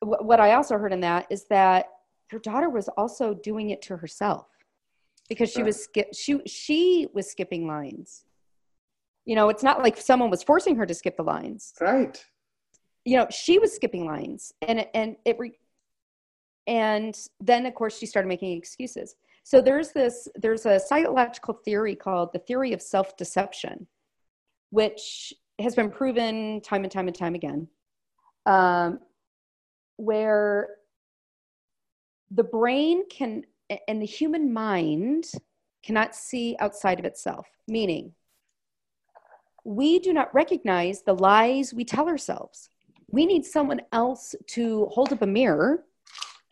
what 0.03 0.41
i 0.41 0.53
also 0.53 0.79
heard 0.79 0.93
in 0.93 1.01
that 1.01 1.27
is 1.31 1.45
that 1.45 1.87
your 2.33 2.41
daughter 2.41 2.71
was 2.71 2.89
also 2.97 3.35
doing 3.35 3.71
it 3.71 3.83
to 3.83 3.97
herself 3.97 4.47
because 5.29 5.51
she 5.51 5.63
was 5.63 5.83
skip 5.85 6.09
she 6.15 6.41
she 6.47 7.07
was 7.13 7.31
skipping 7.31 7.67
lines. 7.67 8.25
You 9.25 9.37
know 9.37 9.49
it's 9.49 9.63
not 9.63 9.83
like 9.83 9.97
someone 9.97 10.31
was 10.31 10.43
forcing 10.43 10.77
her 10.77 10.87
to 10.87 10.95
skip 10.95 11.17
the 11.17 11.23
lines. 11.23 11.73
Right. 11.81 12.23
You 13.05 13.19
know 13.19 13.27
she 13.31 13.59
was 13.59 13.75
skipping 13.75 14.07
lines 14.07 14.53
and 14.63 14.87
and 14.95 15.17
it 15.25 15.37
re- 15.39 15.59
and 16.67 17.17
then 17.41 17.67
of 17.67 17.75
course 17.75 17.99
she 17.99 18.07
started 18.07 18.29
making 18.29 18.57
excuses. 18.57 19.17
So 19.45 19.61
there's 19.61 19.93
this 19.93 20.29
there's 20.35 20.67
a 20.67 20.81
psychological 20.81 21.55
theory 21.55 21.95
called 21.95 22.33
the 22.33 22.39
theory 22.41 22.73
of 22.73 22.81
self-deception 22.81 23.87
which 24.71 25.33
has 25.61 25.75
been 25.75 25.91
proven 25.91 26.61
time 26.63 26.85
and 26.85 26.93
time 26.93 27.07
and 27.07 27.17
time 27.17 27.35
again 27.35 27.69
um, 28.47 28.99
where 29.97 30.69
the 32.31 32.45
brain 32.45 33.03
can 33.09 33.45
and 33.87 34.01
the 34.01 34.07
human 34.07 34.53
mind 34.53 35.27
cannot 35.83 36.15
see 36.15 36.57
outside 36.61 36.99
of 36.99 37.05
itself 37.05 37.47
meaning 37.69 38.13
we 39.65 39.99
do 39.99 40.13
not 40.13 40.35
recognize 40.35 41.03
the 41.03 41.15
lies 41.15 41.75
we 41.75 41.85
tell 41.85 42.09
ourselves. 42.09 42.71
We 43.11 43.27
need 43.27 43.45
someone 43.45 43.83
else 43.93 44.35
to 44.49 44.87
hold 44.87 45.13
up 45.13 45.23
a 45.23 45.27
mirror 45.27 45.85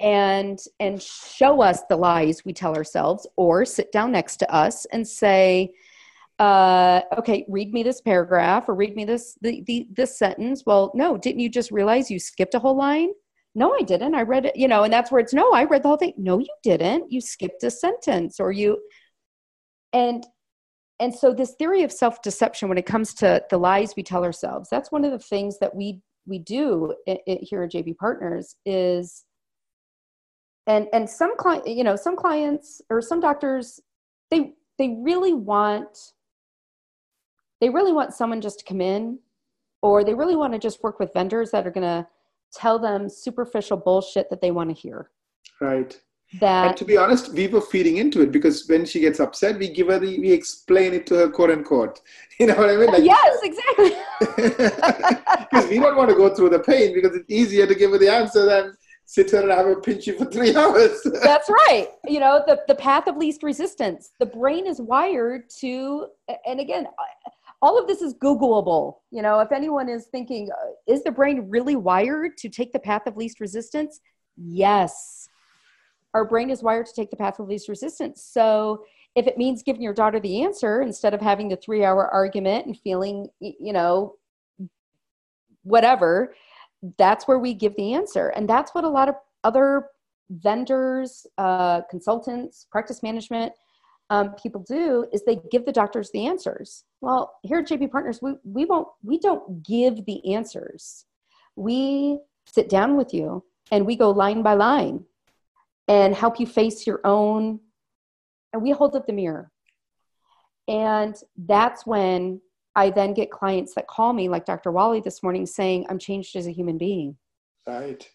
and 0.00 0.60
and 0.78 1.02
show 1.02 1.60
us 1.60 1.82
the 1.88 1.96
lies 1.96 2.44
we 2.44 2.52
tell 2.52 2.76
ourselves 2.76 3.26
or 3.36 3.64
sit 3.64 3.90
down 3.90 4.12
next 4.12 4.36
to 4.36 4.54
us 4.54 4.86
and 4.92 5.06
say 5.06 5.72
uh, 6.38 7.00
okay 7.18 7.44
read 7.48 7.72
me 7.72 7.82
this 7.82 8.00
paragraph 8.00 8.68
or 8.68 8.74
read 8.74 8.94
me 8.94 9.04
this 9.04 9.36
the, 9.40 9.62
the 9.66 9.88
this 9.92 10.18
sentence. 10.18 10.62
Well 10.64 10.92
no 10.94 11.16
didn't 11.16 11.40
you 11.40 11.48
just 11.48 11.70
realize 11.70 12.10
you 12.10 12.18
skipped 12.18 12.54
a 12.54 12.58
whole 12.58 12.76
line? 12.76 13.10
No 13.54 13.74
i 13.74 13.82
didn't. 13.82 14.14
I 14.14 14.22
read 14.22 14.46
it 14.46 14.56
you 14.56 14.68
know 14.68 14.84
and 14.84 14.92
that's 14.92 15.10
where 15.10 15.20
it's 15.20 15.34
no 15.34 15.52
i 15.52 15.64
read 15.64 15.82
the 15.82 15.88
whole 15.88 15.96
thing. 15.96 16.14
No 16.16 16.38
you 16.38 16.46
didn't. 16.62 17.10
You 17.10 17.20
skipped 17.20 17.64
a 17.64 17.70
sentence 17.70 18.38
or 18.38 18.52
you 18.52 18.78
and 19.92 20.26
and 21.00 21.14
so 21.14 21.32
this 21.32 21.54
theory 21.58 21.82
of 21.82 21.92
self-deception 21.92 22.68
when 22.68 22.78
it 22.78 22.86
comes 22.86 23.14
to 23.14 23.42
the 23.50 23.58
lies 23.58 23.94
we 23.96 24.02
tell 24.02 24.24
ourselves 24.24 24.68
that's 24.70 24.92
one 24.92 25.04
of 25.04 25.12
the 25.12 25.18
things 25.18 25.58
that 25.60 25.74
we 25.74 26.00
we 26.26 26.38
do 26.38 26.94
it, 27.06 27.20
it, 27.26 27.38
here 27.42 27.62
at 27.62 27.72
jb 27.72 27.96
partners 27.96 28.56
is 28.66 29.24
and 30.66 30.86
and 30.92 31.08
some 31.08 31.36
client 31.36 31.66
you 31.66 31.84
know 31.84 31.96
some 31.96 32.16
clients 32.16 32.80
or 32.90 33.00
some 33.00 33.20
doctors 33.20 33.80
they 34.30 34.52
they 34.78 34.96
really 35.00 35.32
want 35.32 36.12
they 37.60 37.68
really 37.68 37.92
want 37.92 38.14
someone 38.14 38.40
just 38.40 38.60
to 38.60 38.64
come 38.64 38.80
in 38.80 39.18
or 39.82 40.04
they 40.04 40.14
really 40.14 40.36
want 40.36 40.52
to 40.52 40.58
just 40.58 40.82
work 40.82 40.98
with 40.98 41.12
vendors 41.12 41.50
that 41.50 41.66
are 41.66 41.70
going 41.70 41.86
to 41.86 42.06
tell 42.52 42.78
them 42.78 43.08
superficial 43.08 43.76
bullshit 43.76 44.30
that 44.30 44.40
they 44.40 44.50
want 44.50 44.70
to 44.70 44.74
hear 44.74 45.10
right 45.60 46.00
that 46.40 46.68
and 46.68 46.76
to 46.76 46.84
be 46.84 46.96
honest 46.96 47.32
we 47.32 47.46
were 47.46 47.60
feeding 47.60 47.96
into 47.98 48.20
it 48.20 48.30
because 48.30 48.66
when 48.68 48.84
she 48.84 49.00
gets 49.00 49.18
upset 49.20 49.58
we 49.58 49.68
give 49.68 49.88
her 49.88 49.98
the 49.98 50.18
we 50.18 50.30
explain 50.30 50.92
it 50.92 51.06
to 51.06 51.14
her 51.14 51.28
quote 51.28 51.50
unquote 51.50 52.00
you 52.40 52.46
know 52.46 52.54
what 52.54 52.70
i 52.70 52.76
mean 52.76 52.86
like, 52.86 53.04
yes 53.04 53.38
exactly 53.42 53.90
because 55.50 55.68
we 55.68 55.78
don't 55.78 55.96
want 55.96 56.08
to 56.08 56.16
go 56.16 56.34
through 56.34 56.50
the 56.50 56.58
pain 56.58 56.94
because 56.94 57.14
it's 57.16 57.30
easier 57.30 57.66
to 57.66 57.74
give 57.74 57.90
her 57.90 57.98
the 57.98 58.10
answer 58.10 58.44
than 58.44 58.74
sit 59.08 59.30
there 59.30 59.40
and 59.40 59.50
have 59.50 59.66
a 59.66 59.76
pinch 59.76 60.06
you 60.06 60.12
for 60.18 60.26
three 60.26 60.54
hours. 60.56 61.00
That's 61.22 61.48
right. 61.48 61.88
You 62.06 62.20
know, 62.20 62.44
the, 62.46 62.60
the 62.68 62.74
path 62.74 63.06
of 63.06 63.16
least 63.16 63.42
resistance. 63.42 64.10
The 64.20 64.26
brain 64.26 64.66
is 64.66 64.82
wired 64.82 65.48
to, 65.60 66.08
and 66.46 66.60
again, 66.60 66.86
all 67.60 67.78
of 67.78 67.86
this 67.86 68.02
is 68.02 68.14
Googleable. 68.14 68.96
You 69.10 69.22
know, 69.22 69.40
if 69.40 69.52
anyone 69.52 69.88
is 69.88 70.06
thinking, 70.06 70.48
uh, 70.50 70.70
is 70.86 71.02
the 71.02 71.10
brain 71.10 71.46
really 71.48 71.76
wired 71.76 72.36
to 72.38 72.48
take 72.48 72.72
the 72.72 72.78
path 72.78 73.06
of 73.06 73.16
least 73.16 73.40
resistance? 73.40 74.00
Yes. 74.36 75.28
Our 76.14 76.24
brain 76.24 76.50
is 76.50 76.62
wired 76.62 76.86
to 76.86 76.92
take 76.94 77.10
the 77.10 77.16
path 77.16 77.38
of 77.38 77.48
least 77.48 77.68
resistance. 77.68 78.22
So 78.22 78.84
if 79.14 79.26
it 79.26 79.36
means 79.36 79.62
giving 79.62 79.82
your 79.82 79.94
daughter 79.94 80.20
the 80.20 80.42
answer 80.42 80.82
instead 80.82 81.14
of 81.14 81.20
having 81.20 81.48
the 81.48 81.56
three 81.56 81.84
hour 81.84 82.08
argument 82.08 82.66
and 82.66 82.78
feeling, 82.78 83.28
you 83.40 83.72
know, 83.72 84.14
whatever, 85.64 86.34
that's 86.96 87.26
where 87.26 87.38
we 87.38 87.54
give 87.54 87.74
the 87.76 87.94
answer. 87.94 88.28
And 88.28 88.48
that's 88.48 88.74
what 88.74 88.84
a 88.84 88.88
lot 88.88 89.08
of 89.08 89.16
other 89.42 89.88
vendors, 90.30 91.26
uh, 91.38 91.82
consultants, 91.90 92.66
practice 92.70 93.02
management 93.02 93.52
um, 94.10 94.34
people 94.34 94.64
do 94.66 95.06
is 95.12 95.22
they 95.24 95.38
give 95.50 95.66
the 95.66 95.72
doctors 95.72 96.10
the 96.10 96.26
answers. 96.26 96.84
Well, 97.00 97.34
here 97.42 97.58
at 97.58 97.68
JB 97.68 97.90
Partners, 97.90 98.20
we, 98.22 98.34
we 98.44 98.64
won't, 98.64 98.88
we 99.02 99.18
don't 99.18 99.62
give 99.62 100.04
the 100.06 100.34
answers. 100.34 101.04
We 101.56 102.18
sit 102.46 102.68
down 102.68 102.96
with 102.96 103.12
you 103.12 103.44
and 103.70 103.84
we 103.84 103.96
go 103.96 104.10
line 104.10 104.42
by 104.42 104.54
line 104.54 105.04
and 105.88 106.14
help 106.14 106.40
you 106.40 106.46
face 106.46 106.86
your 106.86 107.00
own 107.04 107.60
and 108.52 108.62
we 108.62 108.70
hold 108.70 108.96
up 108.96 109.06
the 109.06 109.12
mirror. 109.12 109.50
And 110.68 111.16
that's 111.36 111.86
when 111.86 112.40
I 112.76 112.90
then 112.90 113.14
get 113.14 113.30
clients 113.30 113.74
that 113.74 113.88
call 113.88 114.12
me, 114.12 114.28
like 114.28 114.44
Dr. 114.44 114.70
Wally 114.70 115.00
this 115.00 115.22
morning, 115.22 115.46
saying, 115.46 115.86
I'm 115.88 115.98
changed 115.98 116.36
as 116.36 116.46
a 116.46 116.52
human 116.52 116.78
being. 116.78 117.16
Right. 117.66 118.08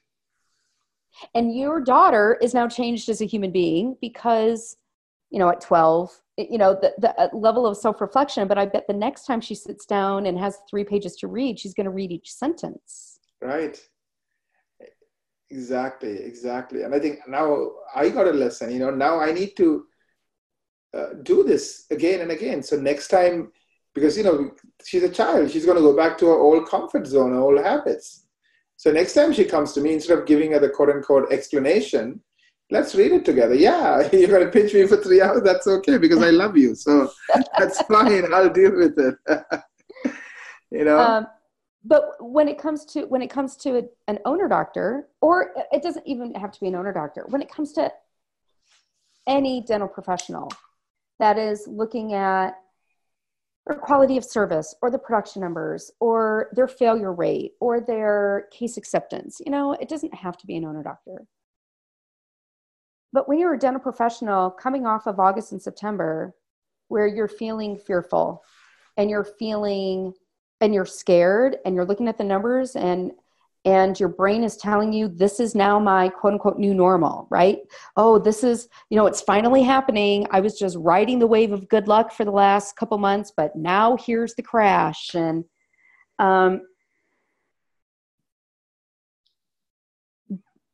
And 1.35 1.55
your 1.55 1.81
daughter 1.81 2.37
is 2.41 2.53
now 2.53 2.67
changed 2.67 3.09
as 3.09 3.21
a 3.21 3.25
human 3.25 3.51
being 3.51 3.97
because, 4.01 4.77
you 5.33 5.39
know, 5.39 5.49
at 5.49 5.59
12, 5.61 6.11
you 6.37 6.59
know, 6.59 6.77
the, 6.79 6.93
the 6.99 7.19
uh, 7.19 7.27
level 7.33 7.65
of 7.65 7.75
self 7.75 7.99
reflection. 7.99 8.47
But 8.47 8.59
I 8.59 8.67
bet 8.67 8.85
the 8.87 8.93
next 8.93 9.25
time 9.25 9.41
she 9.41 9.55
sits 9.55 9.83
down 9.85 10.27
and 10.27 10.37
has 10.37 10.59
three 10.69 10.83
pages 10.83 11.15
to 11.17 11.27
read, 11.27 11.59
she's 11.59 11.73
going 11.73 11.85
to 11.85 11.91
read 11.91 12.11
each 12.11 12.31
sentence. 12.31 13.19
Right. 13.41 13.81
Exactly, 15.49 16.17
exactly. 16.17 16.83
And 16.83 16.93
I 16.93 16.99
think 16.99 17.27
now 17.27 17.71
I 17.95 18.09
got 18.09 18.27
a 18.27 18.31
lesson, 18.31 18.71
you 18.71 18.79
know, 18.79 18.91
now 18.91 19.19
I 19.19 19.31
need 19.31 19.57
to 19.57 19.85
uh, 20.93 21.13
do 21.23 21.43
this 21.43 21.85
again 21.89 22.21
and 22.21 22.31
again. 22.31 22.61
So 22.61 22.75
next 22.77 23.07
time, 23.07 23.51
because, 23.95 24.15
you 24.15 24.23
know, 24.23 24.51
she's 24.85 25.03
a 25.03 25.09
child, 25.09 25.49
she's 25.49 25.65
going 25.65 25.77
to 25.77 25.83
go 25.83 25.95
back 25.95 26.17
to 26.19 26.27
her 26.27 26.37
old 26.37 26.67
comfort 26.67 27.07
zone, 27.07 27.31
her 27.33 27.39
old 27.39 27.59
habits. 27.59 28.25
So 28.77 28.91
next 28.91 29.13
time 29.13 29.33
she 29.33 29.45
comes 29.45 29.73
to 29.73 29.81
me, 29.81 29.93
instead 29.93 30.19
of 30.19 30.25
giving 30.27 30.51
her 30.51 30.59
the 30.59 30.69
quote 30.69 30.89
unquote 30.89 31.31
explanation, 31.31 32.21
let's 32.69 32.95
read 32.95 33.11
it 33.11 33.25
together. 33.25 33.55
Yeah, 33.55 34.09
you're 34.11 34.27
going 34.27 34.45
to 34.45 34.51
pinch 34.51 34.73
me 34.73 34.85
for 34.87 34.97
three 34.97 35.21
hours. 35.21 35.43
That's 35.43 35.67
okay 35.67 35.97
because 35.97 36.21
I 36.21 36.29
love 36.29 36.57
you. 36.57 36.75
So 36.75 37.11
that's 37.57 37.81
fine. 37.83 38.33
I'll 38.33 38.49
deal 38.49 38.75
with 38.75 38.97
it. 38.97 39.15
you 40.71 40.85
know? 40.85 40.99
Um, 40.99 41.27
but 41.83 42.15
when 42.19 42.47
it 42.47 42.57
comes 42.57 42.85
to 42.85 43.05
when 43.05 43.21
it 43.21 43.29
comes 43.29 43.55
to 43.57 43.77
a, 43.79 43.83
an 44.07 44.19
owner 44.25 44.47
doctor 44.47 45.09
or 45.21 45.53
it 45.71 45.83
doesn't 45.83 46.07
even 46.07 46.33
have 46.35 46.51
to 46.51 46.59
be 46.59 46.67
an 46.67 46.75
owner 46.75 46.93
doctor 46.93 47.25
when 47.29 47.41
it 47.41 47.51
comes 47.51 47.73
to 47.73 47.91
any 49.27 49.61
dental 49.61 49.87
professional 49.87 50.49
that 51.19 51.37
is 51.37 51.67
looking 51.67 52.13
at 52.13 52.57
their 53.65 53.77
quality 53.77 54.17
of 54.17 54.25
service 54.25 54.75
or 54.81 54.91
the 54.91 54.99
production 54.99 55.41
numbers 55.41 55.91
or 55.99 56.49
their 56.53 56.67
failure 56.67 57.13
rate 57.13 57.53
or 57.59 57.79
their 57.79 58.47
case 58.51 58.77
acceptance 58.77 59.41
you 59.45 59.51
know 59.51 59.73
it 59.73 59.89
doesn't 59.89 60.13
have 60.13 60.37
to 60.37 60.47
be 60.47 60.55
an 60.55 60.65
owner 60.65 60.83
doctor 60.83 61.25
but 63.13 63.29
when 63.29 63.39
you're 63.39 63.53
a 63.53 63.59
dental 63.59 63.81
professional 63.81 64.51
coming 64.51 64.85
off 64.85 65.07
of 65.07 65.19
august 65.19 65.51
and 65.51 65.61
september 65.61 66.35
where 66.89 67.07
you're 67.07 67.27
feeling 67.27 67.77
fearful 67.77 68.43
and 68.97 69.09
you're 69.09 69.23
feeling 69.23 70.13
and 70.61 70.73
you're 70.73 70.85
scared 70.85 71.57
and 71.65 71.75
you're 71.75 71.85
looking 71.85 72.07
at 72.07 72.17
the 72.17 72.23
numbers 72.23 72.75
and 72.75 73.11
and 73.65 73.97
your 73.97 74.09
brain 74.09 74.43
is 74.43 74.57
telling 74.57 74.91
you 74.91 75.07
this 75.07 75.39
is 75.39 75.55
now 75.55 75.79
my 75.79 76.09
quote 76.09 76.33
unquote 76.33 76.57
new 76.57 76.73
normal 76.73 77.27
right? 77.29 77.59
Oh 77.95 78.19
this 78.19 78.43
is 78.43 78.67
you 78.89 78.97
know 78.97 79.05
it's 79.05 79.21
finally 79.21 79.63
happening. 79.63 80.27
I 80.31 80.39
was 80.39 80.57
just 80.57 80.77
riding 80.79 81.19
the 81.19 81.27
wave 81.27 81.51
of 81.51 81.69
good 81.69 81.87
luck 81.87 82.11
for 82.11 82.25
the 82.25 82.31
last 82.31 82.75
couple 82.75 82.97
months 82.97 83.31
but 83.35 83.55
now 83.55 83.97
here's 83.97 84.35
the 84.35 84.43
crash. 84.43 85.15
And 85.15 85.45
um, 86.19 86.61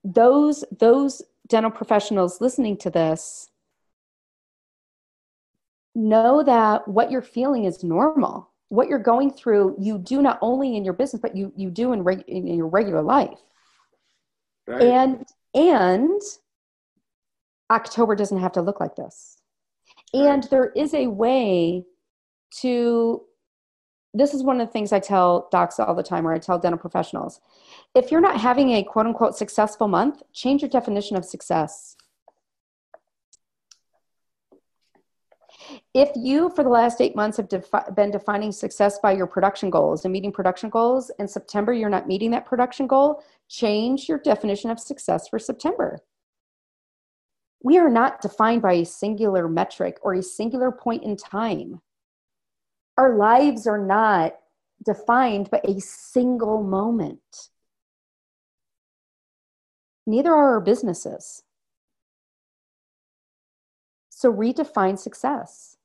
those 0.03 0.63
those 0.79 1.21
dental 1.49 1.71
professionals 1.71 2.39
listening 2.39 2.77
to 2.77 2.89
this 2.89 3.49
know 5.95 6.43
that 6.43 6.87
what 6.87 7.11
you're 7.11 7.21
feeling 7.21 7.65
is 7.65 7.83
normal 7.83 8.49
what 8.69 8.87
you're 8.87 8.99
going 8.99 9.31
through 9.31 9.75
you 9.79 9.97
do 9.97 10.21
not 10.21 10.37
only 10.41 10.77
in 10.77 10.85
your 10.85 10.93
business 10.93 11.21
but 11.21 11.35
you 11.35 11.51
you 11.55 11.69
do 11.69 11.91
in, 11.91 12.03
reg- 12.03 12.23
in 12.27 12.47
your 12.47 12.67
regular 12.67 13.01
life 13.01 13.39
right. 14.67 14.81
and 14.83 15.25
and 15.55 16.21
october 17.71 18.15
doesn't 18.15 18.39
have 18.39 18.51
to 18.51 18.61
look 18.61 18.79
like 18.79 18.95
this 18.95 19.41
right. 20.13 20.27
and 20.27 20.43
there 20.43 20.71
is 20.75 20.93
a 20.93 21.07
way 21.07 21.83
to 22.51 23.21
this 24.13 24.33
is 24.33 24.43
one 24.43 24.59
of 24.59 24.67
the 24.67 24.71
things 24.71 24.91
i 24.91 24.99
tell 24.99 25.47
docs 25.51 25.79
all 25.79 25.93
the 25.93 26.03
time 26.03 26.25
or 26.25 26.33
i 26.33 26.39
tell 26.39 26.59
dental 26.59 26.79
professionals. 26.79 27.41
If 27.95 28.11
you're 28.11 28.21
not 28.21 28.39
having 28.39 28.71
a 28.71 28.83
quote 28.83 29.05
unquote 29.05 29.35
successful 29.35 29.87
month 29.87 30.21
change 30.33 30.61
your 30.61 30.69
definition 30.69 31.15
of 31.15 31.25
success. 31.25 31.95
If 35.93 36.09
you 36.15 36.49
for 36.55 36.63
the 36.63 36.69
last 36.69 37.01
eight 37.01 37.15
months 37.15 37.37
have 37.37 37.49
defi- 37.49 37.91
been 37.95 38.11
defining 38.11 38.51
success 38.51 38.97
by 38.99 39.11
your 39.11 39.27
production 39.27 39.69
goals 39.69 40.05
and 40.05 40.11
meeting 40.11 40.31
production 40.31 40.69
goals 40.69 41.11
in 41.19 41.27
september 41.27 41.73
you're 41.73 41.89
not 41.89 42.07
meeting 42.07 42.31
that 42.31 42.45
production 42.45 42.87
goal 42.87 43.23
change 43.47 44.09
your 44.09 44.17
definition 44.17 44.71
of 44.71 44.79
success 44.79 45.27
for 45.27 45.37
september. 45.37 45.99
We 47.61 47.77
are 47.77 47.89
not 47.89 48.21
defined 48.21 48.61
by 48.61 48.73
a 48.73 48.85
singular 48.85 49.49
metric 49.49 49.97
or 50.01 50.13
a 50.13 50.23
singular 50.23 50.71
point 50.71 51.03
in 51.03 51.17
time 51.17 51.81
our 52.99 53.15
lives 53.15 53.65
are 53.65 53.83
not 53.83 54.35
defined 54.85 55.49
by 55.49 55.59
a 55.63 55.79
single 55.79 56.61
moment 56.63 57.49
neither 60.05 60.31
are 60.31 60.53
our 60.53 60.61
businesses 60.61 61.43
so 64.19 64.33
redefine 64.33 64.99
success. 64.99 65.77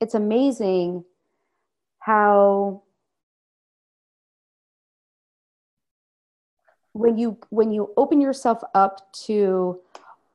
It's 0.00 0.14
amazing 0.14 1.04
how 1.98 2.84
when 6.94 7.18
you 7.18 7.36
when 7.50 7.70
you 7.70 7.92
open 7.98 8.22
yourself 8.22 8.62
up 8.74 9.12
to 9.26 9.78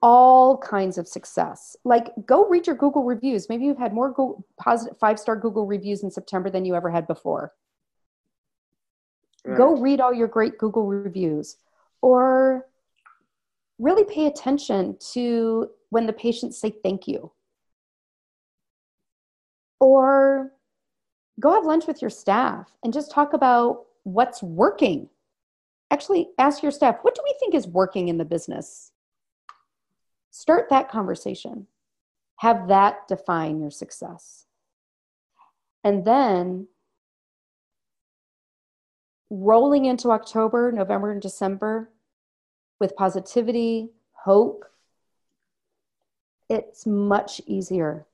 all 0.01 0.57
kinds 0.57 0.97
of 0.97 1.07
success 1.07 1.75
like 1.83 2.11
go 2.25 2.47
read 2.47 2.65
your 2.65 2.75
google 2.75 3.03
reviews 3.03 3.49
maybe 3.49 3.65
you've 3.65 3.77
had 3.77 3.93
more 3.93 4.09
Google, 4.09 4.45
positive 4.57 4.97
five 4.97 5.19
star 5.19 5.35
google 5.35 5.65
reviews 5.65 6.03
in 6.03 6.11
september 6.11 6.49
than 6.49 6.63
you 6.63 6.73
ever 6.73 6.89
had 6.89 7.05
before 7.05 7.51
right. 9.43 9.57
go 9.57 9.75
read 9.75 9.99
all 9.99 10.13
your 10.13 10.27
great 10.27 10.57
google 10.57 10.85
reviews 10.85 11.57
or 12.01 12.65
really 13.79 14.03
pay 14.03 14.27
attention 14.27 14.97
to 15.13 15.69
when 15.89 16.05
the 16.05 16.13
patients 16.13 16.59
say 16.59 16.69
thank 16.83 17.07
you. 17.07 17.31
Or 19.79 20.51
go 21.39 21.53
have 21.53 21.65
lunch 21.65 21.87
with 21.87 22.01
your 22.01 22.09
staff 22.09 22.69
and 22.83 22.93
just 22.93 23.11
talk 23.11 23.33
about 23.33 23.85
what's 24.03 24.43
working. 24.43 25.09
Actually, 25.89 26.29
ask 26.37 26.61
your 26.61 26.71
staff, 26.71 26.97
what 27.01 27.15
do 27.15 27.21
we 27.23 27.33
think 27.39 27.55
is 27.55 27.67
working 27.67 28.09
in 28.09 28.17
the 28.17 28.25
business? 28.25 28.91
Start 30.31 30.69
that 30.69 30.89
conversation. 30.89 31.67
Have 32.37 32.67
that 32.69 33.07
define 33.07 33.59
your 33.59 33.71
success. 33.71 34.45
And 35.83 36.05
then 36.05 36.67
rolling 39.29 39.85
into 39.85 40.11
October, 40.11 40.71
November, 40.71 41.11
and 41.11 41.21
December, 41.21 41.89
with 42.79 42.95
positivity, 42.95 43.89
hope, 44.11 44.65
it's 46.49 46.85
much 46.85 47.41
easier. 47.45 48.07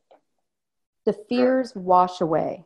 The 1.05 1.13
fears 1.13 1.73
wash 1.75 2.19
away. 2.19 2.65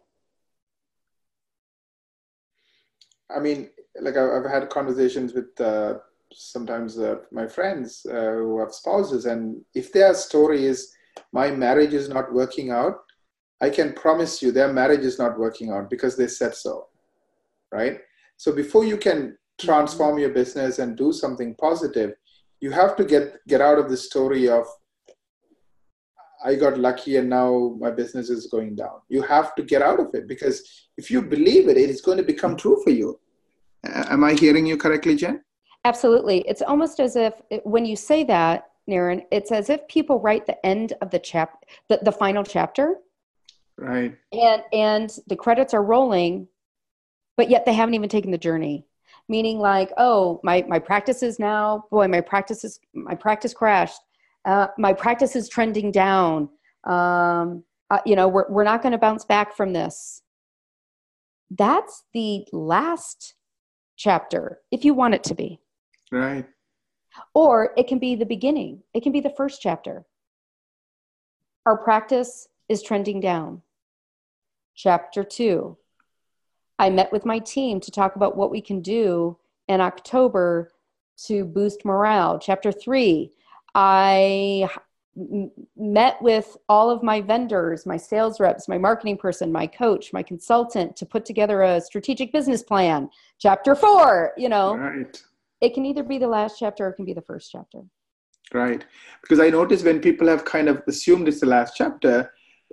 I 3.30 3.40
mean, 3.40 3.70
like 4.02 4.18
I've 4.18 4.46
had 4.46 4.70
conversations 4.70 5.34
with 5.34 5.60
uh, 5.62 6.00
sometimes 6.34 6.98
uh, 6.98 7.16
my 7.32 7.48
friends 7.48 8.06
uh, 8.10 8.34
who 8.34 8.60
have 8.60 8.74
spouses, 8.74 9.26
and 9.26 9.62
if 9.74 9.92
their 9.92 10.14
story 10.14 10.66
is 10.66 10.92
my 11.34 11.52
marriage 11.52 11.94
is 11.94 12.10
not 12.10 12.34
working 12.34 12.72
out, 12.72 12.96
I 13.62 13.70
can 13.70 13.94
promise 13.94 14.42
you 14.42 14.52
their 14.52 14.72
marriage 14.72 15.02
is 15.02 15.20
not 15.20 15.38
working 15.38 15.72
out 15.72 15.90
because 15.90 16.16
they 16.16 16.28
said 16.28 16.56
so, 16.56 16.88
right? 17.72 18.00
So 18.38 18.54
before 18.54 18.86
you 18.86 18.98
can 18.98 19.38
transform 19.60 20.18
your 20.18 20.30
business 20.30 20.80
and 20.80 20.98
do 20.98 21.12
something 21.12 21.54
positive 21.56 22.14
you 22.62 22.72
have 22.72 22.96
to 22.98 23.06
get 23.06 23.46
get 23.48 23.62
out 23.62 23.80
of 23.80 23.90
the 23.90 23.98
story 23.98 24.50
of 24.50 24.66
i 26.44 26.56
got 26.56 26.78
lucky 26.78 27.18
and 27.18 27.30
now 27.30 27.76
my 27.80 27.92
business 27.92 28.30
is 28.30 28.48
going 28.48 28.76
down. 28.76 29.00
You 29.10 29.22
have 29.24 29.56
to 29.56 29.64
get 29.64 29.82
out 29.82 30.00
of 30.00 30.08
it 30.14 30.26
because 30.28 30.58
if 30.98 31.12
you 31.12 31.22
believe 31.22 31.68
it 31.68 31.78
it 31.78 31.90
is 31.90 32.02
going 32.02 32.18
to 32.18 32.24
become 32.24 32.56
true 32.56 32.78
for 32.84 32.92
you. 32.92 33.20
Am 33.84 34.24
i 34.24 34.34
hearing 34.34 34.66
you 34.66 34.78
correctly 34.78 35.16
jen 35.16 35.42
absolutely. 35.86 36.40
It's 36.48 36.62
almost 36.62 37.00
as 37.00 37.16
if 37.16 37.34
when 37.64 37.86
you 37.86 37.96
say 37.96 38.24
that 38.26 38.72
Naren, 38.90 39.24
it's 39.32 39.52
as 39.52 39.70
if 39.70 39.88
people 39.88 40.20
write 40.20 40.46
the 40.46 40.64
end 40.66 40.94
of 41.02 41.12
the 41.12 41.20
chap 41.20 41.66
the, 41.90 42.00
the 42.02 42.12
final 42.12 42.44
chapter. 42.44 42.96
Right. 43.78 44.18
And 44.32 44.64
and 44.74 45.16
the 45.28 45.36
credits 45.36 45.74
are 45.74 45.84
rolling 45.84 46.48
but 47.40 47.50
yet 47.50 47.66
they 47.66 47.72
haven't 47.72 47.96
even 47.96 48.10
taken 48.10 48.32
the 48.32 48.38
journey. 48.38 48.86
Meaning 49.30 49.60
like 49.60 49.94
oh 49.98 50.42
my 50.44 50.66
my 50.68 50.78
practice 50.78 51.24
is 51.24 51.40
now 51.40 51.86
boy 51.90 52.06
my 52.10 52.20
practice 52.20 52.66
is 52.66 52.82
my 52.94 53.16
practice 53.16 53.54
crashed. 53.54 54.02
Uh, 54.44 54.68
my 54.78 54.92
practice 54.92 55.38
is 55.38 55.48
trending 55.48 55.90
down. 55.90 56.50
Um, 56.84 57.64
uh, 57.90 58.00
you 58.06 58.18
know 58.18 58.28
we're, 58.28 58.50
we're 58.50 58.66
not 58.66 58.82
going 58.82 58.92
to 58.92 58.98
bounce 58.98 59.24
back 59.24 59.56
from 59.56 59.72
this. 59.72 60.22
That's 61.50 62.04
the 62.14 62.46
last 62.52 63.36
chapter 63.96 64.60
if 64.70 64.84
you 64.84 64.94
want 64.94 65.14
it 65.14 65.24
to 65.26 65.34
be 65.34 65.62
right 66.12 66.48
Or 67.34 67.74
it 67.78 67.88
can 67.88 68.00
be 68.00 68.16
the 68.16 68.26
beginning, 68.26 68.84
it 68.94 69.04
can 69.04 69.12
be 69.12 69.22
the 69.22 69.34
first 69.36 69.62
chapter. 69.62 70.06
Our 71.66 71.78
practice 71.78 72.48
is 72.68 72.82
trending 72.82 73.20
down. 73.20 73.62
Chapter 74.76 75.24
two, 75.24 75.78
I 76.78 76.90
met 76.90 77.12
with 77.12 77.26
my 77.26 77.40
team 77.40 77.80
to 77.82 77.92
talk 77.92 78.16
about 78.16 78.38
what 78.38 78.52
we 78.52 78.62
can 78.62 78.82
do 78.82 79.38
in 79.68 79.82
October 79.82 80.72
to 81.26 81.44
boost 81.44 81.84
morale. 81.84 82.40
Chapter 82.40 82.72
three, 82.72 83.32
I 83.76 84.70
met 85.76 86.22
with 86.22 86.56
all 86.70 86.90
of 86.90 87.04
my 87.04 87.20
vendors, 87.20 87.86
my 87.86 87.98
sales 87.98 88.40
reps, 88.40 88.70
my 88.70 88.78
marketing 88.78 89.18
person, 89.18 89.52
my 89.52 89.68
coach, 89.68 90.14
my 90.14 90.24
consultant 90.24 90.96
to 90.96 91.06
put 91.06 91.26
together 91.26 91.62
a 91.62 91.82
strategic 91.82 92.32
business 92.32 92.64
plan. 92.64 93.10
Chapter 93.38 93.76
four, 93.76 94.32
you 94.38 94.48
know, 94.48 94.76
right. 94.76 95.22
It 95.62 95.74
can 95.74 95.86
either 95.86 96.04
be 96.04 96.18
the 96.18 96.28
last 96.28 96.58
chapter 96.60 96.86
or 96.86 96.90
it 96.90 96.96
can 96.96 97.06
be 97.06 97.14
the 97.14 97.22
first 97.22 97.50
chapter. 97.52 97.82
Right. 98.54 98.84
Because 99.22 99.40
I 99.40 99.50
notice 99.50 99.84
when 99.84 100.00
people 100.00 100.28
have 100.28 100.46
kind 100.46 100.70
of 100.70 100.82
assumed 100.88 101.28
it's 101.28 101.42
the 101.42 101.46
last 101.46 101.74
chapter, 101.76 102.32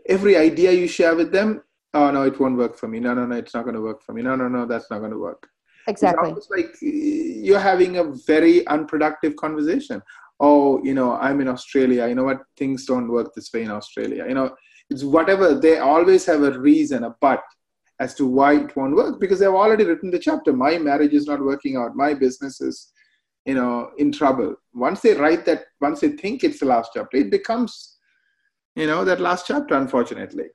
every 0.08 0.36
idea 0.36 0.72
you 0.72 0.88
share 0.88 1.14
with 1.14 1.32
them, 1.32 1.62
oh 1.94 2.10
no, 2.10 2.22
it 2.22 2.38
won't 2.40 2.56
work 2.56 2.76
for 2.76 2.88
me. 2.88 3.00
No, 3.00 3.14
no, 3.14 3.26
no, 3.26 3.36
it's 3.36 3.54
not 3.54 3.64
going 3.64 3.74
to 3.74 3.82
work 3.82 4.02
for 4.02 4.12
me. 4.12 4.22
No, 4.22 4.36
no, 4.36 4.48
no, 4.48 4.66
that's 4.66 4.90
not 4.90 5.00
going 5.00 5.10
to 5.10 5.18
work. 5.18 5.48
Exactly. 5.88 6.30
It's 6.30 6.50
like 6.50 6.74
you're 6.80 7.60
having 7.60 7.98
a 7.98 8.04
very 8.26 8.66
unproductive 8.66 9.36
conversation 9.36 10.02
oh 10.40 10.82
you 10.84 10.94
know 10.94 11.14
i'm 11.14 11.40
in 11.40 11.48
australia 11.48 12.06
you 12.06 12.14
know 12.14 12.24
what 12.24 12.42
things 12.56 12.84
don't 12.84 13.08
work 13.08 13.34
this 13.34 13.52
way 13.52 13.62
in 13.62 13.70
australia 13.70 14.26
you 14.28 14.34
know 14.34 14.54
it's 14.90 15.02
whatever 15.02 15.54
they 15.54 15.78
always 15.78 16.24
have 16.26 16.42
a 16.42 16.58
reason 16.58 17.04
a 17.04 17.14
but 17.20 17.42
as 17.98 18.14
to 18.14 18.26
why 18.26 18.54
it 18.56 18.76
won't 18.76 18.94
work 18.94 19.20
because 19.20 19.38
they've 19.38 19.48
already 19.48 19.84
written 19.84 20.10
the 20.10 20.18
chapter. 20.18 20.52
My 20.52 20.78
marriage 20.78 21.14
is 21.14 21.26
not 21.26 21.40
working 21.42 21.76
out. 21.76 21.96
My 21.96 22.14
business 22.14 22.60
is 22.60 22.92
you 23.44 23.54
know 23.54 23.90
in 23.98 24.12
trouble. 24.12 24.56
Once 24.74 25.00
they 25.00 25.14
write 25.14 25.46
that 25.46 25.64
once 25.80 26.00
they 26.00 26.10
think 26.10 26.44
it's 26.44 26.60
the 26.60 26.66
last 26.66 26.90
chapter 26.94 27.16
it 27.16 27.30
becomes 27.30 27.96
you 28.74 28.86
know 28.86 29.04
that 29.04 29.20
last 29.20 29.46
chapter 29.46 29.74
unfortunately. 29.74 30.46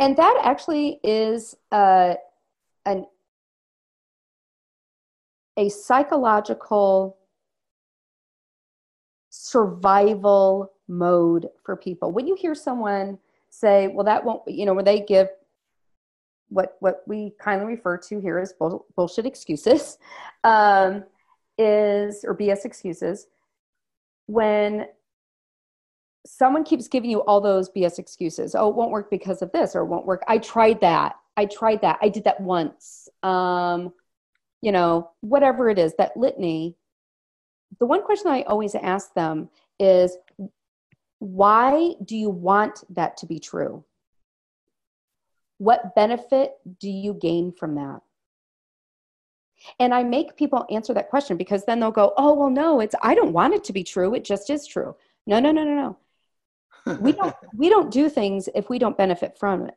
And 0.00 0.16
that 0.16 0.40
actually 0.44 1.00
is 1.02 1.56
uh, 1.72 2.14
an 2.86 3.06
a 5.56 5.68
psychological 5.68 7.16
survival 9.30 10.72
mode 10.86 11.48
for 11.64 11.76
people. 11.76 12.12
When 12.12 12.26
you 12.26 12.36
hear 12.36 12.54
someone 12.54 13.18
say, 13.50 13.88
well, 13.88 14.04
that 14.04 14.24
won't, 14.24 14.42
you 14.46 14.66
know, 14.66 14.74
when 14.74 14.84
they 14.84 15.00
give 15.00 15.28
what, 16.48 16.76
what 16.80 17.02
we 17.06 17.32
kindly 17.40 17.66
refer 17.66 17.96
to 17.96 18.20
here 18.20 18.38
as 18.38 18.52
bull, 18.52 18.86
bullshit 18.96 19.26
excuses, 19.26 19.98
um, 20.44 21.04
is, 21.58 22.24
or 22.24 22.36
BS 22.36 22.64
excuses, 22.64 23.26
when 24.26 24.86
someone 26.26 26.64
keeps 26.64 26.88
giving 26.88 27.10
you 27.10 27.20
all 27.20 27.40
those 27.40 27.70
BS 27.70 27.98
excuses, 27.98 28.54
oh, 28.54 28.68
it 28.68 28.76
won't 28.76 28.90
work 28.90 29.10
because 29.10 29.42
of 29.42 29.50
this, 29.52 29.74
or 29.74 29.82
it 29.82 29.86
won't 29.86 30.06
work. 30.06 30.22
I 30.28 30.38
tried 30.38 30.80
that. 30.80 31.16
I 31.36 31.46
tried 31.46 31.80
that. 31.82 31.98
I 32.02 32.08
did 32.08 32.24
that 32.24 32.40
once. 32.40 33.08
Um, 33.22 33.92
you 34.60 34.72
know, 34.72 35.10
whatever 35.20 35.70
it 35.70 35.78
is, 35.78 35.94
that 35.96 36.16
litany, 36.16 36.76
the 37.78 37.86
one 37.86 38.02
question 38.02 38.30
I 38.30 38.42
always 38.42 38.74
ask 38.74 39.14
them 39.14 39.48
is 39.78 40.16
why 41.18 41.94
do 42.04 42.16
you 42.16 42.30
want 42.30 42.84
that 42.90 43.16
to 43.18 43.26
be 43.26 43.38
true? 43.38 43.84
What 45.58 45.94
benefit 45.94 46.52
do 46.78 46.88
you 46.88 47.14
gain 47.14 47.52
from 47.52 47.74
that? 47.74 48.00
And 49.80 49.92
I 49.92 50.04
make 50.04 50.36
people 50.36 50.64
answer 50.70 50.94
that 50.94 51.10
question 51.10 51.36
because 51.36 51.64
then 51.64 51.80
they'll 51.80 51.90
go, 51.90 52.14
oh, 52.16 52.34
well, 52.34 52.50
no, 52.50 52.78
it's, 52.80 52.94
I 53.02 53.16
don't 53.16 53.32
want 53.32 53.54
it 53.54 53.64
to 53.64 53.72
be 53.72 53.82
true. 53.82 54.14
It 54.14 54.24
just 54.24 54.50
is 54.50 54.66
true. 54.66 54.94
No, 55.26 55.40
no, 55.40 55.50
no, 55.50 55.64
no, 55.64 55.96
no. 56.86 56.96
we 57.00 57.12
don't, 57.12 57.34
we 57.54 57.68
don't 57.68 57.90
do 57.90 58.08
things 58.08 58.48
if 58.54 58.70
we 58.70 58.78
don't 58.78 58.96
benefit 58.96 59.36
from 59.36 59.66
it. 59.66 59.74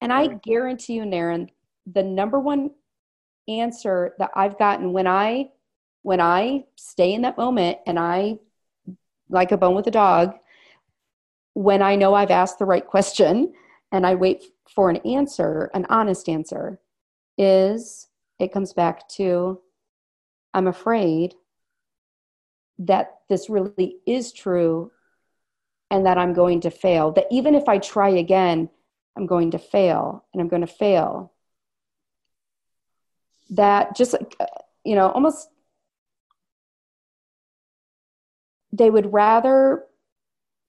And 0.00 0.12
I 0.12 0.26
guarantee 0.26 0.94
you, 0.94 1.02
Naren, 1.02 1.48
the 1.86 2.02
number 2.02 2.40
one 2.40 2.72
answer 3.48 4.14
that 4.18 4.30
I've 4.34 4.58
gotten 4.58 4.92
when 4.92 5.06
I 5.06 5.50
when 6.02 6.20
I 6.20 6.64
stay 6.76 7.14
in 7.14 7.22
that 7.22 7.36
moment 7.36 7.78
and 7.84 7.98
I 7.98 8.38
like 9.28 9.50
a 9.50 9.56
bone 9.56 9.74
with 9.74 9.88
a 9.88 9.90
dog, 9.90 10.34
when 11.56 11.80
I 11.80 11.96
know 11.96 12.12
I've 12.12 12.30
asked 12.30 12.58
the 12.58 12.66
right 12.66 12.86
question 12.86 13.54
and 13.90 14.06
I 14.06 14.14
wait 14.14 14.44
for 14.68 14.90
an 14.90 14.98
answer, 15.06 15.70
an 15.72 15.86
honest 15.88 16.28
answer, 16.28 16.78
is 17.38 18.08
it 18.38 18.52
comes 18.52 18.74
back 18.74 19.08
to 19.16 19.58
I'm 20.52 20.66
afraid 20.66 21.34
that 22.80 23.20
this 23.30 23.48
really 23.48 23.96
is 24.06 24.34
true 24.34 24.92
and 25.90 26.04
that 26.04 26.18
I'm 26.18 26.34
going 26.34 26.60
to 26.60 26.70
fail. 26.70 27.12
That 27.12 27.24
even 27.30 27.54
if 27.54 27.70
I 27.70 27.78
try 27.78 28.10
again, 28.10 28.68
I'm 29.16 29.24
going 29.24 29.52
to 29.52 29.58
fail 29.58 30.26
and 30.34 30.42
I'm 30.42 30.48
going 30.48 30.60
to 30.60 30.66
fail 30.66 31.32
that 33.48 33.96
just 33.96 34.14
you 34.84 34.94
know 34.94 35.08
almost 35.08 35.48
they 38.72 38.90
would 38.90 39.10
rather 39.10 39.86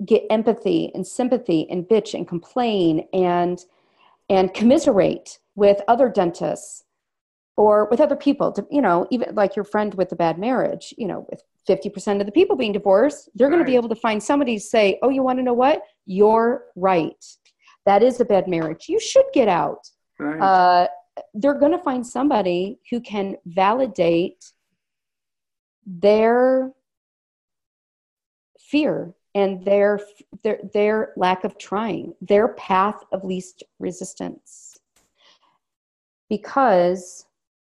get 0.05 0.23
empathy 0.29 0.91
and 0.93 1.05
sympathy 1.05 1.67
and 1.69 1.85
bitch 1.85 2.13
and 2.13 2.27
complain 2.27 3.07
and 3.13 3.59
and 4.29 4.53
commiserate 4.53 5.39
with 5.55 5.81
other 5.87 6.09
dentists 6.09 6.83
or 7.55 7.87
with 7.89 7.99
other 7.99 8.15
people. 8.15 8.51
To 8.51 8.67
you 8.69 8.81
know 8.81 9.07
even 9.09 9.33
like 9.35 9.55
your 9.55 9.65
friend 9.65 9.93
with 9.95 10.09
the 10.09 10.15
bad 10.15 10.37
marriage 10.37 10.93
you 10.97 11.07
know 11.07 11.25
with 11.29 11.41
50% 11.67 12.21
of 12.21 12.25
the 12.25 12.31
people 12.31 12.55
being 12.55 12.71
divorced 12.71 13.29
they're 13.35 13.49
going 13.49 13.59
to 13.59 13.65
be 13.65 13.75
able 13.75 13.89
to 13.89 13.95
find 13.95 14.23
somebody 14.23 14.55
to 14.55 14.63
say 14.63 14.97
oh 15.01 15.09
you 15.09 15.23
want 15.23 15.39
to 15.39 15.43
know 15.43 15.53
what? 15.53 15.81
You're 16.05 16.65
right. 16.75 17.25
That 17.85 18.03
is 18.03 18.19
a 18.19 18.25
bad 18.25 18.47
marriage. 18.47 18.87
You 18.87 18.99
should 18.99 19.25
get 19.33 19.47
out. 19.47 19.89
Right. 20.19 20.41
uh, 20.41 20.87
they're 21.33 21.59
going 21.59 21.71
to 21.71 21.79
find 21.79 22.05
somebody 22.05 22.79
who 22.89 22.99
can 22.99 23.35
validate 23.45 24.51
their 25.85 26.71
fear 28.59 29.13
and 29.37 29.63
their, 29.63 30.01
their 30.43 30.59
their 30.73 31.13
lack 31.15 31.43
of 31.43 31.57
trying 31.57 32.13
their 32.21 32.49
path 32.49 33.03
of 33.11 33.23
least 33.23 33.63
resistance 33.79 34.79
because 36.27 37.25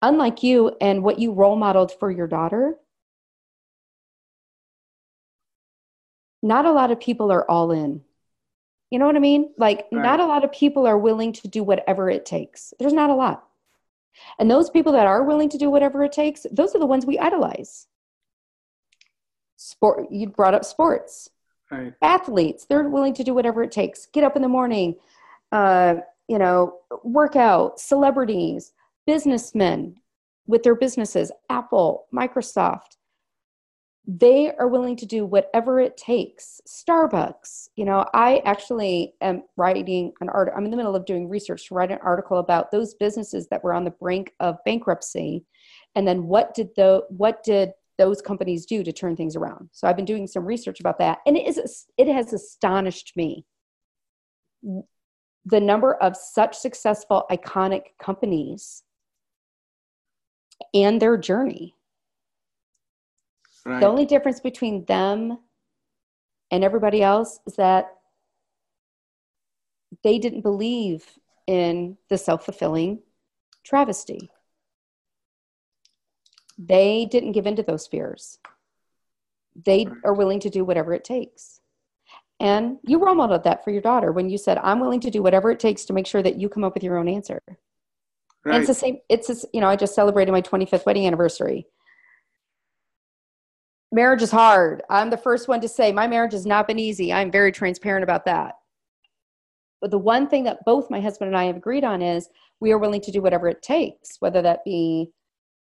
unlike 0.01 0.43
you 0.43 0.71
and 0.79 1.03
what 1.03 1.17
you 1.17 1.33
role 1.33 1.55
modeled 1.55 1.91
for 1.91 2.11
your 2.11 2.27
daughter 2.27 2.75
not 6.43 6.65
a 6.65 6.71
lot 6.71 6.91
of 6.91 6.99
people 6.99 7.31
are 7.31 7.49
all 7.49 7.71
in 7.71 8.01
you 8.89 8.99
know 8.99 9.05
what 9.05 9.17
I 9.17 9.19
mean? 9.19 9.51
Like, 9.57 9.85
right. 9.91 10.01
not 10.01 10.19
a 10.19 10.25
lot 10.25 10.45
of 10.45 10.51
people 10.51 10.87
are 10.87 10.97
willing 10.97 11.33
to 11.33 11.47
do 11.47 11.61
whatever 11.63 12.09
it 12.09 12.25
takes. 12.25 12.73
There's 12.79 12.93
not 12.93 13.09
a 13.09 13.15
lot. 13.15 13.43
And 14.39 14.49
those 14.49 14.69
people 14.69 14.93
that 14.93 15.05
are 15.05 15.23
willing 15.23 15.49
to 15.49 15.57
do 15.57 15.69
whatever 15.69 16.03
it 16.03 16.13
takes, 16.13 16.45
those 16.51 16.73
are 16.73 16.79
the 16.79 16.85
ones 16.85 17.05
we 17.05 17.19
idolize. 17.19 17.87
Sport, 19.57 20.07
you 20.09 20.29
brought 20.29 20.53
up 20.53 20.63
sports. 20.63 21.29
Right. 21.71 21.93
Athletes, 22.01 22.65
they're 22.65 22.87
willing 22.87 23.13
to 23.15 23.23
do 23.23 23.33
whatever 23.33 23.63
it 23.63 23.71
takes. 23.71 24.05
Get 24.05 24.23
up 24.23 24.35
in 24.35 24.41
the 24.41 24.47
morning, 24.47 24.95
uh, 25.51 25.95
you 26.27 26.37
know, 26.37 26.79
work 27.03 27.35
out. 27.35 27.79
Celebrities, 27.79 28.73
businessmen 29.05 29.95
with 30.45 30.63
their 30.63 30.75
businesses, 30.75 31.31
Apple, 31.49 32.05
Microsoft, 32.13 32.97
they 34.07 34.53
are 34.53 34.69
willing 34.69 34.95
to 34.95 35.05
do 35.05 35.25
whatever 35.25 35.81
it 35.81 35.97
takes 35.97 36.61
starbucks 36.65 37.67
you 37.75 37.83
know 37.83 38.05
i 38.13 38.41
actually 38.45 39.13
am 39.19 39.43
writing 39.57 40.13
an 40.21 40.29
art 40.29 40.49
i'm 40.55 40.63
in 40.63 40.71
the 40.71 40.77
middle 40.77 40.95
of 40.95 41.05
doing 41.05 41.27
research 41.27 41.67
to 41.67 41.75
write 41.75 41.91
an 41.91 41.99
article 42.01 42.37
about 42.37 42.71
those 42.71 42.93
businesses 42.93 43.47
that 43.49 43.61
were 43.61 43.73
on 43.73 43.83
the 43.83 43.91
brink 43.91 44.33
of 44.39 44.63
bankruptcy 44.63 45.43
and 45.95 46.07
then 46.07 46.25
what 46.25 46.53
did 46.53 46.69
the 46.77 47.01
what 47.09 47.43
did 47.43 47.71
those 47.97 48.21
companies 48.21 48.65
do 48.65 48.83
to 48.83 48.91
turn 48.91 49.15
things 49.15 49.35
around 49.35 49.69
so 49.71 49.87
i've 49.87 49.95
been 49.95 50.05
doing 50.05 50.27
some 50.27 50.45
research 50.45 50.79
about 50.79 50.99
that 50.99 51.19
and 51.25 51.37
it 51.37 51.47
is 51.47 51.85
it 51.97 52.07
has 52.07 52.33
astonished 52.33 53.13
me 53.15 53.45
the 55.45 55.59
number 55.59 55.95
of 55.95 56.15
such 56.15 56.55
successful 56.57 57.25
iconic 57.31 57.83
companies 57.99 58.83
and 60.73 61.01
their 61.01 61.17
journey 61.17 61.75
Right. 63.67 63.81
The 63.81 63.87
only 63.87 64.05
difference 64.05 64.39
between 64.39 64.85
them 64.85 65.39
and 66.51 66.63
everybody 66.63 67.03
else 67.03 67.41
is 67.45 67.57
that 67.57 67.89
they 70.05 70.19
didn't 70.19 70.41
believe 70.41 71.05
in 71.47 71.97
the 72.09 72.17
self 72.17 72.45
fulfilling 72.45 72.99
travesty. 73.65 74.29
They 76.57 77.07
didn't 77.09 77.33
give 77.33 77.47
in 77.47 77.55
to 77.57 77.63
those 77.63 77.87
fears. 77.87 78.39
They 79.65 79.87
are 80.03 80.13
willing 80.13 80.39
to 80.41 80.49
do 80.49 80.63
whatever 80.63 80.93
it 80.93 81.03
takes. 81.03 81.61
And 82.39 82.77
you 82.83 82.99
role 82.99 83.15
modeled 83.15 83.43
that 83.45 83.63
for 83.63 83.71
your 83.71 83.81
daughter 83.81 84.11
when 84.11 84.29
you 84.29 84.37
said, 84.37 84.59
I'm 84.59 84.79
willing 84.79 84.99
to 85.01 85.09
do 85.09 85.23
whatever 85.23 85.49
it 85.49 85.59
takes 85.59 85.85
to 85.85 85.93
make 85.93 86.05
sure 86.05 86.21
that 86.21 86.37
you 86.37 86.49
come 86.49 86.63
up 86.63 86.75
with 86.75 86.83
your 86.83 86.97
own 86.97 87.07
answer. 87.07 87.41
Right. 88.45 88.55
And 88.55 88.55
it's 88.57 88.67
the 88.67 88.73
same, 88.75 88.99
it's, 89.09 89.27
just, 89.27 89.45
you 89.53 89.61
know, 89.61 89.67
I 89.67 89.75
just 89.75 89.95
celebrated 89.95 90.31
my 90.31 90.41
25th 90.41 90.85
wedding 90.85 91.07
anniversary 91.07 91.67
marriage 93.91 94.21
is 94.21 94.31
hard. 94.31 94.83
I'm 94.89 95.09
the 95.09 95.17
first 95.17 95.47
one 95.47 95.61
to 95.61 95.67
say 95.67 95.91
my 95.91 96.07
marriage 96.07 96.33
has 96.33 96.45
not 96.45 96.67
been 96.67 96.79
easy. 96.79 97.13
I'm 97.13 97.31
very 97.31 97.51
transparent 97.51 98.03
about 98.03 98.25
that. 98.25 98.55
But 99.79 99.91
the 99.91 99.97
one 99.97 100.27
thing 100.27 100.43
that 100.45 100.65
both 100.65 100.89
my 100.89 100.99
husband 100.99 101.29
and 101.29 101.37
I 101.37 101.45
have 101.45 101.57
agreed 101.57 101.83
on 101.83 102.01
is 102.01 102.29
we 102.59 102.71
are 102.71 102.79
willing 102.79 103.01
to 103.01 103.11
do 103.11 103.21
whatever 103.21 103.47
it 103.47 103.61
takes, 103.61 104.17
whether 104.19 104.41
that 104.41 104.65
be 104.65 105.11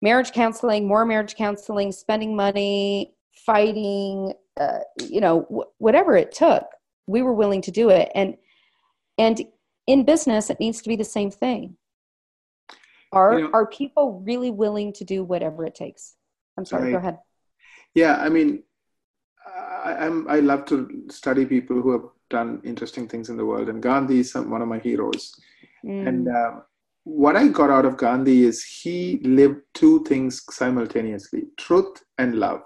marriage 0.00 0.32
counseling, 0.32 0.86
more 0.86 1.04
marriage 1.04 1.34
counseling, 1.36 1.92
spending 1.92 2.36
money, 2.36 3.14
fighting, 3.32 4.32
uh, 4.58 4.80
you 5.00 5.20
know, 5.20 5.40
wh- 5.50 5.80
whatever 5.80 6.16
it 6.16 6.32
took, 6.32 6.64
we 7.06 7.22
were 7.22 7.32
willing 7.32 7.62
to 7.62 7.70
do 7.70 7.90
it. 7.90 8.10
And 8.14 8.36
and 9.16 9.42
in 9.86 10.04
business, 10.04 10.50
it 10.50 10.60
needs 10.60 10.82
to 10.82 10.88
be 10.88 10.96
the 10.96 11.04
same 11.04 11.30
thing. 11.30 11.76
Are 13.12 13.38
you 13.38 13.44
know, 13.44 13.50
are 13.52 13.66
people 13.66 14.20
really 14.24 14.50
willing 14.50 14.92
to 14.94 15.04
do 15.04 15.24
whatever 15.24 15.64
it 15.64 15.74
takes? 15.74 16.14
I'm 16.56 16.64
sorry. 16.64 16.92
Go 16.92 16.98
ahead. 16.98 17.18
Yeah, 17.94 18.16
I 18.16 18.28
mean, 18.28 18.62
I, 19.46 19.94
I'm 19.94 20.28
I 20.28 20.40
love 20.40 20.66
to 20.66 21.04
study 21.10 21.46
people 21.46 21.80
who 21.80 21.92
have 21.92 22.04
done 22.28 22.60
interesting 22.64 23.08
things 23.08 23.30
in 23.30 23.36
the 23.36 23.46
world, 23.46 23.68
and 23.68 23.82
Gandhi 23.82 24.20
is 24.20 24.32
some, 24.32 24.50
one 24.50 24.60
of 24.60 24.68
my 24.68 24.78
heroes. 24.78 25.34
Mm. 25.84 26.08
And 26.08 26.28
uh, 26.28 26.60
what 27.08 27.36
I 27.36 27.48
got 27.48 27.70
out 27.70 27.86
of 27.86 27.96
Gandhi 27.96 28.44
is 28.44 28.62
he 28.62 29.18
lived 29.22 29.62
two 29.72 30.04
things 30.04 30.42
simultaneously: 30.50 31.44
truth 31.56 32.02
and 32.18 32.34
love. 32.34 32.60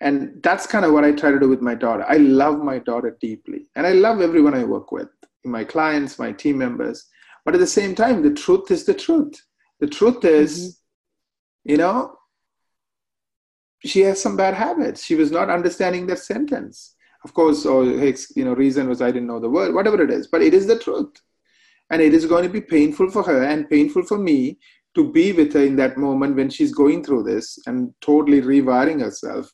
And 0.00 0.42
that's 0.42 0.66
kind 0.66 0.84
of 0.84 0.92
what 0.92 1.04
I 1.04 1.12
try 1.12 1.30
to 1.30 1.38
do 1.38 1.48
with 1.48 1.60
my 1.60 1.74
daughter. 1.74 2.06
I 2.08 2.16
love 2.16 2.60
my 2.60 2.78
daughter 2.78 3.18
deeply, 3.20 3.66
and 3.76 3.86
I 3.86 3.92
love 3.92 4.22
everyone 4.22 4.54
I 4.54 4.64
work 4.64 4.92
with, 4.92 5.08
my 5.44 5.62
clients, 5.62 6.18
my 6.18 6.32
team 6.32 6.56
members. 6.56 7.06
But 7.44 7.54
at 7.54 7.60
the 7.60 7.66
same 7.66 7.94
time, 7.94 8.22
the 8.22 8.32
truth 8.32 8.70
is 8.70 8.84
the 8.84 8.94
truth. 8.94 9.34
The 9.80 9.86
truth 9.86 10.24
is, 10.24 10.58
mm-hmm. 10.58 11.70
you 11.70 11.76
know, 11.76 12.16
she 13.84 14.00
has 14.00 14.22
some 14.22 14.36
bad 14.36 14.54
habits. 14.54 15.04
She 15.04 15.16
was 15.16 15.30
not 15.30 15.50
understanding 15.50 16.06
that 16.06 16.20
sentence. 16.20 16.94
Of 17.24 17.34
course, 17.34 17.66
or 17.66 17.84
Hicks, 17.84 18.32
you 18.36 18.44
know, 18.44 18.54
reason 18.54 18.88
was 18.88 19.02
I 19.02 19.10
didn't 19.10 19.28
know 19.28 19.40
the 19.40 19.50
word, 19.50 19.74
whatever 19.74 20.02
it 20.02 20.10
is, 20.10 20.28
but 20.28 20.40
it 20.40 20.54
is 20.54 20.66
the 20.66 20.78
truth. 20.78 21.20
And 21.90 22.02
it 22.02 22.14
is 22.14 22.26
going 22.26 22.44
to 22.44 22.50
be 22.50 22.60
painful 22.60 23.10
for 23.10 23.22
her 23.22 23.44
and 23.44 23.68
painful 23.68 24.04
for 24.04 24.18
me 24.18 24.58
to 24.94 25.10
be 25.10 25.32
with 25.32 25.52
her 25.54 25.62
in 25.64 25.76
that 25.76 25.96
moment 25.96 26.36
when 26.36 26.50
she's 26.50 26.72
going 26.72 27.04
through 27.04 27.22
this 27.22 27.58
and 27.66 27.92
totally 28.00 28.42
rewiring 28.42 29.00
herself 29.00 29.50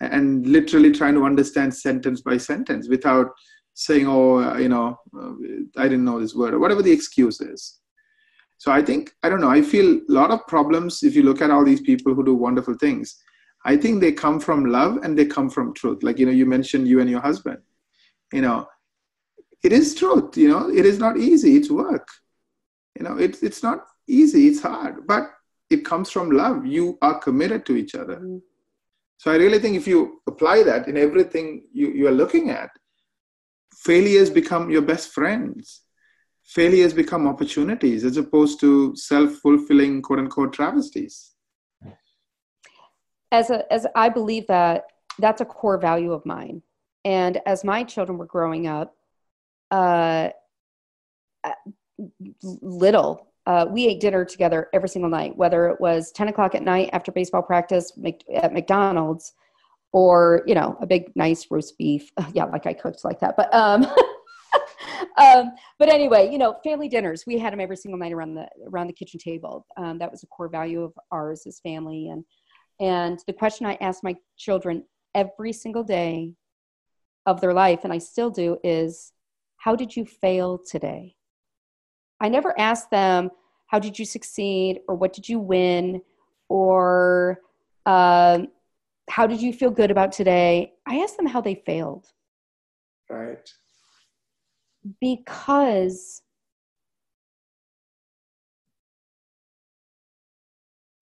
and 0.00 0.46
literally 0.46 0.92
trying 0.92 1.14
to 1.14 1.24
understand 1.24 1.74
sentence 1.74 2.20
by 2.20 2.36
sentence 2.36 2.88
without 2.88 3.28
saying, 3.74 4.06
oh, 4.06 4.56
you 4.56 4.68
know, 4.68 4.96
uh, 5.18 5.32
I 5.76 5.84
didn't 5.84 6.04
know 6.04 6.20
this 6.20 6.34
word 6.34 6.54
or 6.54 6.58
whatever 6.58 6.82
the 6.82 6.92
excuse 6.92 7.40
is. 7.40 7.78
So 8.58 8.72
I 8.72 8.82
think, 8.82 9.12
I 9.22 9.28
don't 9.28 9.40
know, 9.40 9.50
I 9.50 9.60
feel 9.60 9.96
a 9.96 10.00
lot 10.08 10.30
of 10.30 10.46
problems 10.46 11.02
if 11.02 11.14
you 11.14 11.22
look 11.22 11.42
at 11.42 11.50
all 11.50 11.64
these 11.64 11.82
people 11.82 12.14
who 12.14 12.24
do 12.24 12.34
wonderful 12.34 12.74
things 12.74 13.16
I 13.66 13.76
think 13.76 14.00
they 14.00 14.12
come 14.12 14.38
from 14.38 14.66
love 14.66 14.98
and 15.02 15.18
they 15.18 15.26
come 15.26 15.50
from 15.50 15.74
truth. 15.74 16.04
Like, 16.04 16.20
you 16.20 16.26
know, 16.26 16.32
you 16.32 16.46
mentioned 16.46 16.86
you 16.86 17.00
and 17.00 17.10
your 17.10 17.20
husband. 17.20 17.58
You 18.32 18.42
know, 18.42 18.68
it 19.62 19.72
is 19.72 19.94
truth, 19.94 20.36
you 20.36 20.48
know, 20.48 20.70
it 20.70 20.86
is 20.86 20.98
not 20.98 21.16
easy, 21.16 21.56
it's 21.56 21.70
work. 21.70 22.08
You 22.98 23.04
know, 23.04 23.16
it's 23.16 23.42
it's 23.42 23.62
not 23.62 23.86
easy, 24.06 24.48
it's 24.48 24.62
hard, 24.62 25.06
but 25.06 25.30
it 25.70 25.84
comes 25.84 26.10
from 26.10 26.30
love. 26.30 26.64
You 26.66 26.98
are 27.02 27.18
committed 27.18 27.66
to 27.66 27.76
each 27.76 27.94
other. 27.94 28.16
Mm-hmm. 28.16 28.38
So 29.18 29.32
I 29.32 29.36
really 29.36 29.58
think 29.58 29.76
if 29.76 29.86
you 29.86 30.20
apply 30.26 30.62
that 30.62 30.88
in 30.88 30.96
everything 30.96 31.64
you, 31.72 31.88
you 31.88 32.06
are 32.06 32.12
looking 32.12 32.50
at, 32.50 32.70
failures 33.74 34.30
become 34.30 34.70
your 34.70 34.82
best 34.82 35.12
friends. 35.12 35.82
Failures 36.44 36.92
become 36.92 37.26
opportunities 37.26 38.04
as 38.04 38.16
opposed 38.16 38.60
to 38.60 38.94
self-fulfilling 38.94 40.02
quote 40.02 40.20
unquote 40.20 40.52
travesties 40.52 41.36
as 43.32 43.50
a 43.50 43.70
as 43.72 43.86
I 43.94 44.08
believe 44.08 44.46
that 44.46 44.86
that's 45.18 45.40
a 45.40 45.44
core 45.44 45.78
value 45.78 46.12
of 46.12 46.24
mine. 46.26 46.62
And 47.04 47.40
as 47.46 47.64
my 47.64 47.84
children 47.84 48.18
were 48.18 48.26
growing 48.26 48.66
up, 48.66 48.94
uh, 49.70 50.28
little, 52.42 53.28
uh, 53.46 53.66
we 53.70 53.86
ate 53.86 54.00
dinner 54.00 54.24
together 54.24 54.68
every 54.72 54.88
single 54.88 55.10
night, 55.10 55.36
whether 55.36 55.68
it 55.68 55.80
was 55.80 56.10
10 56.12 56.28
o'clock 56.28 56.54
at 56.54 56.62
night 56.62 56.90
after 56.92 57.12
baseball 57.12 57.42
practice 57.42 57.92
at 58.34 58.52
McDonald's 58.52 59.32
or, 59.92 60.42
you 60.46 60.54
know, 60.54 60.76
a 60.80 60.86
big, 60.86 61.12
nice 61.14 61.46
roast 61.50 61.78
beef. 61.78 62.10
yeah, 62.32 62.44
like 62.44 62.66
I 62.66 62.72
cooked 62.72 63.04
like 63.04 63.20
that. 63.20 63.36
But, 63.36 63.54
um, 63.54 63.86
um, 65.16 65.52
but 65.78 65.88
anyway, 65.88 66.30
you 66.30 66.38
know, 66.38 66.56
family 66.64 66.88
dinners, 66.88 67.24
we 67.26 67.38
had 67.38 67.52
them 67.52 67.60
every 67.60 67.76
single 67.76 67.98
night 67.98 68.12
around 68.12 68.34
the, 68.34 68.48
around 68.68 68.88
the 68.88 68.92
kitchen 68.92 69.20
table. 69.20 69.64
Um, 69.76 69.98
that 69.98 70.10
was 70.10 70.22
a 70.22 70.26
core 70.26 70.48
value 70.48 70.82
of 70.82 70.92
ours 71.12 71.46
as 71.46 71.60
family. 71.60 72.08
And, 72.08 72.24
and 72.80 73.20
the 73.26 73.32
question 73.32 73.66
I 73.66 73.78
ask 73.80 74.02
my 74.02 74.16
children 74.36 74.84
every 75.14 75.52
single 75.52 75.84
day 75.84 76.34
of 77.24 77.40
their 77.40 77.54
life, 77.54 77.80
and 77.84 77.92
I 77.92 77.98
still 77.98 78.30
do, 78.30 78.58
is 78.62 79.12
how 79.56 79.76
did 79.76 79.94
you 79.96 80.04
fail 80.04 80.58
today? 80.58 81.16
I 82.20 82.28
never 82.28 82.58
asked 82.58 82.90
them, 82.90 83.30
how 83.66 83.78
did 83.78 83.98
you 83.98 84.04
succeed, 84.04 84.80
or 84.88 84.94
what 84.94 85.12
did 85.12 85.28
you 85.28 85.38
win, 85.38 86.00
or 86.48 87.40
um, 87.84 88.48
how 89.10 89.26
did 89.26 89.40
you 89.40 89.52
feel 89.52 89.70
good 89.70 89.90
about 89.90 90.12
today? 90.12 90.72
I 90.86 90.98
asked 90.98 91.16
them 91.16 91.26
how 91.26 91.40
they 91.40 91.62
failed. 91.66 92.06
Right. 93.10 93.48
Because 95.00 96.22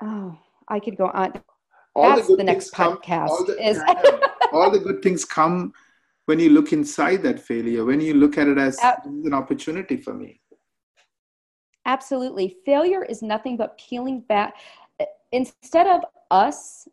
oh, 0.03 0.39
I 0.69 0.81
could 0.81 0.97
go 0.97 1.11
on 1.13 1.41
all 1.95 2.17
That's 2.17 2.29
the, 2.29 2.37
the 2.37 2.45
next 2.45 2.73
podcast. 2.73 3.29
Come, 3.29 3.31
all, 3.31 3.45
the, 3.45 3.69
is 3.69 3.81
all 4.53 4.71
the 4.71 4.79
good 4.79 5.03
things 5.03 5.25
come 5.25 5.73
when 6.27 6.39
you 6.39 6.51
look 6.51 6.73
inside 6.73 7.23
that 7.23 7.41
failure, 7.41 7.85
when 7.85 8.01
you 8.01 8.15
look 8.15 8.39
at 8.39 8.49
it 8.49 8.59
as 8.59 8.79
uh, 8.81 8.95
an 9.05 9.35
opportunity 9.35 9.97
for 9.97 10.15
me. 10.15 10.41
Absolutely. 11.87 12.57
Failure 12.65 13.05
is 13.05 13.23
nothing 13.23 13.57
but 13.57 13.79
peeling 13.79 14.21
back. 14.21 14.55
Instead 15.33 15.87
of 15.87 16.01
us 16.31 16.89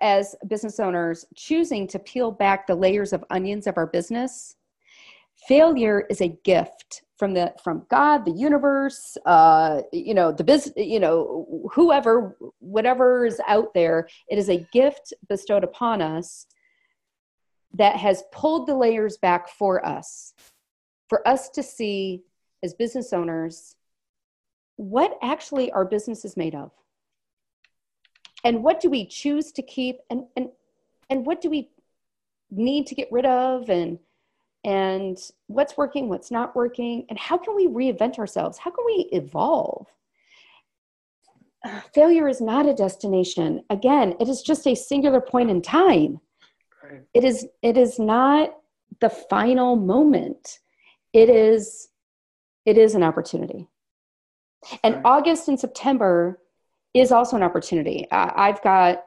as 0.00 0.34
business 0.48 0.80
owners 0.80 1.24
choosing 1.34 1.86
to 1.86 1.98
peel 1.98 2.30
back 2.30 2.66
the 2.66 2.74
layers 2.74 3.12
of 3.12 3.24
onions 3.30 3.66
of 3.66 3.76
our 3.76 3.86
business, 3.86 4.56
failure 5.48 6.06
is 6.10 6.20
a 6.20 6.28
gift 6.44 7.02
from 7.18 7.34
the 7.34 7.52
from 7.62 7.84
god 7.90 8.24
the 8.24 8.30
universe 8.30 9.16
uh 9.26 9.82
you 9.92 10.14
know 10.14 10.32
the 10.32 10.42
business 10.42 10.74
you 10.76 10.98
know 10.98 11.46
whoever 11.72 12.36
whatever 12.58 13.26
is 13.26 13.40
out 13.46 13.72
there 13.74 14.08
it 14.28 14.38
is 14.38 14.48
a 14.48 14.66
gift 14.72 15.12
bestowed 15.28 15.62
upon 15.62 16.00
us 16.00 16.46
that 17.76 17.96
has 17.96 18.24
pulled 18.32 18.66
the 18.66 18.74
layers 18.74 19.16
back 19.16 19.48
for 19.48 19.84
us 19.84 20.34
for 21.08 21.26
us 21.26 21.48
to 21.50 21.62
see 21.62 22.22
as 22.62 22.74
business 22.74 23.12
owners 23.12 23.76
what 24.76 25.18
actually 25.22 25.70
our 25.72 25.84
business 25.84 26.24
is 26.24 26.36
made 26.36 26.54
of 26.54 26.70
and 28.44 28.62
what 28.62 28.80
do 28.80 28.90
we 28.90 29.06
choose 29.06 29.52
to 29.52 29.62
keep 29.62 29.96
and 30.10 30.24
and 30.36 30.48
and 31.10 31.24
what 31.24 31.40
do 31.40 31.48
we 31.48 31.70
need 32.50 32.86
to 32.86 32.94
get 32.94 33.08
rid 33.10 33.26
of 33.26 33.68
and 33.70 33.98
and 34.64 35.30
what's 35.46 35.76
working, 35.76 36.08
what's 36.08 36.32
not 36.32 36.56
working, 36.56 37.06
and 37.08 37.16
how 37.16 37.38
can 37.38 37.54
we 37.54 37.68
reinvent 37.68 38.18
ourselves? 38.18 38.58
How 38.58 38.70
can 38.70 38.84
we 38.84 39.08
evolve? 39.12 39.86
failure 41.92 42.28
is 42.28 42.40
not 42.40 42.68
a 42.68 42.74
destination. 42.74 43.60
Again, 43.70 44.14
it 44.20 44.28
is 44.28 44.40
just 44.40 44.68
a 44.68 44.76
singular 44.76 45.20
point 45.20 45.50
in 45.50 45.60
time. 45.62 46.20
Right. 46.90 47.02
It 47.14 47.24
is 47.24 47.46
it 47.62 47.76
is 47.76 47.98
not 47.98 48.56
the 49.00 49.10
final 49.10 49.76
moment. 49.76 50.60
It 51.12 51.28
is 51.28 51.88
it 52.64 52.76
is 52.78 52.94
an 52.94 53.02
opportunity. 53.02 53.68
And 54.82 54.96
right. 54.96 55.04
August 55.04 55.48
and 55.48 55.58
September 55.58 56.40
is 56.94 57.12
also 57.12 57.36
an 57.36 57.42
opportunity. 57.42 58.06
I've 58.10 58.62
got 58.62 59.04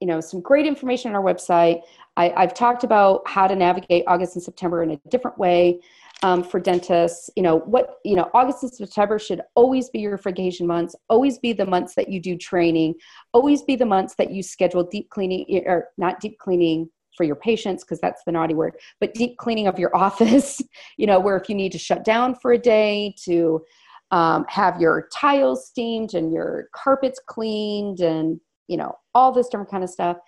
you 0.00 0.06
know 0.06 0.20
some 0.20 0.40
great 0.40 0.66
information 0.66 1.10
on 1.10 1.16
our 1.16 1.22
website 1.22 1.82
I, 2.16 2.32
have 2.36 2.54
talked 2.54 2.84
about 2.84 3.26
how 3.26 3.46
to 3.46 3.56
navigate 3.56 4.04
August 4.06 4.36
and 4.36 4.42
September 4.42 4.82
in 4.82 4.92
a 4.92 4.96
different 5.08 5.38
way 5.38 5.80
um, 6.22 6.42
for 6.42 6.60
dentists. 6.60 7.30
You 7.36 7.42
know 7.42 7.58
what? 7.58 7.96
You 8.04 8.16
know 8.16 8.30
August 8.34 8.62
and 8.62 8.72
September 8.72 9.18
should 9.18 9.42
always 9.54 9.90
be 9.90 10.00
your 10.00 10.16
vacation 10.16 10.66
months. 10.66 10.94
Always 11.08 11.38
be 11.38 11.52
the 11.52 11.66
months 11.66 11.94
that 11.94 12.08
you 12.08 12.20
do 12.20 12.36
training. 12.36 12.94
Always 13.32 13.62
be 13.62 13.76
the 13.76 13.86
months 13.86 14.14
that 14.16 14.30
you 14.30 14.42
schedule 14.42 14.84
deep 14.84 15.10
cleaning 15.10 15.62
or 15.66 15.88
not 15.98 16.20
deep 16.20 16.38
cleaning 16.38 16.88
for 17.16 17.24
your 17.24 17.36
patients 17.36 17.84
because 17.84 18.00
that's 18.00 18.22
the 18.24 18.32
naughty 18.32 18.54
word, 18.54 18.74
but 19.00 19.14
deep 19.14 19.36
cleaning 19.38 19.66
of 19.66 19.78
your 19.78 19.94
office. 19.96 20.60
You 20.96 21.06
know 21.06 21.20
where 21.20 21.36
if 21.36 21.48
you 21.48 21.54
need 21.54 21.72
to 21.72 21.78
shut 21.78 22.04
down 22.04 22.34
for 22.36 22.52
a 22.52 22.58
day 22.58 23.14
to 23.24 23.62
um, 24.10 24.44
have 24.48 24.80
your 24.80 25.08
tiles 25.12 25.66
steamed 25.66 26.14
and 26.14 26.32
your 26.32 26.68
carpets 26.74 27.20
cleaned 27.26 28.00
and 28.00 28.40
you 28.68 28.76
know 28.76 28.96
all 29.14 29.32
this 29.32 29.48
different 29.48 29.70
kind 29.70 29.84
of 29.84 29.90
stuff 29.90 30.18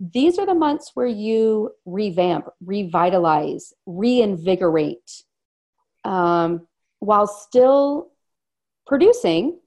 these 0.00 0.38
are 0.38 0.46
the 0.46 0.54
months 0.54 0.92
where 0.94 1.06
you 1.06 1.72
revamp, 1.84 2.48
revitalize, 2.64 3.74
reinvigorate 3.84 5.24
um, 6.04 6.66
while 6.98 7.26
still 7.26 8.10
producing 8.86 9.58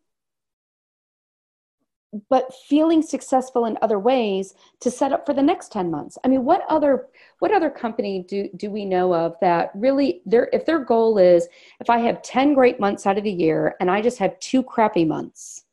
but 2.30 2.54
feeling 2.70 3.02
successful 3.02 3.66
in 3.66 3.76
other 3.82 3.98
ways 3.98 4.54
to 4.80 4.92
set 4.92 5.12
up 5.12 5.26
for 5.26 5.34
the 5.34 5.42
next 5.42 5.72
10 5.72 5.90
months. 5.90 6.16
I 6.24 6.28
mean 6.28 6.46
what 6.46 6.62
other 6.70 7.08
what 7.40 7.52
other 7.52 7.72
company 7.72 8.24
do 8.28 8.50
do 8.56 8.70
we 8.70 8.86
know 8.86 9.16
of 9.16 9.36
that 9.42 9.72
really 9.74 10.22
their 10.26 10.48
if 10.54 10.64
their 10.66 10.80
goal 10.80 11.18
is 11.18 11.48
if 11.80 11.90
i 11.90 11.98
have 11.98 12.22
10 12.22 12.54
great 12.54 12.80
months 12.80 13.08
out 13.08 13.18
of 13.18 13.24
the 13.24 13.32
year 13.32 13.76
and 13.80 13.90
i 13.90 14.00
just 14.02 14.20
have 14.20 14.40
two 14.40 14.62
crappy 14.62 15.06
months 15.06 15.64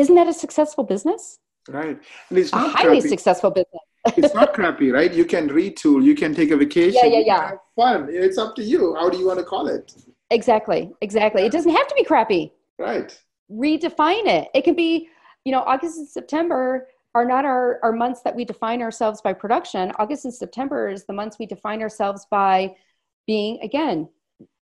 isn't 0.00 0.14
that 0.14 0.28
a 0.28 0.32
successful 0.32 0.84
business? 0.84 1.38
Right. 1.68 1.98
And 2.30 2.38
it's 2.38 2.52
a 2.52 2.56
highly 2.56 3.00
crappy. 3.00 3.08
successful 3.08 3.50
business 3.50 3.82
it's 4.16 4.34
not 4.34 4.54
crappy 4.54 4.90
right? 4.90 5.12
You 5.12 5.24
can 5.24 5.48
retool 5.48 6.02
you 6.02 6.14
can 6.14 6.34
take 6.34 6.50
a 6.50 6.56
vacation 6.56 7.00
Yeah, 7.02 7.18
yeah, 7.18 7.24
yeah. 7.26 7.48
have 7.48 7.58
fun. 7.76 8.08
It's 8.10 8.38
up 8.38 8.56
to 8.56 8.62
you. 8.62 8.94
How 8.94 9.10
do 9.10 9.18
you 9.18 9.26
want 9.26 9.38
to 9.38 9.44
call 9.44 9.68
it? 9.68 9.92
Exactly 10.30 10.92
exactly. 11.00 11.42
It 11.42 11.52
doesn't 11.52 11.70
have 11.70 11.86
to 11.86 11.94
be 11.94 12.04
crappy. 12.04 12.52
Right. 12.78 13.18
Redefine 13.52 14.26
it. 14.26 14.48
It 14.54 14.62
can 14.62 14.74
be, 14.74 15.08
you 15.44 15.52
know, 15.52 15.60
August 15.60 15.98
and 15.98 16.08
September 16.08 16.88
are 17.14 17.24
not 17.24 17.44
our, 17.44 17.80
our 17.82 17.92
months 17.92 18.22
that 18.22 18.34
we 18.34 18.44
define 18.44 18.80
ourselves 18.80 19.20
by 19.20 19.32
production. 19.32 19.90
August 19.98 20.24
and 20.24 20.32
September 20.32 20.88
is 20.88 21.04
the 21.04 21.12
months 21.12 21.38
we 21.40 21.46
define 21.46 21.82
ourselves 21.82 22.26
by 22.30 22.72
being, 23.26 23.58
again, 23.62 24.08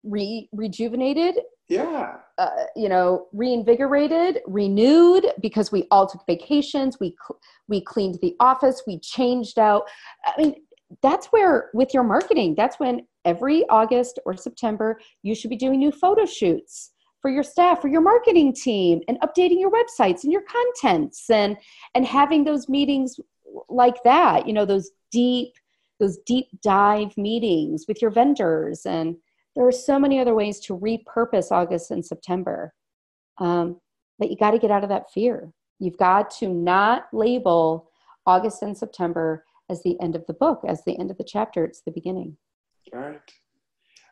re, 0.05 0.49
rejuvenated, 0.53 1.41
yeah 1.69 2.19
uh, 2.39 2.65
you 2.77 2.89
know, 2.89 3.27
reinvigorated, 3.33 4.41
renewed 4.47 5.27
because 5.41 5.73
we 5.73 5.87
all 5.91 6.07
took 6.07 6.25
vacations. 6.27 6.99
We, 7.01 7.17
cl- 7.27 7.41
we 7.67 7.81
cleaned 7.81 8.19
the 8.23 8.37
office. 8.41 8.83
We 8.87 9.01
changed 9.01 9.59
out. 9.59 9.83
I 10.25 10.41
mean, 10.41 10.55
that's 11.03 11.27
where 11.27 11.71
with 11.75 11.93
your 11.93 12.05
marketing, 12.05 12.55
that's 12.57 12.79
when 12.79 13.07
every 13.25 13.69
August 13.69 14.19
or 14.25 14.35
September, 14.35 15.01
you 15.23 15.35
should 15.35 15.51
be 15.51 15.57
doing 15.57 15.81
new 15.81 15.93
photo 15.93 16.25
shoots 16.25 16.93
for 17.21 17.31
your 17.31 17.43
staff 17.43 17.81
for 17.81 17.89
your 17.89 18.01
marketing 18.01 18.55
team 18.55 19.01
and 19.09 19.19
updating 19.21 19.61
your 19.61 19.71
websites 19.71 20.23
and 20.23 20.33
your 20.33 20.43
contents 20.43 21.29
and 21.31 21.57
and 21.95 22.07
having 22.07 22.45
those 22.45 22.69
meetings 22.69 23.19
like 23.69 24.03
that 24.05 24.47
you 24.47 24.53
know 24.53 24.65
those 24.65 24.91
deep 25.11 25.53
those 25.99 26.19
deep 26.27 26.47
dive 26.63 27.17
meetings 27.17 27.87
with 27.89 28.01
your 28.01 28.11
vendors 28.11 28.87
and 28.87 29.17
there 29.59 29.67
are 29.67 29.73
so 29.73 29.99
many 29.99 30.21
other 30.21 30.35
ways 30.35 30.61
to 30.61 30.79
repurpose 30.79 31.51
august 31.51 31.91
and 31.91 32.07
september 32.07 32.73
um, 33.39 33.81
but 34.19 34.31
you 34.31 34.37
got 34.37 34.53
to 34.53 34.59
get 34.59 34.71
out 34.71 34.85
of 34.85 34.89
that 34.89 35.11
fear 35.13 35.53
you've 35.81 35.99
got 35.99 36.31
to 36.31 36.49
not 36.49 37.09
label 37.13 37.91
august 38.25 38.63
and 38.63 38.79
september 38.79 39.45
as 39.69 39.83
the 39.83 40.01
end 40.01 40.15
of 40.15 40.25
the 40.27 40.33
book 40.33 40.63
as 40.67 40.83
the 40.85 40.99
end 40.99 41.11
of 41.11 41.19
the 41.19 41.25
chapter 41.25 41.65
it's 41.65 41.83
the 41.83 41.91
beginning 41.91 42.37
right 42.95 43.21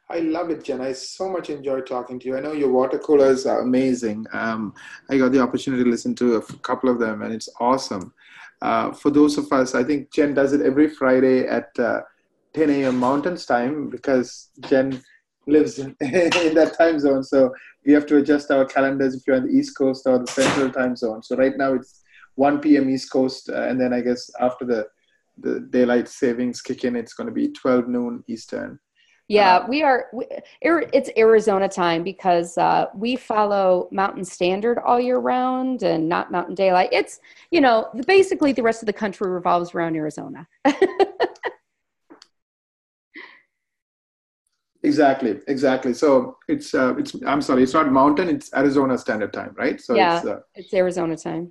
I 0.09 0.20
love 0.20 0.51
it, 0.51 0.62
Jen. 0.62 0.80
I 0.80 0.92
so 0.92 1.28
much 1.28 1.51
enjoy 1.51 1.80
talking 1.80 2.20
to 2.20 2.28
you. 2.28 2.36
I 2.36 2.40
know 2.40 2.53
your 2.53 2.70
water 2.70 2.97
coolers 2.97 3.44
are 3.44 3.62
amazing. 3.62 4.24
Um, 4.32 4.72
I 5.11 5.18
got 5.18 5.32
the 5.32 5.40
opportunity 5.40 5.82
to 5.82 5.90
listen 5.90 6.14
to 6.14 6.36
a 6.36 6.42
couple 6.59 6.88
of 6.88 7.01
them, 7.01 7.22
and 7.22 7.34
it's 7.34 7.49
awesome. 7.59 8.14
Uh, 8.62 8.92
for 8.92 9.11
those 9.11 9.36
of 9.36 9.53
us, 9.53 9.74
I 9.74 9.82
think 9.82 10.12
Jen 10.12 10.32
does 10.32 10.53
it 10.53 10.61
every 10.61 10.88
Friday 10.88 11.49
at 11.49 11.76
uh, 11.80 12.03
10 12.55 12.70
a.m. 12.70 13.01
Mountains 13.01 13.47
time 13.47 13.90
because 13.90 14.51
Jen 14.61 15.03
lives 15.47 15.78
in, 15.78 15.97
in 16.01 16.55
that 16.55 16.74
time 16.78 16.99
zone. 16.99 17.22
So 17.22 17.55
we 17.84 17.92
have 17.92 18.07
to 18.07 18.16
adjust 18.18 18.51
our 18.51 18.64
calendars 18.64 19.14
if 19.14 19.22
you're 19.26 19.36
on 19.36 19.47
the 19.47 19.53
East 19.53 19.76
Coast 19.76 20.07
or 20.07 20.18
the 20.18 20.26
Central 20.26 20.70
time 20.70 20.97
zone. 20.97 21.22
So 21.22 21.36
right 21.36 21.57
now 21.57 21.74
it's 21.74 22.03
1 22.34 22.61
p.m. 22.61 22.90
East 22.90 23.11
Coast, 23.11 23.49
uh, 23.49 23.62
and 23.62 23.80
then 23.80 23.92
I 23.92 24.01
guess 24.01 24.30
after 24.40 24.64
the 24.64 24.86
the 25.38 25.61
daylight 25.61 26.09
savings 26.09 26.62
kick 26.62 26.84
in, 26.84 26.97
it's 26.97 27.12
going 27.12 27.26
to 27.26 27.32
be 27.32 27.49
12 27.53 27.88
noon 27.88 28.24
Eastern. 28.26 28.78
Yeah, 29.28 29.57
Uh, 29.57 29.66
we 29.68 29.82
are. 29.82 30.07
We, 30.12 30.26
it's 30.62 31.11
Arizona 31.16 31.68
time 31.68 32.05
because 32.05 32.57
uh, 32.57 32.86
we 32.94 33.16
follow 33.16 33.88
Mountain 33.90 34.24
Standard 34.24 34.78
all 34.78 35.01
year 35.01 35.18
round 35.18 35.82
and 35.82 36.09
not 36.09 36.30
Mountain 36.30 36.55
Daylight. 36.55 36.90
It's 36.92 37.18
you 37.51 37.61
know 37.61 37.88
basically 38.07 38.53
the 38.53 38.62
rest 38.62 38.82
of 38.82 38.86
the 38.86 38.92
country 38.92 39.28
revolves 39.28 39.74
around 39.74 39.97
Arizona. 39.97 40.47
Exactly, 44.87 45.41
exactly. 45.49 45.93
So 45.95 46.37
it's 46.47 46.72
uh, 46.72 46.95
it's 46.97 47.12
I'm 47.26 47.43
sorry, 47.43 47.64
it's 47.64 47.74
not 47.74 47.91
Mountain, 47.91 48.28
it's 48.28 48.49
Arizona 48.55 48.97
Standard 48.97 49.32
Time, 49.32 49.53
right? 49.59 49.80
So 49.80 49.97
Yeah. 49.97 50.16
it's 50.18 50.26
uh, 50.26 50.41
it's 50.55 50.72
Arizona 50.72 51.16
time. 51.16 51.51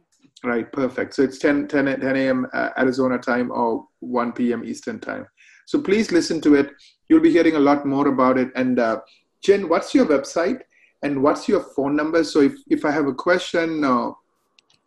right, 0.51 0.67
perfect. 0.71 1.15
So 1.15 1.23
it's 1.23 1.37
10 1.39 1.67
10, 1.67 1.85
10 1.99 2.15
a.m. 2.15 2.47
Uh, 2.53 2.69
Arizona 2.77 3.17
time 3.17 3.51
or 3.51 3.87
1 3.99 4.31
p.m. 4.37 4.63
Eastern 4.63 4.99
time. 4.99 5.25
So 5.65 5.81
please 5.81 6.11
listen 6.13 6.39
to 6.41 6.55
it. 6.55 6.71
You'll 7.09 7.25
be 7.27 7.31
hearing 7.37 7.55
a 7.57 7.63
lot 7.69 7.85
more 7.85 8.07
about 8.07 8.37
it. 8.37 8.49
And 8.55 8.79
uh, 8.79 9.01
Jen, 9.43 9.67
what's 9.67 9.93
your 9.93 10.05
website 10.05 10.59
and 11.03 11.21
what's 11.21 11.49
your 11.49 11.61
phone 11.75 11.93
number? 12.01 12.23
So 12.23 12.39
if 12.39 12.53
if 12.77 12.85
I 12.85 12.91
have 12.91 13.07
a 13.07 13.17
question 13.27 13.83
or 13.83 14.15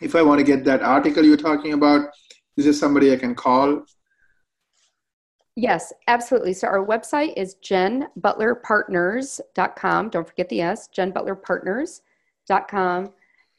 if 0.01 0.15
I 0.15 0.23
want 0.23 0.39
to 0.39 0.49
get 0.53 0.65
that 0.65 0.83
article 0.97 1.23
you're 1.25 1.45
talking 1.51 1.75
about, 1.75 2.09
is 2.57 2.65
there 2.65 2.73
somebody 2.85 3.13
I 3.13 3.17
can 3.17 3.35
call? 3.35 3.83
Yes, 5.59 5.93
absolutely. 6.07 6.53
So 6.53 6.69
our 6.69 6.87
website 6.87 7.33
is 7.37 7.57
jenbutlerpartners.com. 7.65 10.11
Don't 10.11 10.29
forget 10.29 10.49
the 10.49 10.61
S, 10.61 10.89
jenbutlerpartners.com. 10.97 13.13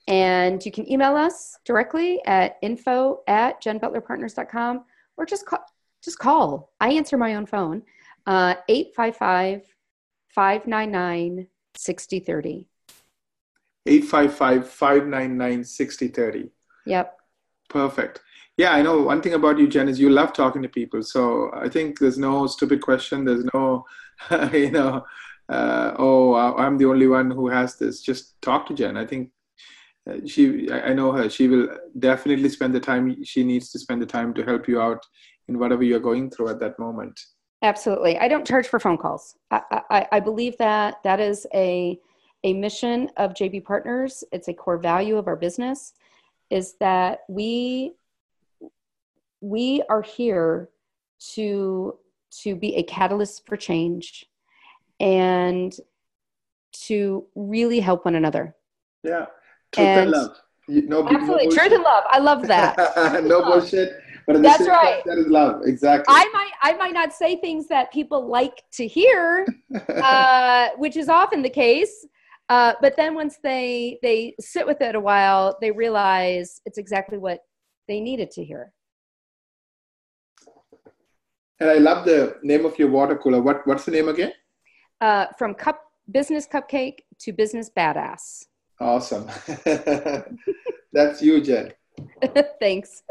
And 0.08 0.66
you 0.66 0.72
can 0.72 0.89
email 0.89 1.18
us 1.18 1.58
directly 1.66 2.22
at 2.26 2.56
info 2.62 3.20
at 3.28 3.62
jenbutlerpartners.com 3.62 4.86
or 5.18 5.26
just 5.26 5.45
call, 5.45 5.66
just 6.02 6.20
call. 6.20 6.72
I 6.80 6.93
answer 6.93 7.18
my 7.18 7.36
own 7.36 7.45
phone, 7.45 7.84
uh, 8.26 8.56
855 8.70 9.64
599 10.30 11.47
6030. 11.76 12.70
855-599-6030. 13.89 16.50
Yep. 16.86 17.18
Perfect. 17.68 18.22
Yeah, 18.60 18.72
I 18.74 18.82
know 18.82 18.99
one 19.03 19.22
thing 19.22 19.36
about 19.36 19.57
you, 19.57 19.70
Jen, 19.70 19.88
is 19.88 20.01
you 20.01 20.10
love 20.10 20.34
talking 20.34 20.62
to 20.64 20.68
people. 20.68 21.01
So 21.01 21.49
I 21.53 21.70
think 21.70 21.97
there's 21.97 22.18
no 22.18 22.45
stupid 22.45 22.82
question. 22.82 23.24
There's 23.24 23.45
no, 23.53 23.86
you 24.51 24.72
know, 24.72 25.05
uh, 25.47 25.93
oh, 25.97 26.34
I- 26.34 26.66
I'm 26.66 26.78
the 26.78 26.88
only 26.88 27.07
one 27.07 27.32
who 27.32 27.47
has 27.47 27.78
this. 27.78 28.01
Just 28.01 28.41
talk 28.41 28.68
to 28.68 28.74
Jen. 28.74 28.97
I 28.97 29.05
think 29.05 29.30
uh, 30.10 30.18
she, 30.26 30.70
I 30.70 30.89
I 30.89 30.93
know 30.93 31.14
her. 31.14 31.30
She 31.30 31.47
will 31.47 31.70
definitely 31.99 32.49
spend 32.49 32.76
the 32.76 32.82
time 32.82 33.24
she 33.24 33.45
needs 33.45 33.72
to 33.72 33.80
spend 33.80 34.01
the 34.01 34.12
time 34.18 34.34
to 34.34 34.43
help 34.43 34.68
you 34.68 34.82
out 34.82 35.05
in 35.47 35.57
whatever 35.57 35.84
you're 35.84 36.07
going 36.10 36.30
through 36.30 36.49
at 36.49 36.60
that 36.60 36.78
moment. 36.80 37.18
Absolutely. 37.62 38.18
I 38.18 38.28
don't 38.28 38.45
charge 38.45 38.68
for 38.68 38.78
phone 38.82 38.97
calls. 38.97 39.38
I, 39.51 39.62
I, 39.89 40.07
I 40.12 40.20
believe 40.20 40.57
that 40.57 41.01
that 41.05 41.22
is 41.22 41.47
a, 41.53 41.97
a 42.43 42.51
mission 42.51 43.10
of 43.16 43.36
JB 43.36 43.64
Partners. 43.64 44.26
It's 44.34 44.49
a 44.49 44.53
core 44.53 44.78
value 44.78 45.16
of 45.16 45.28
our 45.28 45.38
business 45.38 45.93
is 46.49 46.76
that 46.80 47.20
we 47.30 47.93
we 49.42 49.84
are 49.90 50.02
here 50.02 50.70
to 51.36 51.98
to 52.44 52.56
be 52.56 52.76
a 52.76 52.84
catalyst 52.84 53.46
for 53.48 53.58
change 53.58 54.26
and 55.00 55.74
to 56.72 57.26
really 57.36 57.80
help 57.80 58.06
one 58.06 58.16
another. 58.16 58.56
Yeah. 59.04 59.26
Truth 59.72 59.88
and, 59.88 60.00
And- 60.02 60.12
love. 60.12 60.38
You- 60.68 60.84
No, 60.88 61.02
no 61.02 61.08
Absolutely. 61.10 61.48
Truth 61.48 61.72
and 61.74 61.84
love. 61.84 62.04
I 62.10 62.20
love 62.20 62.48
that. 62.48 62.78
no 63.26 63.42
bullshit. 63.44 63.94
But 64.28 64.36
at 64.36 64.42
That's 64.44 64.68
right. 64.68 65.02
that 65.06 65.18
is 65.18 65.26
love. 65.28 65.62
Exactly. 65.66 66.14
I 66.16 66.30
might 66.32 66.52
I 66.62 66.74
might 66.78 66.94
not 66.94 67.12
say 67.14 67.38
things 67.38 67.68
that 67.70 67.92
people 67.92 68.28
like 68.28 68.62
to 68.74 68.86
hear, 68.86 69.48
uh, 69.90 70.70
which 70.78 70.96
is 70.96 71.10
often 71.10 71.42
the 71.42 71.50
case. 71.50 72.06
Uh, 72.50 72.74
but 72.82 72.96
then 72.96 73.16
once 73.16 73.38
they 73.42 73.98
they 74.04 74.36
sit 74.40 74.68
with 74.68 74.82
it 74.82 74.94
a 74.94 75.00
while, 75.00 75.58
they 75.62 75.72
realize 75.72 76.62
it's 76.66 76.78
exactly 76.78 77.18
what 77.18 77.40
they 77.88 78.00
needed 78.00 78.30
to 78.32 78.44
hear. 78.44 78.72
And 81.60 81.70
I 81.70 81.78
love 81.78 82.05
the 82.05 82.38
name 82.41 82.66
of 82.66 82.80
your 82.80 82.89
water 82.89 83.18
cooler. 83.18 83.41
What 83.41 83.68
what's 83.68 83.86
the 83.86 83.91
name 83.91 84.07
again? 84.07 84.32
Uh, 85.01 85.28
from 85.38 85.53
cup 85.53 85.82
business 86.10 86.47
cupcake 86.47 86.99
to 87.20 87.34
business 87.34 87.70
badass. 87.70 88.45
Awesome. 88.80 89.28
That's 90.93 91.22
you, 91.22 91.41
Jen. 91.41 91.74
Thanks. 92.62 93.03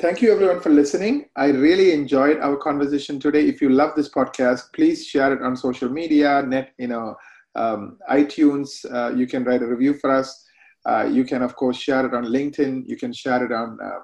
Thank 0.00 0.20
you 0.20 0.32
everyone 0.32 0.60
for 0.60 0.70
listening. 0.70 1.26
I 1.36 1.48
really 1.50 1.92
enjoyed 1.92 2.38
our 2.38 2.56
conversation 2.56 3.20
today. 3.20 3.46
If 3.46 3.60
you 3.60 3.68
love 3.68 3.94
this 3.94 4.08
podcast, 4.08 4.72
please 4.74 5.06
share 5.06 5.32
it 5.32 5.42
on 5.42 5.56
social 5.56 5.88
media, 5.88 6.42
net, 6.42 6.72
you 6.78 6.88
know, 6.88 7.14
um, 7.54 7.98
iTunes. 8.10 8.84
Uh, 8.92 9.14
you 9.14 9.26
can 9.26 9.44
write 9.44 9.62
a 9.62 9.66
review 9.66 9.94
for 9.94 10.10
us. 10.10 10.44
Uh, 10.84 11.04
you 11.04 11.24
can, 11.24 11.42
of 11.42 11.54
course, 11.54 11.76
share 11.76 12.04
it 12.04 12.14
on 12.14 12.24
LinkedIn. 12.24 12.82
You 12.88 12.96
can 12.96 13.12
share 13.12 13.44
it 13.44 13.52
on, 13.52 13.78
uh, 13.80 14.00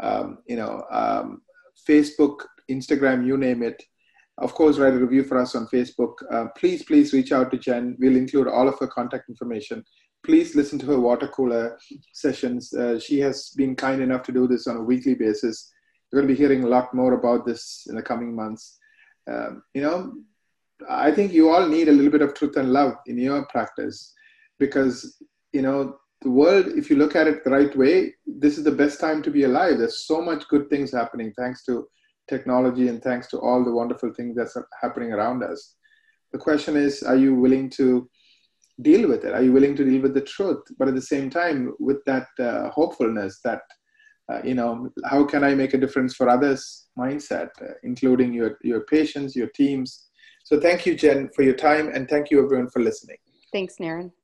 um, 0.00 0.38
you 0.46 0.56
know, 0.56 0.84
um, 0.90 1.42
Facebook, 1.88 2.44
Instagram, 2.70 3.26
you 3.26 3.36
name 3.36 3.62
it. 3.62 3.82
Of 4.38 4.54
course, 4.54 4.78
write 4.78 4.94
a 4.94 4.98
review 4.98 5.24
for 5.24 5.38
us 5.38 5.54
on 5.54 5.66
Facebook. 5.68 6.14
Uh, 6.30 6.46
please, 6.56 6.82
please 6.84 7.12
reach 7.12 7.32
out 7.32 7.50
to 7.50 7.58
Jen. 7.58 7.96
We'll 7.98 8.16
include 8.16 8.48
all 8.48 8.68
of 8.68 8.78
her 8.80 8.86
contact 8.86 9.28
information. 9.28 9.84
Please 10.24 10.54
listen 10.54 10.78
to 10.80 10.86
her 10.86 11.00
water 11.00 11.28
cooler 11.28 11.78
sessions. 12.12 12.72
Uh, 12.74 12.98
she 12.98 13.18
has 13.20 13.50
been 13.56 13.74
kind 13.74 14.02
enough 14.02 14.22
to 14.24 14.32
do 14.32 14.46
this 14.46 14.66
on 14.66 14.76
a 14.76 14.82
weekly 14.82 15.14
basis. 15.14 15.72
You're 16.12 16.20
going 16.20 16.28
to 16.28 16.34
be 16.34 16.38
hearing 16.38 16.64
a 16.64 16.68
lot 16.68 16.92
more 16.92 17.14
about 17.14 17.46
this 17.46 17.86
in 17.88 17.96
the 17.96 18.02
coming 18.02 18.34
months. 18.34 18.78
Um, 19.30 19.62
you 19.72 19.82
know, 19.82 20.14
I 20.88 21.10
think 21.10 21.32
you 21.32 21.48
all 21.48 21.66
need 21.66 21.88
a 21.88 21.92
little 21.92 22.10
bit 22.10 22.22
of 22.22 22.34
truth 22.34 22.56
and 22.56 22.72
love 22.72 22.94
in 23.06 23.18
your 23.18 23.46
practice. 23.46 24.12
because 24.58 25.18
you 25.52 25.62
know 25.62 25.96
the 26.26 26.32
world 26.42 26.66
if 26.80 26.90
you 26.90 26.96
look 26.96 27.14
at 27.14 27.28
it 27.30 27.44
the 27.44 27.50
right 27.58 27.74
way 27.82 27.94
this 28.26 28.58
is 28.58 28.64
the 28.64 28.78
best 28.82 29.00
time 29.00 29.22
to 29.22 29.30
be 29.30 29.44
alive. 29.44 29.78
There's 29.78 30.06
so 30.06 30.20
much 30.20 30.48
good 30.48 30.68
things 30.68 30.92
happening 30.92 31.32
thanks 31.38 31.64
to 31.64 31.86
technology 32.28 32.88
and 32.88 33.00
thanks 33.00 33.28
to 33.28 33.38
all 33.38 33.64
the 33.64 33.72
wonderful 33.72 34.12
things 34.12 34.36
that's 34.36 34.56
happening 34.82 35.12
around 35.12 35.44
us. 35.44 35.76
The 36.32 36.38
question 36.38 36.76
is 36.76 37.04
are 37.04 37.16
you 37.24 37.34
willing 37.34 37.70
to 37.80 38.10
deal 38.82 39.08
with 39.08 39.24
it? 39.24 39.32
Are 39.34 39.42
you 39.42 39.52
willing 39.52 39.76
to 39.76 39.84
deal 39.84 40.02
with 40.02 40.14
the 40.14 40.26
truth? 40.34 40.62
But 40.78 40.88
at 40.88 40.96
the 40.96 41.08
same 41.14 41.30
time 41.30 41.74
with 41.78 42.04
that 42.06 42.26
uh, 42.40 42.70
hopefulness 42.70 43.40
that 43.44 43.62
uh, 44.30 44.40
you 44.42 44.54
know 44.54 44.90
how 45.04 45.24
can 45.24 45.44
i 45.44 45.54
make 45.54 45.72
a 45.74 45.78
difference 45.84 46.12
for 46.16 46.28
others 46.28 46.88
mindset 46.98 47.50
uh, 47.62 47.74
including 47.84 48.34
your 48.34 48.58
your 48.62 48.82
patients 48.94 49.36
your 49.36 49.52
teams? 49.60 49.88
So 50.48 50.60
thank 50.66 50.86
you 50.86 50.94
jen 51.02 51.30
for 51.36 51.42
your 51.48 51.58
time 51.68 51.86
and 51.94 52.08
thank 52.08 52.30
you 52.30 52.44
everyone 52.44 52.70
for 52.74 52.82
listening. 52.82 53.18
Thanks 53.52 53.76
naren 53.86 54.10